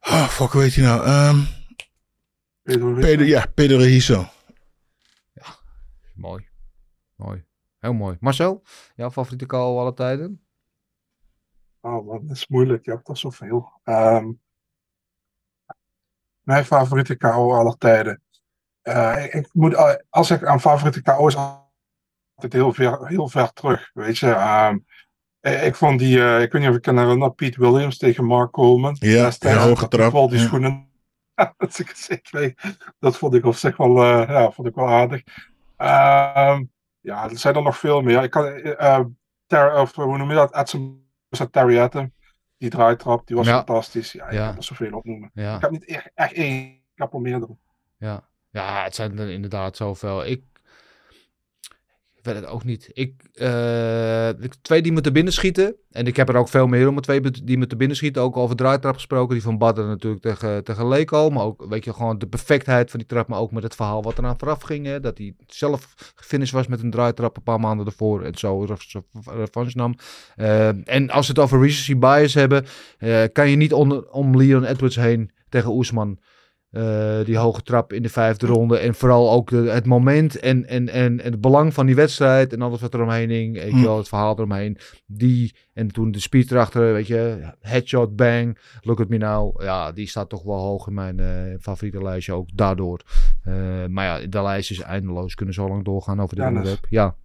[0.00, 1.04] oh, fuck, heet hij nou?
[1.04, 1.38] Ehm,
[2.62, 4.28] Pedro Pedro, ja, Pedro Hiso.
[6.14, 6.48] Mooi.
[7.16, 7.44] Mooi.
[7.78, 8.16] Heel mooi.
[8.20, 8.62] Marcel,
[8.96, 10.42] jouw favoriete KO alle tijden?
[11.80, 12.84] Oh man, dat is moeilijk.
[12.84, 13.80] Je hebt er zoveel.
[13.84, 14.30] Ehm
[16.48, 18.22] mijn favoriete KO aller tijden.
[18.82, 23.52] Eh, ik, ik moet, eh, als ik aan favoriete KO's altijd heel ver, heel ver
[23.52, 23.90] terug.
[23.92, 24.78] Weet je, Ehm,
[25.40, 28.24] eh, ik vond die, eh, ik weet niet of ik kan herinneren, Pete Williams tegen
[28.24, 28.96] Mark Coleman.
[28.98, 30.44] Ja, die hoge trap, die ja.
[30.44, 30.88] schoenen.
[31.56, 31.78] dat,
[32.08, 32.60] ik, weet,
[32.98, 35.22] dat vond ik op zich wel, ja, vond ik wel aardig.
[35.76, 36.64] Ehm,
[37.00, 38.22] ja, er zijn er nog veel meer.
[38.22, 38.62] Ik kan,
[39.46, 40.56] Ter, of hoe noem je dat?
[40.56, 41.06] Edson
[41.50, 42.12] Terry Atom.
[42.58, 43.56] Die draaitrap, die was Ja.
[43.56, 44.12] fantastisch.
[44.12, 44.46] Ja, ik Ja.
[44.46, 45.30] kan er zoveel opnoemen.
[45.34, 45.54] Ja.
[45.56, 47.56] Ik heb niet echt, echt één, ik heb er meerdere.
[47.96, 48.28] Ja.
[48.50, 50.26] Ja, het zijn er inderdaad zoveel.
[50.26, 50.42] Ik,
[52.36, 52.90] het ook niet.
[52.92, 53.12] Ik,
[54.40, 55.74] ik- twee die moeten binnenschieten.
[55.90, 56.92] En ik heb er ook veel meer om.
[56.94, 58.22] maar Twee die moeten binnenschieten.
[58.22, 59.34] Ook over draaitrap gesproken.
[59.34, 61.30] Die van Badder natuurlijk tegen, tegen Leko.
[61.30, 63.28] Maar ook, weet je, gewoon de perfectheid van die trap.
[63.28, 64.86] Maar ook met het verhaal wat eraan vooraf ging.
[64.86, 65.00] Hè?
[65.00, 68.22] Dat hij zelf gefinished was met een draaitrap een paar maanden ervoor.
[68.22, 69.94] En zo re- revanche nam.
[70.36, 72.66] Eh, en als we het over recency bias hebben.
[72.98, 76.18] eh, kan je niet onder, om Leon Edwards heen tegen Oesman.
[76.70, 78.78] Eh, die hoge trap in de vijfde ronde.
[78.78, 82.52] En vooral ook de- het moment en, en, en, en het belang van die wedstrijd.
[82.52, 83.62] En alles wat er omheen hing.
[83.62, 83.82] Hm.
[83.82, 84.78] wel, het verhaal eromheen.
[85.06, 87.52] Die en toen de speed erachter, weet je.
[87.60, 89.62] Headshot, bang, look at me now.
[89.62, 92.32] Ja, die staat toch wel hoog in mijn eh, favoriete lijstje.
[92.32, 93.00] Ook daardoor.
[93.44, 93.54] Eh,
[93.88, 95.34] maar ja, de lijst is eindeloos.
[95.34, 96.86] Kunnen zo lang doorgaan over dit onderwerp.
[96.90, 97.16] Ja,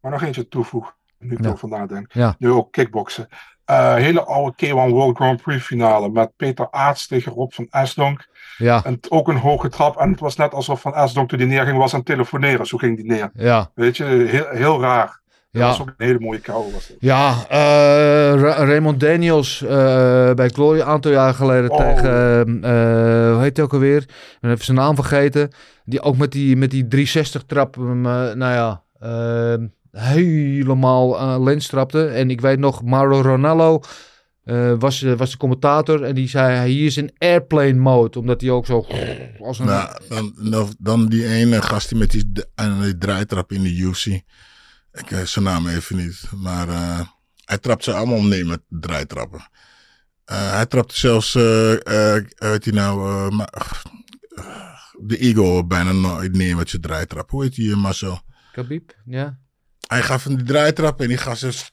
[0.00, 1.44] Maar nog eentje toevoegen, nu ik Ja.
[1.46, 2.12] erover nadenk.
[2.12, 2.34] Ja.
[2.38, 3.28] Nu ook kickboksen.
[3.70, 8.28] Eh, hele oude K1 World Grand Prix finale met Peter Aarts tegen Rob van Esdonk.
[8.58, 9.96] ja, En ook een hoge trap.
[9.96, 12.66] En het was net alsof Van Esdonk toen die neerging was aan het telefoneren.
[12.66, 13.30] Zo ging die neer.
[13.34, 13.70] ja.
[13.74, 15.18] Weet je, heel, heel raar.
[15.52, 15.68] Dat Ja.
[15.68, 16.72] was ook een hele mooie kou.
[16.72, 16.96] Was het.
[17.00, 17.58] Ja, eh,
[18.40, 19.68] Ra- Raymond Daniels eh,
[20.32, 21.76] bij Glory een aantal jaar geleden Oh.
[21.78, 22.48] tegen,
[23.32, 23.96] hoe heet hij ook alweer?
[24.02, 25.50] Ik ben even zijn naam vergeten.
[25.84, 28.82] Die ook met die, met die 360 trap, eh, nou ja,
[29.90, 32.06] helemaal aan lens trapte.
[32.06, 33.80] En ik weet nog, Mauro Ronaldo
[34.44, 38.40] eh, was, eh, was de commentator en die zei hij is in airplane mode, omdat
[38.40, 38.86] hij ook zo
[39.38, 39.66] als een...
[39.66, 39.98] Nou,
[40.38, 42.32] dan, dan, die ene gast die met die,
[42.82, 44.06] die draaitrap in de UFC.
[44.92, 46.22] Ik weet zijn naam even niet.
[46.36, 47.00] Maar eh,
[47.44, 49.48] hij trapt ze allemaal neer met draaitrappen.
[50.24, 51.72] Eh, hij trapte zelfs, eh
[52.16, 53.84] eh, weet hij nou, eh, eh,
[55.00, 57.30] de Eagle bijna nooit neer met zijn draaitrap.
[57.30, 58.20] Hoe heet die, eh, Marcel?
[58.52, 59.38] Khabib, ja.
[59.90, 61.72] Hij gaf hem die draaitrap en die gast is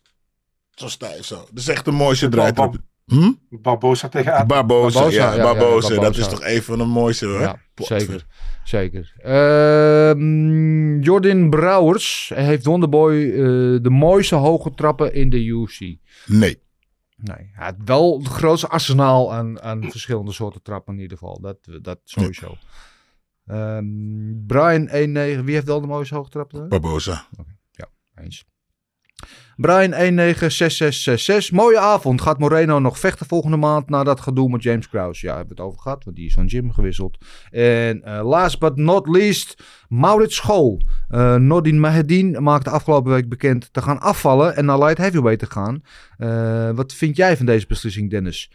[0.71, 1.35] zo stijf zo.
[1.35, 2.75] Dat is echt de mooiste draaitrap.
[3.05, 3.31] Hm?
[3.49, 4.47] Barbosa tegen.
[4.47, 5.95] Barbosa, Barbosa, ja, ja, ja, Barbosa.
[5.95, 7.59] Dat is toch een van de mooiste hoor.
[7.75, 8.25] Zeker.
[8.63, 9.13] Zeker.
[9.17, 13.37] Ehm, Jordan Brouwers heeft Wonderboy eh,
[13.81, 15.79] de mooiste hoge trappen in de UFC.
[15.79, 15.97] Nee.
[16.25, 21.41] Nee, hij had wel het grootste arsenaal aan, aan verschillende soorten trappen in ieder geval.
[21.41, 22.57] Dat, dat sowieso.
[23.45, 23.85] Ehm,
[24.47, 25.43] Brian 1-9.
[25.43, 26.69] Wie heeft wel de mooiste hoogtrappen?
[26.69, 27.27] Barbosa.
[29.55, 31.51] Brian 196666.
[31.51, 32.21] Mooie avond.
[32.21, 35.25] Gaat Moreno nog vechten volgende maand na dat gedoe met James Krause?
[35.25, 37.17] Ja, hebben we het over gehad, want die is van gym gewisseld.
[37.51, 40.81] En eh, last but not least, Maurits School.
[41.09, 45.51] Eh Nordin Mahedin maakte afgelopen week bekend te gaan afvallen en naar light heavyweight te
[45.51, 45.83] gaan.
[46.17, 48.51] Eh, wat vind jij van deze beslissing, Dennis?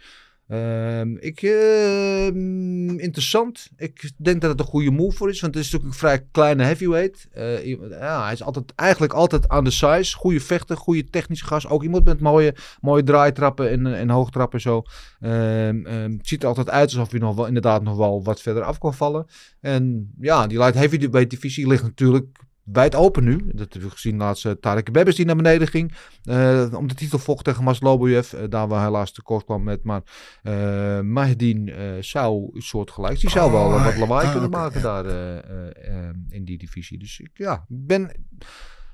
[0.47, 3.69] Ehm, ik, ehm, interessant.
[3.77, 5.41] Ik denk dat het een goede move voor is.
[5.41, 7.27] Want het is natuurlijk een vrij kleine heavyweight.
[7.31, 10.15] Eh, ja, hij is altijd, eigenlijk altijd aan de size.
[10.15, 11.67] Goede vechter, goede technische gast.
[11.67, 14.83] Ook iemand met mooie, mooie draaitrappen en, en hoogtrappen en zo.
[15.19, 18.63] Ehm, het ziet er altijd uit alsof hij nog wel, inderdaad nog wel wat verder
[18.63, 19.25] af kan vallen.
[19.61, 23.37] En ja, die light heavyweight divisie ligt natuurlijk wijd open nu.
[23.45, 25.93] Dat hebben we gezien laatst uh, Tarek Bebbes die naar beneden ging.
[26.23, 28.33] eh, om de titel vocht tegen Maslobojev.
[28.33, 29.83] eh, daar waar helaas tekort kwam met.
[29.83, 30.01] Maar
[30.43, 33.19] eh Mahdin eh, zou een soort gelijk.
[33.19, 36.45] Die zou wel Oh, wat lawaai ah, kunnen oké, maken daar eh, eh, eh, in
[36.45, 36.99] die divisie.
[36.99, 38.11] Dus ik ja, ben...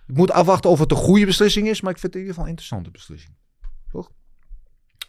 [0.07, 1.81] Ik moet afwachten of het een goede beslissing is.
[1.81, 3.35] Maar ik vind het in ieder geval een interessante beslissing.
[3.91, 4.11] Toch?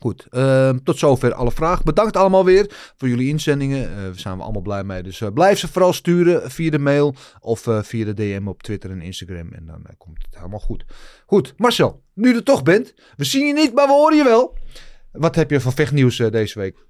[0.03, 1.85] Goed, ehm, tot zover alle vragen.
[1.85, 3.97] Bedankt allemaal weer voor jullie inzendingen.
[3.97, 5.03] Daar zijn we allemaal blij mee.
[5.03, 8.63] Dus eh, blijf ze vooral sturen via de mail of eh, via de DM op
[8.63, 9.53] Twitter en Instagram.
[9.53, 10.85] En dan komt het helemaal goed.
[11.27, 12.95] Goed, Marcel, nu je er toch bent.
[13.17, 14.57] We zien je niet, maar we horen je wel.
[15.13, 16.87] Wat heb je van vechtnieuws deze week?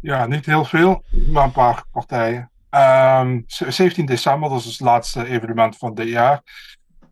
[0.00, 2.50] Ja, niet heel veel, maar een paar partijen.
[2.70, 6.42] Ehm, z- 17 december, dat is het laatste evenement van dit jaar.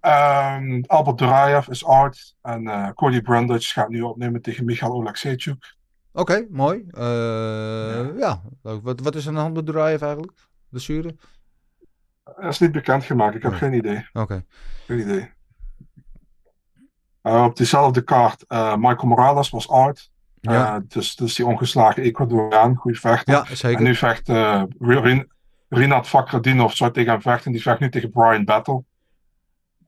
[0.00, 5.74] Ehm, Albert Duraev is out en eh, Cody Brundage gaat nu opnemen tegen Michael Oleksiejczuk.
[6.12, 6.84] Oké, mooi.
[6.90, 8.42] Eh, ja.
[8.62, 10.32] Wat, wat is aan de hand met Duraev eigenlijk?
[10.68, 11.16] Blessure?
[12.24, 13.58] Dat is niet bekendgemaakt, ik heb Oh.
[13.58, 14.06] geen idee.
[14.12, 14.44] Oké.
[14.86, 15.30] Geen idee.
[17.22, 20.10] Eh, op diezelfde kaart, eh, Michael Morales was out.
[20.40, 20.74] Ja.
[20.76, 23.34] Eh, dus, dus die ongeslagen Ecuadoriaan, goede vechter.
[23.34, 23.78] Ja, zeker.
[23.78, 25.30] En nu vecht eh, Rin-
[25.68, 27.52] Rinat Fakradinov, zou tegen hem vechten.
[27.52, 28.84] Die vecht nu tegen Brian Battle.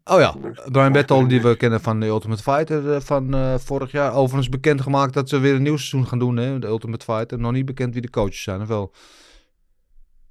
[0.05, 0.34] Oh ja,
[0.70, 4.12] Brian Battle die we kennen van de Ultimate Fighter eh, van eh, vorig jaar.
[4.12, 7.38] Overigens bekendgemaakt dat ze weer een nieuw seizoen gaan doen, hè, de Ultimate Fighter.
[7.38, 8.92] Nog niet bekend wie de coaches zijn, of wel?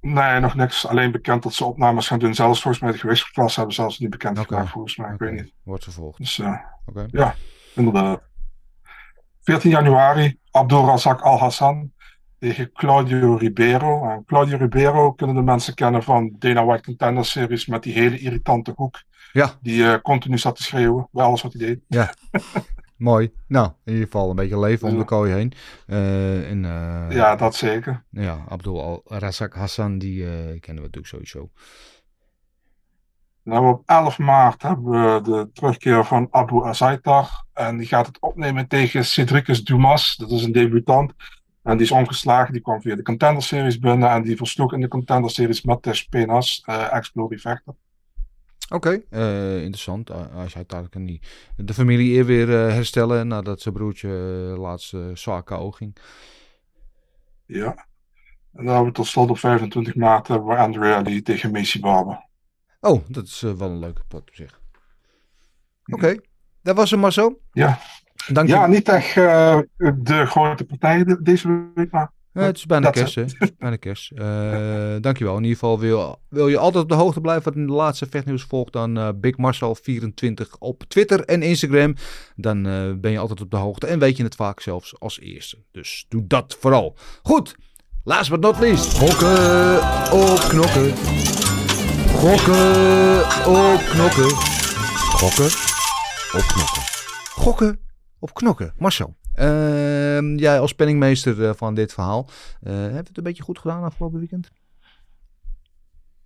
[0.00, 0.86] Nee, nog niks.
[0.86, 2.34] Alleen bekend dat ze opnames gaan doen.
[2.34, 5.12] Zelfs volgens mij de gewichtsklasse hebben ze zelfs niet bekend gemaakt, volgens mij.
[5.12, 5.52] Ik weet niet.
[5.62, 6.18] Wordt vervolgd.
[6.18, 6.58] Dus eh,
[7.10, 7.34] ja,
[7.74, 8.20] inderdaad.
[9.42, 11.92] 14 januari, Abdul Razak Al Hassan
[12.38, 14.08] tegen Claudio Ribeiro.
[14.08, 18.18] En Claudio Ribeiro kunnen de mensen kennen van Dana White Contender Series met die hele
[18.18, 19.02] irritante hoek.
[19.32, 19.58] Ja.
[19.62, 21.80] Die eh, continu zat te schreeuwen bij alles wat hij deed.
[21.88, 22.14] Ja,
[22.96, 23.32] mooi.
[23.46, 25.52] Nou, in ieder geval een beetje leven om de kooi heen.
[25.86, 28.04] Eh, en, eh, Ja, dat zeker.
[28.10, 30.24] Ja, Abdul Al Razak Hassan, die
[30.60, 31.50] kennen we natuurlijk sowieso.
[33.44, 37.44] Nou, op 11 maart hebben we de terugkeer van Abu Azaitar.
[37.52, 40.16] En die gaat het opnemen tegen Cedricus Dumas.
[40.16, 41.12] Dat is een debutant.
[41.62, 42.52] En die is ongeslagen.
[42.52, 44.10] Die kwam via de Contender Series binnen.
[44.10, 47.74] En die versloeg in de Contender Series Mattes Penas, ex-Glory vechter.
[48.72, 50.10] Oké, eh, interessant.
[50.10, 51.20] Uh, als hij daar kan die,
[51.56, 55.96] de familie eer weer eh, herstellen nadat zijn broertje uh, laatst uh, zwaar KO ging.
[57.46, 57.86] Ja.
[58.52, 61.80] En dan hebben we tot slot op 25 maart hebben we Andrea Lee tegen Macy
[61.80, 62.26] Barber.
[62.80, 64.60] Oh, dat is uh, wel een leuke pot op zich.
[65.84, 66.20] Oké, okay.
[66.62, 67.38] dat was hem maar zo.
[67.52, 67.78] Ja.
[68.26, 68.68] Dank ja, je.
[68.68, 69.58] niet echt uh,
[69.96, 72.12] de grote partijen de, deze week, maar...
[72.32, 73.24] Ja, het is bijna kerst, hè?
[73.58, 74.10] bijna kerst.
[74.14, 75.36] Uh, dankjewel.
[75.36, 78.06] In ieder geval wil, wil je altijd op de hoogte blijven wat in de laatste
[78.10, 81.94] vechtnieuws volgt, dan uh, Big Marcel24 op Twitter en Instagram.
[82.36, 85.20] Dan uh, ben je altijd op de hoogte en weet je het vaak zelfs als
[85.20, 85.58] eerste.
[85.70, 86.96] Dus doe dat vooral.
[87.22, 87.56] Goed,
[88.04, 88.98] last but not least.
[88.98, 89.76] Gokken
[90.12, 90.94] op knokken.
[92.06, 94.30] Gokken op knokken.
[95.20, 95.50] Gokken
[96.32, 96.82] op knokken.
[97.34, 97.80] Gokken
[98.18, 98.74] op knokken.
[98.78, 99.20] Marcel.
[99.40, 102.28] Uh, jij als penningmeester uh, van dit verhaal.
[102.62, 104.50] Uh, heb je het een beetje goed gedaan afgelopen weekend?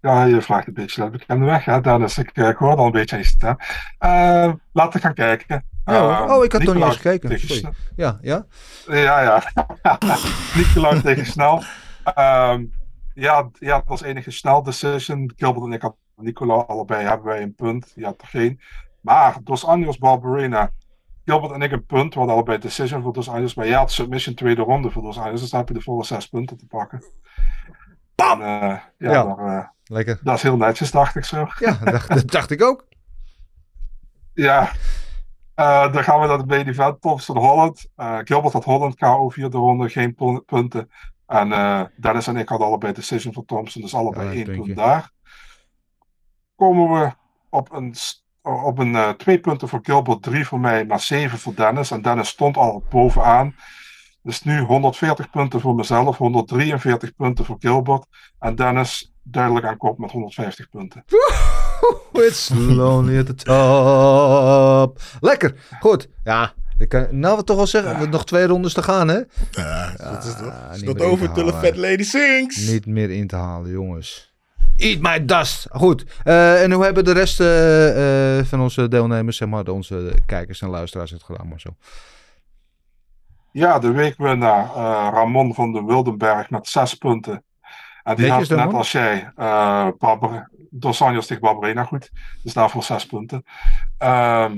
[0.01, 1.65] Ja, je vraagt een beetje dat bekende weg.
[1.65, 1.81] Hè?
[1.81, 3.57] Dennis, ik, ik hoor al een beetje aan je stem.
[4.05, 5.65] Uh, laten we gaan kijken.
[5.85, 7.39] Ja, oh, ik had toch niet eens gekeken.
[7.39, 7.75] Sorry.
[7.97, 8.47] Ja, ja?
[8.87, 9.43] Ja, ja.
[10.57, 11.63] Nicolau tegen Snel.
[12.19, 12.73] Um,
[13.15, 15.33] ja, ja, dat was enige snel decision.
[15.37, 17.93] Gilbert en ik hadden Nicolau allebei hebben wij een punt.
[17.95, 18.61] Die had er geen.
[19.01, 20.71] Maar Dos Anjos Barberena
[21.27, 22.13] Gilbert en ik een punt.
[22.13, 23.55] We hadden allebei decision voor Dos Anjos.
[23.55, 25.41] Maar jij had submission tweede ronde voor Dos Anjos.
[25.41, 27.05] Dus dan heb je de volle zes punten te pakken.
[28.15, 28.43] Bam!
[28.43, 29.23] En, uh, ja, ja.
[29.35, 30.21] Daar, uh, Lekker.
[30.23, 31.47] Dat is heel netjes, dacht ik zo.
[31.59, 32.87] Ja, dat, dat dacht ik ook.
[34.35, 34.71] ja.
[35.57, 37.01] Uh, dan gaan we naar de main event.
[37.01, 37.87] Thompson Holland.
[38.25, 39.89] Gilbert had Holland KO vierde ronde.
[39.89, 40.15] Geen
[40.47, 40.91] punten.
[41.27, 41.49] En
[41.97, 43.83] Dennis en ik hadden allebei decision voor Thompson.
[43.83, 44.75] Dus allebei Ja, één punt je.
[44.75, 45.11] daar.
[46.57, 47.13] Komen we
[47.51, 47.95] op een
[48.47, 51.91] op een uh, twee punten voor Gilbert, drie voor mij, maar zeven voor Dennis.
[51.91, 53.55] En Dennis stond al bovenaan.
[54.23, 58.07] Dus nu 140 punten voor mezelf, 143 punten voor Gilbert.
[58.39, 61.05] En Dennis duidelijk aan kop met 150 punten.
[62.13, 65.01] It's lonely at the top.
[65.21, 65.55] Lekker.
[65.81, 66.09] Goed.
[66.25, 69.09] Ja, ik kan, nou we toch wel zeggen, we hebben nog twee rondes te gaan,
[69.09, 69.21] hè?
[69.51, 70.53] Ja, dat is toch.
[70.73, 71.61] Is niet dat in over till halen.
[71.61, 72.69] fat lady sings.
[72.69, 74.36] Niet meer in te halen, jongens.
[74.77, 75.67] Eat my dust.
[75.71, 76.05] Goed.
[76.25, 80.61] Eh, en hoe hebben de rest eh, eh, van onze deelnemers, zeg maar, onze kijkers
[80.61, 81.71] en luisteraars het gedaan, maar zo?
[83.53, 87.45] Ja, de weekwinnaar eh, Ramon van de Wildenberg met 6 punten.
[88.03, 89.31] En die heeft net als jij
[89.99, 92.11] Barber, Dos Anjos tegen goed.
[92.43, 93.45] Dus daarvoor 6 punten.
[93.99, 94.57] Ehm,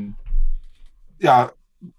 [1.18, 1.50] ja,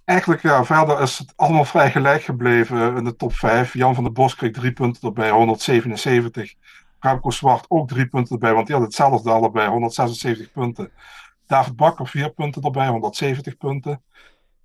[0.06, 3.74] eigenlijk ja, verder is het allemaal vrij gelijk gebleven in de top 5.
[3.74, 6.54] Jan van der Bos kreeg 3 punten erbij, 177.
[7.00, 10.92] Remco Zwart ook 3 punten erbij, want die had hetzelfde allebei, 176 punten.
[11.48, 14.02] David Bakker 4 punten erbij, 170 punten.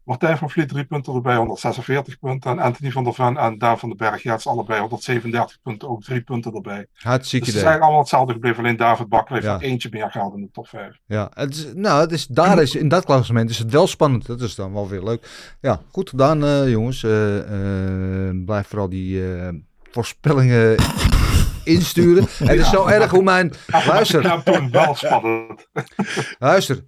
[0.04, 2.50] Martijn van Vliet 3 punten erbij, 146 punten.
[2.50, 5.58] En Anthony van der Ven en Daan van den Berg, ja, het is allebei 137
[5.62, 6.86] punten, ook 3 punten erbij.
[6.94, 7.54] Hartstikke Dus het is idee.
[7.54, 9.60] eigenlijk allemaal hetzelfde gebleven, alleen David Bakker heeft Ja.
[9.60, 10.98] eentje meer gehaald in de top 5.
[11.06, 14.26] Ja, het is, nou, het is, daar is, in dat klassement is het wel spannend.
[14.26, 15.56] Dat is dan wel weer leuk.
[15.60, 17.02] Ja, goed gedaan, eh, jongens.
[17.04, 17.10] Eh,
[18.44, 19.22] blijf vooral die
[19.90, 20.76] voorspellingen
[21.64, 22.26] insturen.
[22.44, 23.52] Het is zo erg hoe mijn...
[23.86, 24.42] Luister,
[26.38, 26.82] luister.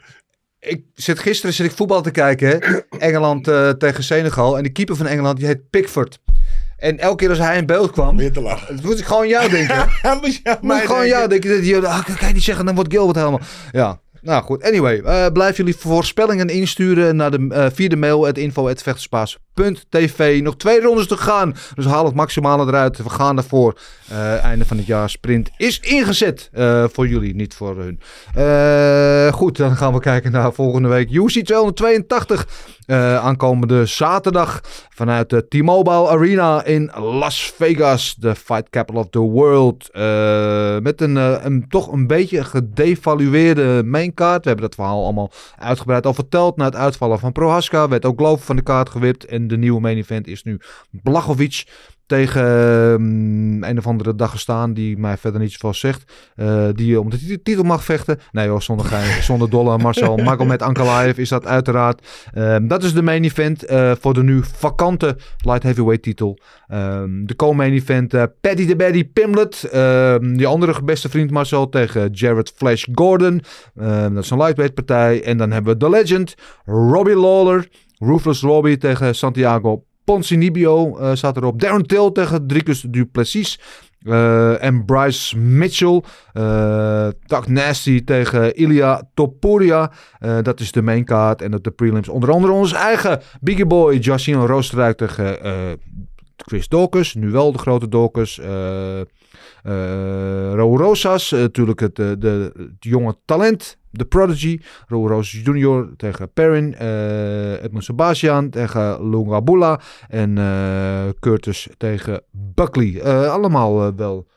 [0.61, 2.79] Ik zit, gisteren zit ik voetbal te kijken, hè.
[2.99, 4.57] Engeland eh, tegen Senegal.
[4.57, 6.19] En de keeper van Engeland, die heet Pickford.
[6.77, 8.77] En elke keer als hij in beeld kwam, Weer te lachen.
[8.77, 9.77] dan moest ik gewoon jou denken.
[10.21, 11.07] Moet mij gewoon denken.
[11.07, 13.41] ja, denk je, dat je, ah, kan je niet zeggen, dan wordt Gilbert helemaal.
[13.73, 14.63] Ja, nou goed.
[14.63, 18.39] Anyway, eh blijf jullie voorspellingen insturen naar de, eh via de mail at
[19.57, 20.43] info.vechterspaas.tv.
[20.43, 23.03] Nog twee rondes te gaan, dus haal het maximale eruit.
[23.03, 23.79] We gaan ervoor.
[24.09, 28.01] Eh, einde van het jaar sprint is ingezet eh, voor jullie, niet voor hun.
[28.35, 31.11] Eh, goed, dan gaan we kijken naar volgende week.
[31.11, 32.47] UC 282
[32.87, 38.15] eh, aankomende zaterdag vanuit de T-Mobile Arena in Las Vegas.
[38.19, 39.89] De fight capital of the world.
[40.83, 41.17] Met een,
[41.47, 44.43] een toch een beetje gedevalueerde maincard.
[44.43, 46.57] We hebben dat verhaal allemaal uitgebreid al verteld.
[46.57, 49.25] Na het uitvallen van Prohaska werd ook Glover van de kaart gewipt.
[49.25, 50.59] En de nieuwe main event is nu
[50.91, 51.65] Blachowicz
[52.07, 56.13] tegen ehm, een of andere Dagestaan die mij verder niets van zegt.
[56.37, 58.19] Eh, die om de tit- titel mag vechten.
[58.33, 62.07] Nee hoor, zonder, gein, zonder dolle Marcel Magomed Ankalaev is dat uiteraard.
[62.33, 66.39] Ehm, dat is de main event eh, voor de nu vakante light heavyweight titel.
[66.67, 69.69] Ehm, de co-main event eh, Paddy the Baddy Pimlet.
[70.37, 73.43] Die andere beste vriend Marcel tegen Jared Flash Gordon.
[73.75, 75.23] Dat is een lightweight partij.
[75.25, 77.69] En dan hebben we The Legend, Robbie Lawler,
[77.99, 81.61] Ruthless Robbie tegen Santiago Poncinibio eh staat erop.
[81.61, 83.61] Darren Till tegen Dricus Duplessis.
[84.03, 86.03] Eh, en Bryce Mitchell.
[87.27, 89.93] Doug Nasty tegen Ilya Topuria.
[90.43, 91.43] Dat is de main card.
[91.43, 95.39] En op de prelims onder andere onze eigen Biggie Boy Jacino Roosterijk tegen
[96.37, 97.15] Chris Dawkins.
[97.15, 98.41] Nu wel de grote Dawkins.
[99.67, 101.33] Eh Raul Rosas.
[101.33, 103.79] eh, natuurlijk het, eh, de, het jonge talent.
[103.91, 104.61] De Prodigy.
[104.87, 105.89] Raul Rosas Jr.
[105.97, 106.75] tegen Perrin.
[106.75, 109.81] eh Edmund Sebastian tegen Lungabula.
[110.09, 110.35] En
[111.21, 113.03] Curtis tegen Buckley.
[113.29, 114.29] Allemaal wel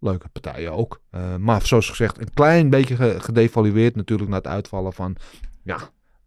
[0.00, 1.00] leuke partijen ook.
[1.38, 5.16] Maar zoals gezegd, een klein beetje ge- gedevalueerd natuurlijk na het uitvallen van...
[5.62, 5.78] Ja,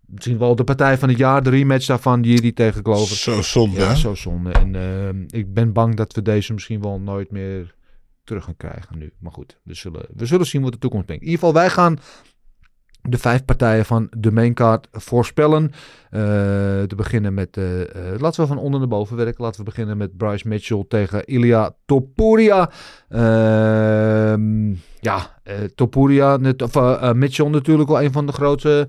[0.06, 1.44] misschien wel de partij van het jaar.
[1.44, 3.16] De rematch daarvan, die tegen Glover.
[3.16, 3.96] Zo zonde, Ja, hè?
[3.96, 4.52] zo zonde.
[4.52, 7.76] En ik ben bang dat we deze misschien wel nooit meer
[8.28, 9.14] terug gaan krijgen nu.
[9.20, 11.24] Maar goed, we zullen, we zullen zien wat de toekomst brengt.
[11.24, 11.98] In ieder geval, wij gaan
[13.02, 15.72] de vijf partijen van de maincard voorspellen.
[16.10, 16.20] Eh,
[16.84, 17.82] te beginnen met, eh,
[18.14, 19.44] eh, laten we van onder naar boven werken.
[19.44, 22.72] Laten we beginnen met Bryce Mitchell tegen Ilya Topuria.
[23.10, 25.40] Ehm, ja,
[25.76, 26.74] Topuria, net, of
[27.14, 28.88] Mitchell natuurlijk wel een van de grootste...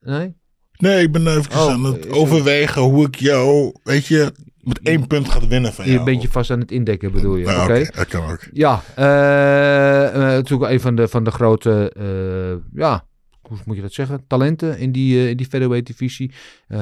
[0.00, 0.34] Nee?
[0.76, 4.32] Nee, ik ben even Oh, aan het er- overwegen hoe ik jou, weet je,
[4.66, 5.98] met één punt ga winnen van jou.
[5.98, 7.84] Je bent je vast aan het indekken bedoel je, Ja, oké?
[7.94, 8.40] dat kan ook.
[8.52, 13.04] Ja, eh, eh, natuurlijk een van de, van de grote, eh, ja,
[13.42, 14.24] hoe moet je dat zeggen?
[14.26, 16.32] Talenten in die, eh, in die featherweight divisie.
[16.68, 16.80] Eh,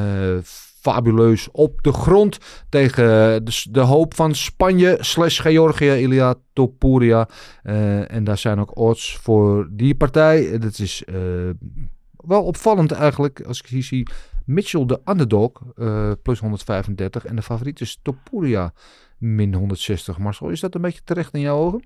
[0.80, 2.38] fabuleus op de grond
[2.68, 3.04] tegen
[3.44, 7.28] de, de hoop van Spanje slash Georgië, Ilia Topuria.
[7.62, 10.58] Eh, en daar zijn ook odds voor die partij.
[10.58, 11.14] Dat is eh,
[12.16, 14.08] wel opvallend eigenlijk, als ik hier zie.
[14.44, 17.24] Mitchell de underdog, eh, plus 135.
[17.24, 18.72] En de favoriet is Topuria,
[19.18, 20.18] min 160.
[20.18, 21.82] Marcel, is dat een beetje terecht in jouw ogen?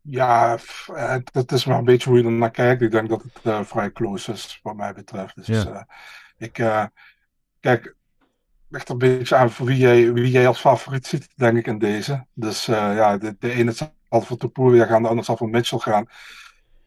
[0.00, 0.58] Ja,
[1.32, 2.82] dat is maar een beetje hoe je er naar kijkt.
[2.82, 5.36] Ik denk dat het eh, vrij close is, wat mij betreft.
[5.36, 5.72] Dus Ja.
[5.72, 5.82] eh,
[6.36, 6.52] ik,
[7.60, 7.96] kijk,
[8.68, 11.66] ligt er een beetje aan voor wie jij, wie jij als favoriet ziet, denk ik,
[11.66, 12.26] in deze.
[12.34, 16.06] Dus ja, de, de ene zal voor Topuria gaan, de ander zal voor Mitchell gaan.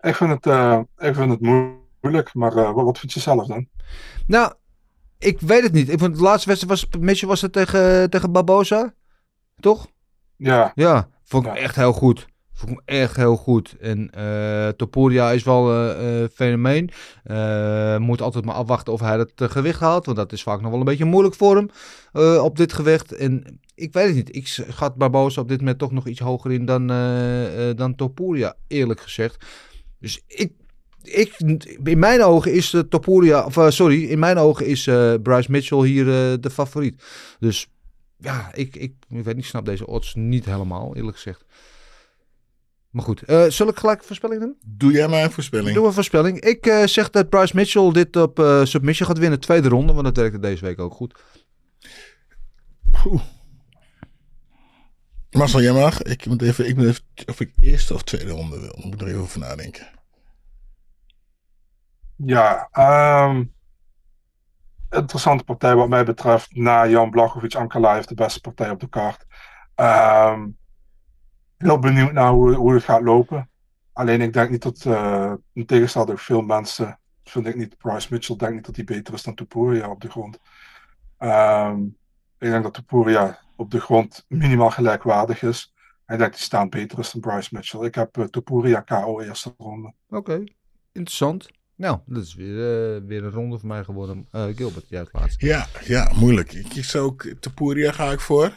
[0.01, 0.45] Ik vind het,
[0.97, 1.85] ik vind het moeilijk,
[2.33, 3.67] maar eh, wat, vind je zelf dan?
[4.27, 4.53] Nou,
[5.19, 5.89] Ik weet het niet.
[5.89, 8.93] Ik vond de laatste wedstrijd was, was het tegen, tegen Barbosa.
[9.59, 9.87] Toch?
[10.35, 11.59] Ja, Ja, vond ik Ja.
[11.59, 12.27] echt heel goed.
[12.53, 13.75] Vond ik echt heel goed.
[13.79, 16.89] En eh Topuria is wel een eh, fenomeen.
[17.23, 20.05] Eh, moet altijd maar afwachten of hij het gewicht haalt.
[20.05, 21.69] Want dat is vaak nog wel een beetje moeilijk voor hem
[22.39, 23.11] op dit gewicht.
[23.15, 24.35] En ik weet het niet.
[24.35, 26.87] Ik schat Barbosa op dit moment toch nog iets hoger in dan,
[27.75, 29.45] dan Topuria, eerlijk gezegd.
[29.99, 30.53] Dus ik,
[31.07, 31.33] ik,
[31.83, 35.51] in mijn ogen is uh, Topuria, of eh, sorry, in mijn ogen is eh, Bryce
[35.51, 37.03] Mitchell hier eh, de favoriet.
[37.39, 37.67] Dus
[38.17, 41.45] ja, ik, ik, ik weet niet, snap deze odds niet helemaal, eerlijk gezegd.
[42.89, 44.55] Maar goed, zal ik gelijk een voorspelling doen?
[44.65, 45.75] Doe jij maar een voorspelling.
[45.75, 46.39] Doe een voorspelling.
[46.39, 50.39] Ik zeg dat Bryce Mitchell dit op submission gaat winnen, tweede ronde, want dat werkte
[50.39, 51.13] deze week ook goed.
[55.31, 56.01] Marcel, jij mag.
[56.01, 58.79] Ik moet even, ik moet even of ik eerste of tweede ronde wil.
[58.83, 59.87] Moet ik er even over nadenken.
[62.17, 62.67] Ja.
[62.71, 63.43] ehm,
[64.89, 66.55] interessante partij wat mij betreft.
[66.55, 69.25] Na Jan Blachowicz, Ankalaev de beste partij op de kaart.
[69.75, 70.47] Ehm,
[71.57, 73.49] heel benieuwd naar hoe, het gaat lopen.
[73.93, 78.07] Alleen ik denk niet dat, eh in tegenstelling tot veel mensen, vind ik niet, Bryce
[78.11, 80.39] Mitchell denk niet dat hij beter is dan Topuria op de grond.
[81.17, 81.81] Ehm,
[82.37, 85.73] ik denk dat Topuria op de grond minimaal gelijkwaardig is.
[86.05, 87.85] En dat hij staan beter is dan Bryce Mitchell.
[87.85, 89.93] Ik heb uh, Topuria KO eerste ronde.
[90.09, 90.43] Oké,
[90.91, 91.49] interessant.
[91.77, 92.53] Nou, dat is weer,
[92.95, 94.27] uh, weer een ronde voor mij geworden.
[94.31, 95.45] Uh, Gilbert, jij het laatste.
[95.45, 96.53] Ja, ja, moeilijk.
[96.53, 98.51] Ik kies ook Topuria ga ik voor.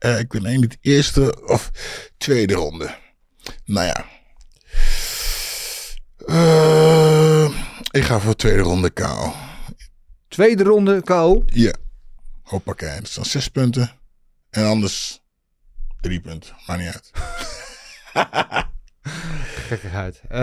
[0.00, 1.70] Uh, ik ben niet eerste of
[2.16, 2.94] tweede ronde.
[3.64, 4.04] Nou ja.
[7.90, 9.34] Ik ga voor tweede ronde KO.
[10.28, 11.42] Tweede ronde KO?
[11.46, 11.74] Ja.
[12.42, 13.00] Hoppakee.
[13.00, 13.90] Dat zijn zes punten.
[14.50, 15.22] En anders
[16.00, 16.54] drie punten.
[16.66, 17.10] Maakt niet uit.
[19.64, 20.22] Gekkigheid.
[20.32, 20.38] Uh,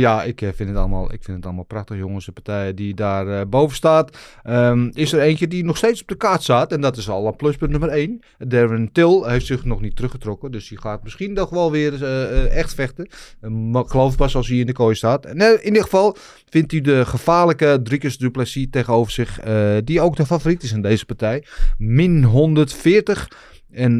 [0.00, 2.26] ja, ik vind, het allemaal, ik vind het allemaal prachtig, jongens.
[2.26, 4.18] De partij die daar uh, boven staat.
[4.44, 6.72] Um, is er eentje die nog steeds op de kaart staat.
[6.72, 8.20] En dat is al een pluspunt nummer 1.
[8.38, 10.50] Darren Till heeft zich nog niet teruggetrokken.
[10.50, 12.04] Dus die gaat misschien nog wel weer
[12.48, 13.08] echt vechten.
[13.40, 15.26] Maar ik geloof pas als hij in de kooi staat.
[15.26, 16.16] In ieder geval
[16.48, 19.40] vindt u de gevaarlijke Driekus Duplessis tegenover zich.
[19.84, 21.44] die ook de favoriet is in deze partij.
[21.78, 23.28] Min 140.
[23.70, 23.98] En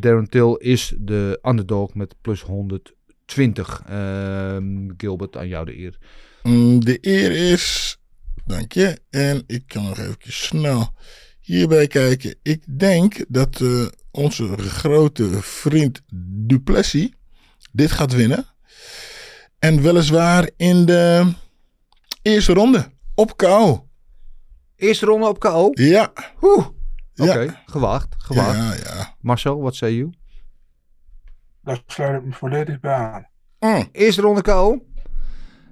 [0.00, 2.95] Darren Till is de underdog met plus 100.
[3.26, 3.82] 20.
[3.90, 4.56] Uh,
[4.96, 5.98] Gilbert, aan jou de eer.
[6.42, 7.96] Mm, De eer is.
[8.46, 8.98] Dank je.
[9.10, 10.94] En ik kan nog even snel
[11.40, 12.34] hierbij kijken.
[12.42, 16.02] Ik denk dat uh, onze grote vriend
[16.46, 17.10] Duplessis
[17.72, 18.46] dit gaat winnen.
[19.58, 21.32] En weliswaar in de
[22.22, 22.88] eerste ronde.
[23.14, 23.88] Op KO.
[24.76, 25.70] Eerste ronde op KO?
[25.72, 26.12] Ja.
[26.40, 28.14] Oké, okay, gewaagd.
[28.18, 28.82] gewaagd.
[28.82, 29.14] Ja, ja.
[29.20, 30.08] Marcel, wat zei je?
[31.66, 33.26] Daar sluit ik me volledig bij aan.
[33.60, 33.88] Mm.
[33.92, 34.82] Eerste ronde KO.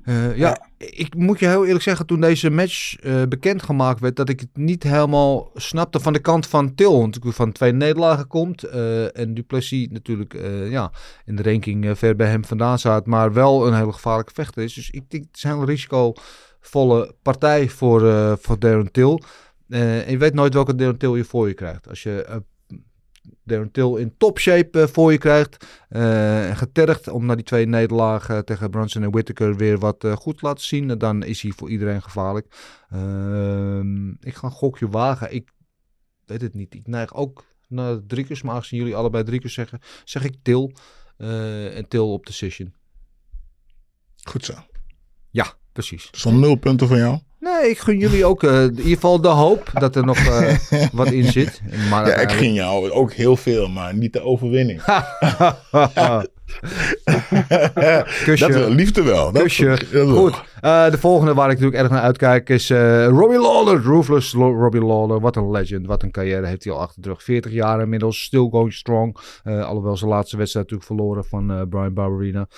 [0.04, 0.48] Uh, ja,
[0.78, 4.40] ja, ik moet je heel eerlijk zeggen, toen deze match uh, bekendgemaakt werd, dat ik
[4.40, 6.98] het niet helemaal snapte van de kant van Til.
[6.98, 8.64] Want ik van twee nederlagen komt.
[8.64, 10.32] Uh, en Duplessis natuurlijk
[10.70, 10.92] ja,
[11.24, 13.06] in de ranking ver bij hem vandaan staat.
[13.06, 14.74] Maar wel een hele gevaarlijke vechter is.
[14.74, 18.00] Dus ik denk het is een risicovolle partij voor,
[18.40, 19.22] voor Darren Till.
[19.68, 21.88] en je weet nooit welke Darren Till je voor je krijgt.
[21.88, 22.42] Als je
[23.44, 25.66] Darren Till in topshape uh, voor je krijgt.
[25.90, 30.46] Uh, getergd om na die twee nederlagen tegen Brunson en Whittaker weer wat goed te
[30.46, 30.98] laten zien.
[30.98, 32.46] Dan is hij voor iedereen gevaarlijk.
[32.90, 35.34] Ehm, ik ga een gokje wagen.
[35.34, 35.50] Ik
[36.24, 36.74] weet het niet.
[36.74, 38.42] Ik neig ook naar Driekers.
[38.42, 40.72] Maar aangezien jullie allebei Driekers zeggen, zeg ik Til.
[41.16, 42.74] en Til op decision.
[44.22, 44.54] Goed zo.
[45.30, 46.08] Ja, precies.
[46.12, 47.18] Zo'n nul punten van jou.
[47.44, 50.54] Nee, ik gun jullie ook uh, in ieder geval de hoop dat er nog uh,
[50.92, 51.60] wat in zit.
[51.90, 54.82] Maar ja, ik gun jou ook heel veel, maar niet de overwinning.
[58.24, 58.46] Kusje.
[58.46, 59.32] Dat wel, liefde wel.
[59.32, 59.78] Dat Kusje.
[59.92, 60.42] Goed.
[60.64, 62.70] Uh, de volgende waar ik natuurlijk erg naar uitkijk is
[63.08, 63.82] Robbie Lawler.
[63.82, 65.20] Ruthless Robbie Lawler.
[65.20, 65.86] Wat een legend.
[65.86, 67.22] Wat een carrière heeft hij al achter de rug.
[67.22, 68.22] 40 jaar inmiddels.
[68.22, 69.16] Still going strong.
[69.44, 72.48] alhoewel zijn laatste wedstrijd natuurlijk verloren van Brian Barberina.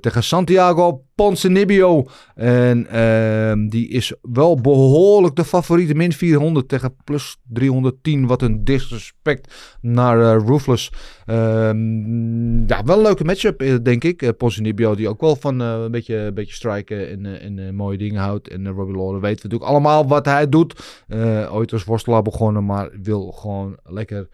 [0.00, 2.06] tegen Santiago Ponzinibbio.
[2.34, 5.94] En ehm, die is wel behoorlijk de favoriete.
[5.94, 8.26] Min 400 tegen plus 310.
[8.26, 10.92] Wat een disrespect naar uh, Ruthless.
[11.26, 14.22] Um, ja, wel een leuke matchup, denk ik.
[14.22, 18.20] Uh, Ponzinibbio die ook wel van uh, een beetje, beetje striken en, en mooie dingen
[18.20, 18.48] houdt.
[18.48, 21.02] En Robbie Lawler weten we natuurlijk allemaal wat hij doet.
[21.50, 24.28] ooit als worstelaar begonnen, maar wil gewoon lekker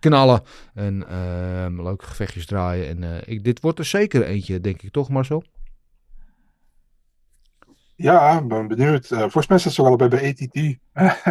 [0.00, 0.40] knallen.
[0.74, 3.02] En ehm, leuke gevechtjes draaien.
[3.02, 5.42] En ik, dit wordt er zeker eentje, denk ik toch Marcel?
[8.02, 9.10] Ja, ik ben benieuwd.
[9.10, 10.78] Uh, volgens mij zit ze wel bij bij ATT.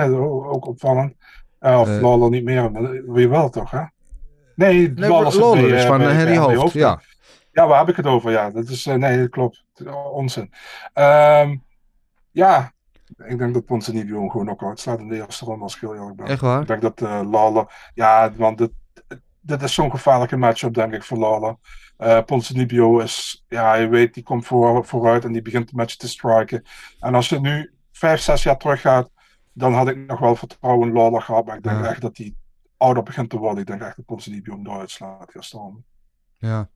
[0.54, 1.14] ook opvallend.
[1.62, 3.82] Uh, of uh, Lawler niet meer, maar weer wel toch, hè?
[4.56, 7.02] Nee, nee Lawler, bij, is van Hoofd, Hoofd, ja.
[7.52, 8.32] Ja, waar heb ik het over?
[8.32, 9.64] Ja, dat is, nee, dat klopt.
[10.12, 10.54] Onzin.
[10.94, 11.64] Um,
[12.32, 12.74] ja,
[13.26, 15.96] Ik denk dat Ponzinibbio hem gewoon ook uitslaat in de eerste ronde als ik heel
[15.96, 16.26] eerlijk ben.
[16.26, 16.62] Echt waar?
[16.62, 17.92] Ik denk dat uh, Lawler...
[17.94, 18.72] Ja, want dit,
[19.40, 21.56] dit is zo'n gevaarlijke matchup denk ik voor Lawler.
[22.00, 23.46] Uh, Ponzinibbio is...
[23.48, 26.64] Ja, je weet, die komt voor, vooruit en die begint de match te striken.
[27.00, 29.10] En als je nu vijf, zes jaar terug gaat,
[29.54, 31.46] dan had ik nog wel vertrouwen in Lawler gehad.
[31.46, 31.90] Maar ik denk Ja.
[31.90, 32.36] echt dat hij
[32.78, 33.60] ouder begint te worden.
[33.60, 35.32] Ik denk echt dat Ponzinibbio hem eruit slaat.
[36.38, 36.70] Ja.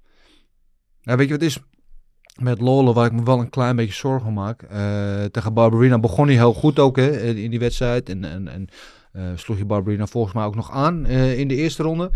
[1.05, 1.15] Ja.
[1.15, 1.59] Weet je wat is?
[2.41, 4.61] Met Lawler, waar ik me wel een klein beetje zorgen maak.
[4.61, 8.09] Eh, tegen Barberina begon hij heel goed ook hè, in die wedstrijd.
[8.09, 8.67] En, en, en
[9.11, 12.11] eh, sloeg je Barberina volgens mij ook nog aan eh, in de eerste ronde.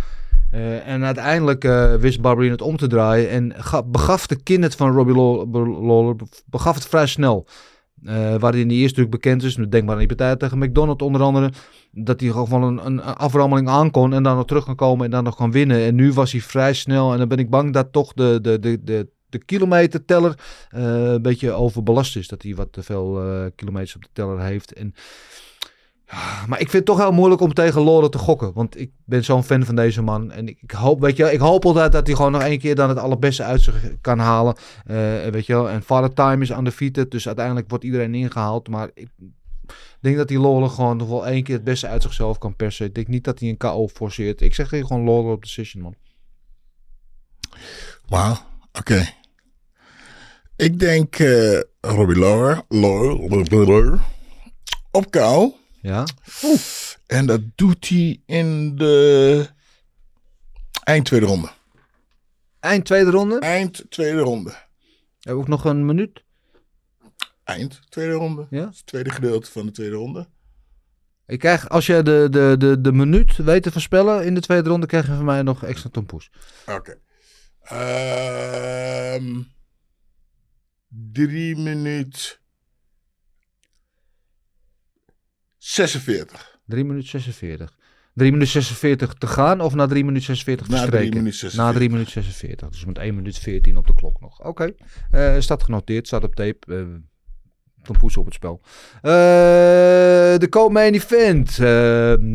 [0.86, 1.64] En uiteindelijk
[2.00, 3.30] wist Barberina het om te draaien.
[3.30, 5.56] En ga- begaf de kindet van Robbie Law-
[5.86, 7.48] Lawler begaf het vrij snel.
[8.06, 9.56] Eh waar hij in de eerste natuurlijk bekend is.
[9.56, 11.52] Denk maar aan die partij tegen McDonald onder andere.
[11.92, 14.14] Dat hij gewoon een, een aframmeling aan kon.
[14.14, 15.82] En dan nog terug kan komen en dan nog kan winnen.
[15.82, 17.12] En nu was hij vrij snel.
[17.12, 20.40] En dan ben ik bang dat toch de, de, de, de, de kilometerteller
[20.70, 22.28] eh, een beetje overbelast is.
[22.28, 24.74] Dat hij wat te veel eh, kilometers op de teller heeft.
[24.74, 24.94] En,
[26.48, 28.54] maar ik vind het toch heel moeilijk om tegen Lawler te gokken.
[28.54, 30.32] Want ik ben zo'n fan van deze man.
[30.32, 32.90] En ik, hoop, weet je, ik hoop altijd dat hij gewoon nog één keer dan
[32.90, 34.56] het allerbeste uit zich kan halen.
[34.86, 34.96] Eh,
[35.28, 35.70] weet je wel.
[35.70, 37.12] En Father Time is undefeated.
[37.12, 38.68] Dus uiteindelijk wordt iedereen ingehaald.
[38.68, 39.10] Maar ik
[40.00, 42.86] denk dat die Lawler gewoon nog wel één keer het beste uit zichzelf kan persen.
[42.86, 44.42] Ik denk niet dat hij een KO forceert.
[44.42, 45.96] Ik zeg gewoon Lawler op decision, man.
[48.08, 48.38] Wauw,
[48.80, 49.06] oké.
[50.56, 54.00] Ik denk eh Robbie Lawler, Lawler
[54.92, 55.54] op kou.
[55.82, 56.06] Ja?
[57.06, 59.48] En dat doet hij in de
[60.84, 61.50] eind tweede ronde.
[62.60, 63.40] Eind tweede ronde.
[63.40, 64.54] Eind tweede ronde.
[65.20, 66.24] Heb ik nog een minuut?
[67.44, 68.48] Eind tweede ronde.
[68.50, 68.66] Ja?
[68.66, 70.28] Het tweede gedeelte van de tweede ronde.
[71.26, 74.70] Ik krijg, als je de, de, de, de minuut weet te voorspellen in de tweede
[74.70, 76.32] ronde, krijg je van mij nog extra tompoes.
[76.66, 77.00] Oké.
[77.62, 79.42] Ehm
[80.90, 82.39] drie minuut
[85.60, 86.60] 46.
[86.66, 87.78] 3 minuten 46.
[88.14, 91.10] 3 minuten 46 te gaan of na 3 minuten 46 Na verstreken?
[91.10, 91.66] drie minuten 46.
[91.66, 92.70] Na 3 minuten 46.
[92.70, 94.46] Dus met 1 minuut 14 op de klok nog.
[94.46, 94.74] Oké.
[95.12, 96.58] Eh, staat genoteerd, staat op tape.
[96.76, 96.84] eh
[97.84, 98.62] tompoes op het spel.
[99.02, 99.12] Eh,
[100.38, 101.56] de co-main event.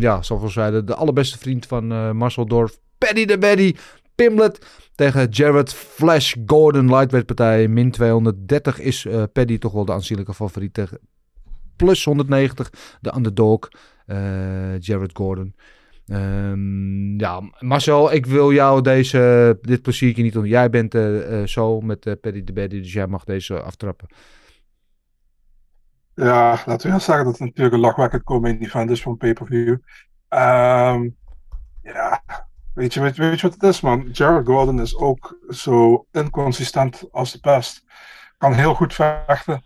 [0.00, 2.78] Ja, zoals we zeiden, de allerbeste vriend van Marcel Dorf.
[2.98, 3.74] Paddy de Baddy.
[4.14, 6.84] Pimlet tegen Jared Flash Gordon.
[6.90, 7.68] Lightweight partij.
[7.68, 10.98] Min 230 is Paddy toch wel de aanzienlijke favoriet tegen
[11.76, 12.70] plus 190
[13.00, 13.68] de underdog
[14.06, 15.54] eh Jared Gordon.
[16.06, 20.46] Ehm, ja, Marcel, ik wil jou deze, dit pleziertje niet doen.
[20.46, 24.08] Jij bent eh, eh, zo met Paddy de Baddy, dus jij mag deze aftrappen.
[26.14, 29.76] Ja, laten we zeggen dat het natuurlijk een lachwekkend coming event is van pay-per-view.
[30.28, 31.08] Ehm,
[31.82, 32.22] ja,
[32.74, 34.08] weet je, weet, weet je wat het is, man?
[34.12, 37.84] Jared Gordon is ook zo inconsistent als de pest.
[38.38, 39.64] Kan heel goed vechten,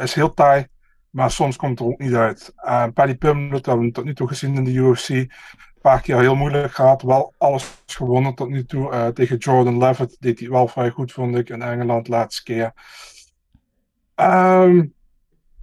[0.00, 0.66] is heel taai,
[1.12, 2.52] maar soms komt er ook niet uit.
[2.56, 5.08] Uh, Paddy Pimblett hebben we tot nu toe gezien in de UFC.
[5.08, 5.30] Een
[5.80, 8.92] paar keer heel moeilijk gehad, wel alles gewonnen tot nu toe.
[8.92, 12.72] Eh, tegen Jordan Levitt deed hij wel vrij goed, vond ik, in Engeland laatste keer.
[14.14, 14.82] Ehm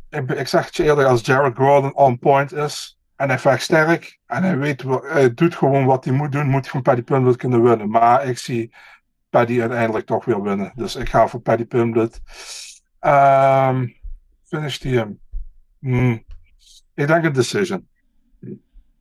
[0.10, 4.20] ik, zeg het je eerlijk, als Jared Gordon on point is en hij vecht sterk
[4.26, 7.38] en hij weet, hij doet gewoon wat hij moet doen, moet hij van Paddy Pimblett
[7.38, 7.90] kunnen winnen.
[7.90, 8.74] Maar ik zie
[9.30, 10.72] Paddy uiteindelijk toch weer winnen.
[10.76, 12.22] Dus ik ga voor Paddy Pimblett.
[13.00, 13.86] Ehm
[14.50, 15.20] finished hij hem?
[15.80, 16.24] Hmm.
[16.96, 17.88] Ik denk een decision.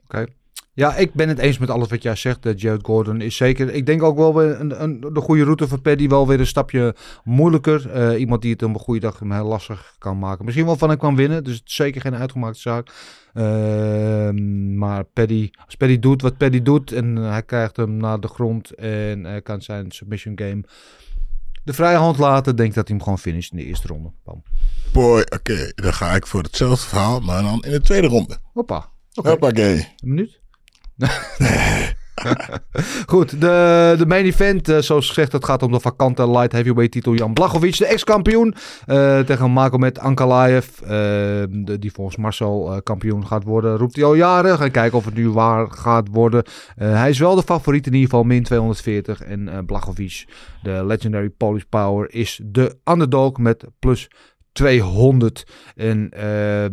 [0.05, 0.26] Oké.
[0.72, 2.46] Ja, ik ben het eens met alles wat jij zegt.
[2.46, 3.74] eh, Jared Gordon is zeker.
[3.74, 6.09] Ik denk ook wel weer een, een, de goede route voor Paddy.
[6.09, 6.94] Wel weer een stapje
[7.24, 7.90] moeilijker.
[7.90, 10.44] Eh, iemand die het op een goede dag heel lastig kan maken.
[10.44, 11.44] Misschien wel van hem kan winnen.
[11.44, 12.90] Dus het is zeker geen uitgemaakte zaak.
[13.34, 16.92] Ehm, maar Paddy, als Paddy doet wat Paddy doet.
[16.92, 18.74] En hij krijgt hem naar de grond.
[18.74, 20.62] En hij kan zijn submission game
[21.69, 22.57] de vrije hand laten.
[22.57, 24.11] Denk dat hij hem gewoon finisht in de eerste ronde.
[24.24, 24.43] Bam.
[24.93, 28.39] Boy, oké, dan ga ik voor hetzelfde verhaal, maar dan in de tweede ronde.
[28.53, 28.90] Hoppa.
[29.12, 29.77] Hoppakee.
[29.77, 30.40] Een minuut?
[33.07, 36.93] Goed, de, de main event, eh, zoals gezegd, het gaat om de vakante light heavyweight
[36.93, 38.55] titel Jan Blachowicz, de ex-kampioen,
[38.86, 44.59] eh, tegen Magomed Ankalaev, de- die volgens Marcel kampioen gaat worden, roept hij al jaren.
[44.59, 46.45] Gaan kijken of het nu waar gaat worden.
[46.77, 49.23] Hij is wel de favoriet in ieder geval, min 240.
[49.23, 50.24] En eh Blachowicz,
[50.62, 54.11] de legendary Polish power, is de underdog met plus
[54.53, 55.47] 200.
[55.77, 56.11] En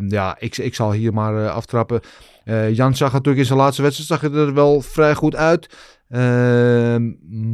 [0.07, 1.99] ja, ik, ik zal hier maar aftrappen.
[2.45, 5.75] Eh, Jan zag natuurlijk in zijn laatste wedstrijd zag er wel vrij goed uit.
[6.09, 7.11] Ehm,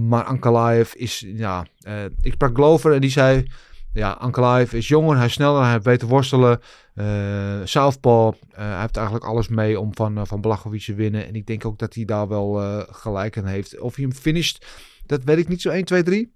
[0.08, 3.46] maar Ankalaev is, ja, eh, ik sprak Glover en die zei,
[3.94, 6.60] ja, Ankalaev is jonger, hij is sneller, hij weet te worstelen.
[6.96, 11.28] Eh Southpaw, hij heeft eigenlijk alles mee om van, van Blachowicz te winnen.
[11.28, 12.54] En ik denk ook dat hij daar wel
[12.90, 13.80] gelijk aan heeft.
[13.80, 14.66] Of hij hem finisht,
[15.06, 16.34] dat weet ik niet zo 1, 2, 3.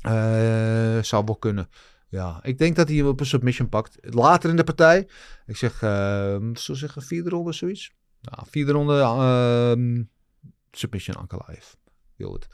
[0.00, 1.68] Eh, zou wel kunnen.
[2.10, 3.96] Ja, ik denk dat hij hem op een submission pakt.
[4.00, 5.08] Later in de partij.
[5.46, 7.92] Ik zeg, uh, zo zeggen, vierde ronde zoiets.
[8.20, 10.02] Ja, vierde ronde ehm,
[10.72, 11.64] submission Ankalaev.
[12.16, 12.46] Heel het.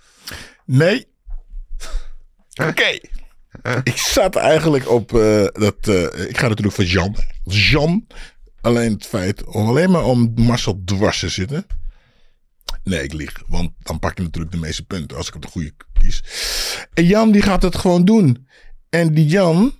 [0.64, 1.06] Nee.
[2.62, 2.98] Oké.
[3.82, 5.88] Ik zat eigenlijk op eh, dat.
[5.88, 7.16] eh, ik ga natuurlijk voor Jan.
[7.44, 8.06] Jan.
[8.60, 11.66] Alleen het feit om alleen maar om Marcel dwars te zitten.
[12.84, 13.42] Nee, ik lieg.
[13.46, 16.22] Want dan pak je natuurlijk de meeste punten als ik op de goede kies.
[16.94, 18.46] En Jan die gaat het gewoon doen.
[18.96, 19.72] En die Jan.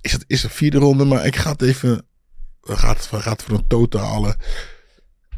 [0.00, 2.06] Is het is de vierde ronde, maar ik ga het even.
[2.60, 4.36] Gaat, gaat voor een totale.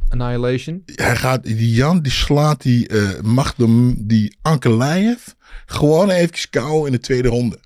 [0.08, 0.82] Annihilation.
[0.84, 5.26] Hij gaat, die Jan die slaat die eh Magdum, die Ankelaev.
[5.66, 7.58] Gewoon even kou in de tweede ronde.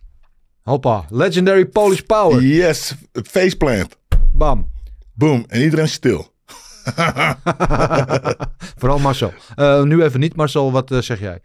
[0.63, 1.05] Hoppa.
[1.09, 2.43] Legendary Polish Power.
[2.43, 3.97] Yes, faceplant.
[4.33, 4.71] Bam.
[5.15, 5.45] Boom.
[5.49, 6.33] En iedereen stil.
[8.81, 9.33] Vooral Marcel.
[9.57, 10.73] Eh, nu even niet, Marcel.
[10.73, 11.41] Wat eh, zeg jij?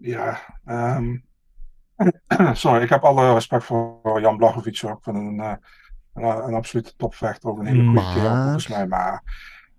[0.00, 1.16] Ja, ehm,
[2.52, 4.96] sorry, ik heb alle respect voor Jan Blachowicz ook.
[4.98, 5.52] Ik vind een, eh,
[6.14, 8.86] een, een absolute topvechter, ook een hele goede kerel volgens mij.
[8.86, 9.22] Maar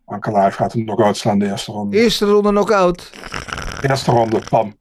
[0.05, 1.97] Ankalaev gaat hem nog uitslaan de eerste ronde.
[1.97, 3.11] Eerste ronde knock-out.
[3.81, 4.77] Eerste ronde, pam.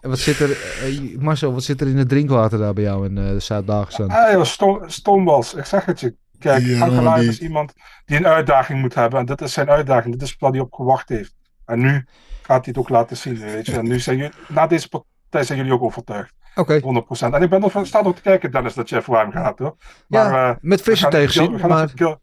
[0.00, 3.06] En wat zit er, eh, Marcel, wat zit er in het drinkwater daar bij jou
[3.06, 4.10] in eh Zuid-Dagestan?
[4.10, 6.16] Ah, joh, Sto- ik zeg het je.
[6.38, 7.72] Kijk, Ja, Ankalaev die- is iemand
[8.04, 9.18] die een uitdaging moet hebben.
[9.20, 10.12] En dit is zijn uitdaging.
[10.18, 11.34] Dit is waar hij op gewacht heeft.
[11.64, 12.06] En nu
[12.48, 13.76] gaat hij het ook laten zien, weet je.
[13.76, 16.34] En nu zijn jullie, na deze partij zijn jullie ook overtuigd.
[16.54, 16.80] Oké.
[16.80, 17.34] 100%.
[17.34, 19.76] En ik ben er staat nog te kijken, Dennis, dat je voor hem gaat, hoor.
[20.08, 22.20] Maar, Ja, eh, met frisse gaan- tegenzin, gaan maar- Gil-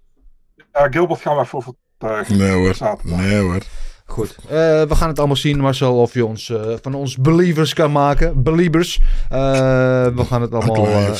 [0.71, 2.37] ja, Gilbert gaan we even overtuigen.
[2.37, 2.73] Nee hoor.
[2.75, 3.17] Zaterdag.
[3.19, 3.61] Nee hoor.
[4.07, 4.35] Goed.
[4.35, 4.47] Eh,
[4.83, 8.43] we gaan het allemaal zien, Marcel, of je ons eh, van ons believers kan maken.
[8.43, 8.99] Believers.
[9.29, 10.87] Eh, we gaan het allemaal...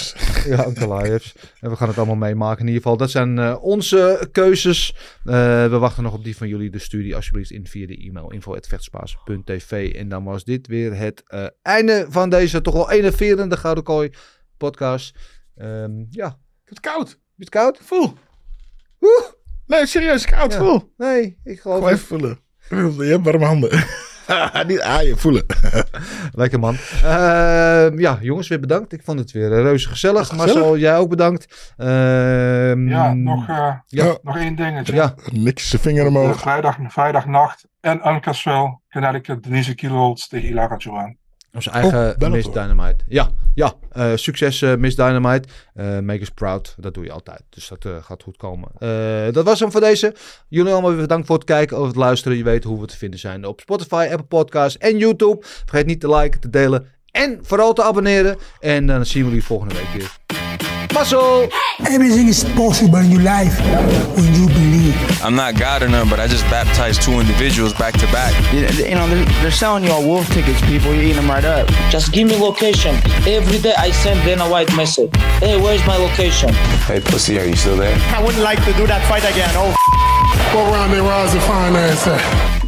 [0.46, 0.66] ja.
[1.60, 2.98] En we gaan het allemaal meemaken in ieder geval.
[2.98, 4.96] Dat zijn onze keuzes.
[5.24, 6.70] We wachten nog op die van jullie.
[6.70, 9.94] Dus stuur die alsjeblieft in via de e-mail info.vechtspaas.tv.
[9.94, 11.24] En dan was dit weer het
[11.62, 14.10] einde van deze toch wel enerverende Gouden Kooi
[14.58, 15.16] podcast.
[15.56, 16.40] Ehm, ja.
[16.64, 17.08] Het koud.
[17.10, 17.78] Is het koud?
[17.82, 18.14] Voel.
[19.68, 20.52] Nee, serieus, koud.
[20.52, 20.58] Ja.
[20.58, 20.94] Voel.
[20.98, 22.45] Nee, ik geloof Gewoon even voelen.
[22.98, 23.70] Je hebt warme handen.
[24.68, 25.46] Niet aaien, voelen.
[26.32, 26.76] Lekker man.
[27.04, 28.94] Ehm, ja, jongens, weer bedankt.
[28.94, 30.28] Ik vond het weer eh, reuze gezellig.
[30.28, 30.46] gezellig.
[30.54, 31.74] Marcel, jij ook bedankt.
[31.78, 34.18] Ehm, Ja, nog, eh, Ja.
[34.24, 34.94] nog één dingetje.
[34.94, 35.14] Ja.
[35.32, 36.40] Niks zijn vinger omhoog.
[36.40, 41.16] vrijdag, vrijdagnacht in Uncasville, Connecticut, Denise Kiloholtz tegen Ilara Joan.
[41.56, 42.30] Onze eigen Oh.
[42.30, 43.04] Miss Dynamite.
[43.08, 43.74] Ja, ja.
[43.92, 45.48] eh, succes eh, Miss Dynamite.
[45.74, 46.76] Eh make us proud.
[46.78, 47.42] Dat doe je altijd.
[47.50, 48.70] Dus dat gaat goed komen.
[49.34, 50.16] Dat was hem voor deze.
[50.48, 52.38] Jullie allemaal weer bedankt voor het kijken, over het luisteren.
[52.38, 55.38] Je weet hoe we te vinden zijn op Spotify, Apple Podcasts en YouTube.
[55.42, 58.38] Vergeet niet te liken, te delen en vooral te abonneren.
[58.60, 60.25] En dan zien we jullie volgende week weer.
[60.96, 61.52] Mazzel!
[61.88, 63.60] Everything is possible in your life
[64.16, 64.96] when you believe.
[65.22, 68.32] I'm not God or none, but I just baptized two individuals back to back.
[68.54, 70.94] You, you know, they're, they're selling you all wolf tickets, people.
[70.94, 71.68] You're eating them right up.
[71.90, 72.96] Just give me location.
[73.28, 75.14] Every day I send Dana White message.
[75.44, 76.54] Hey, where's my location?
[76.88, 77.96] Hey, pussy, are you still there?
[78.16, 79.52] I wouldn't like to do that fight again.
[79.54, 79.76] Oh,
[80.54, 82.65] Go around there, rise and find ass at.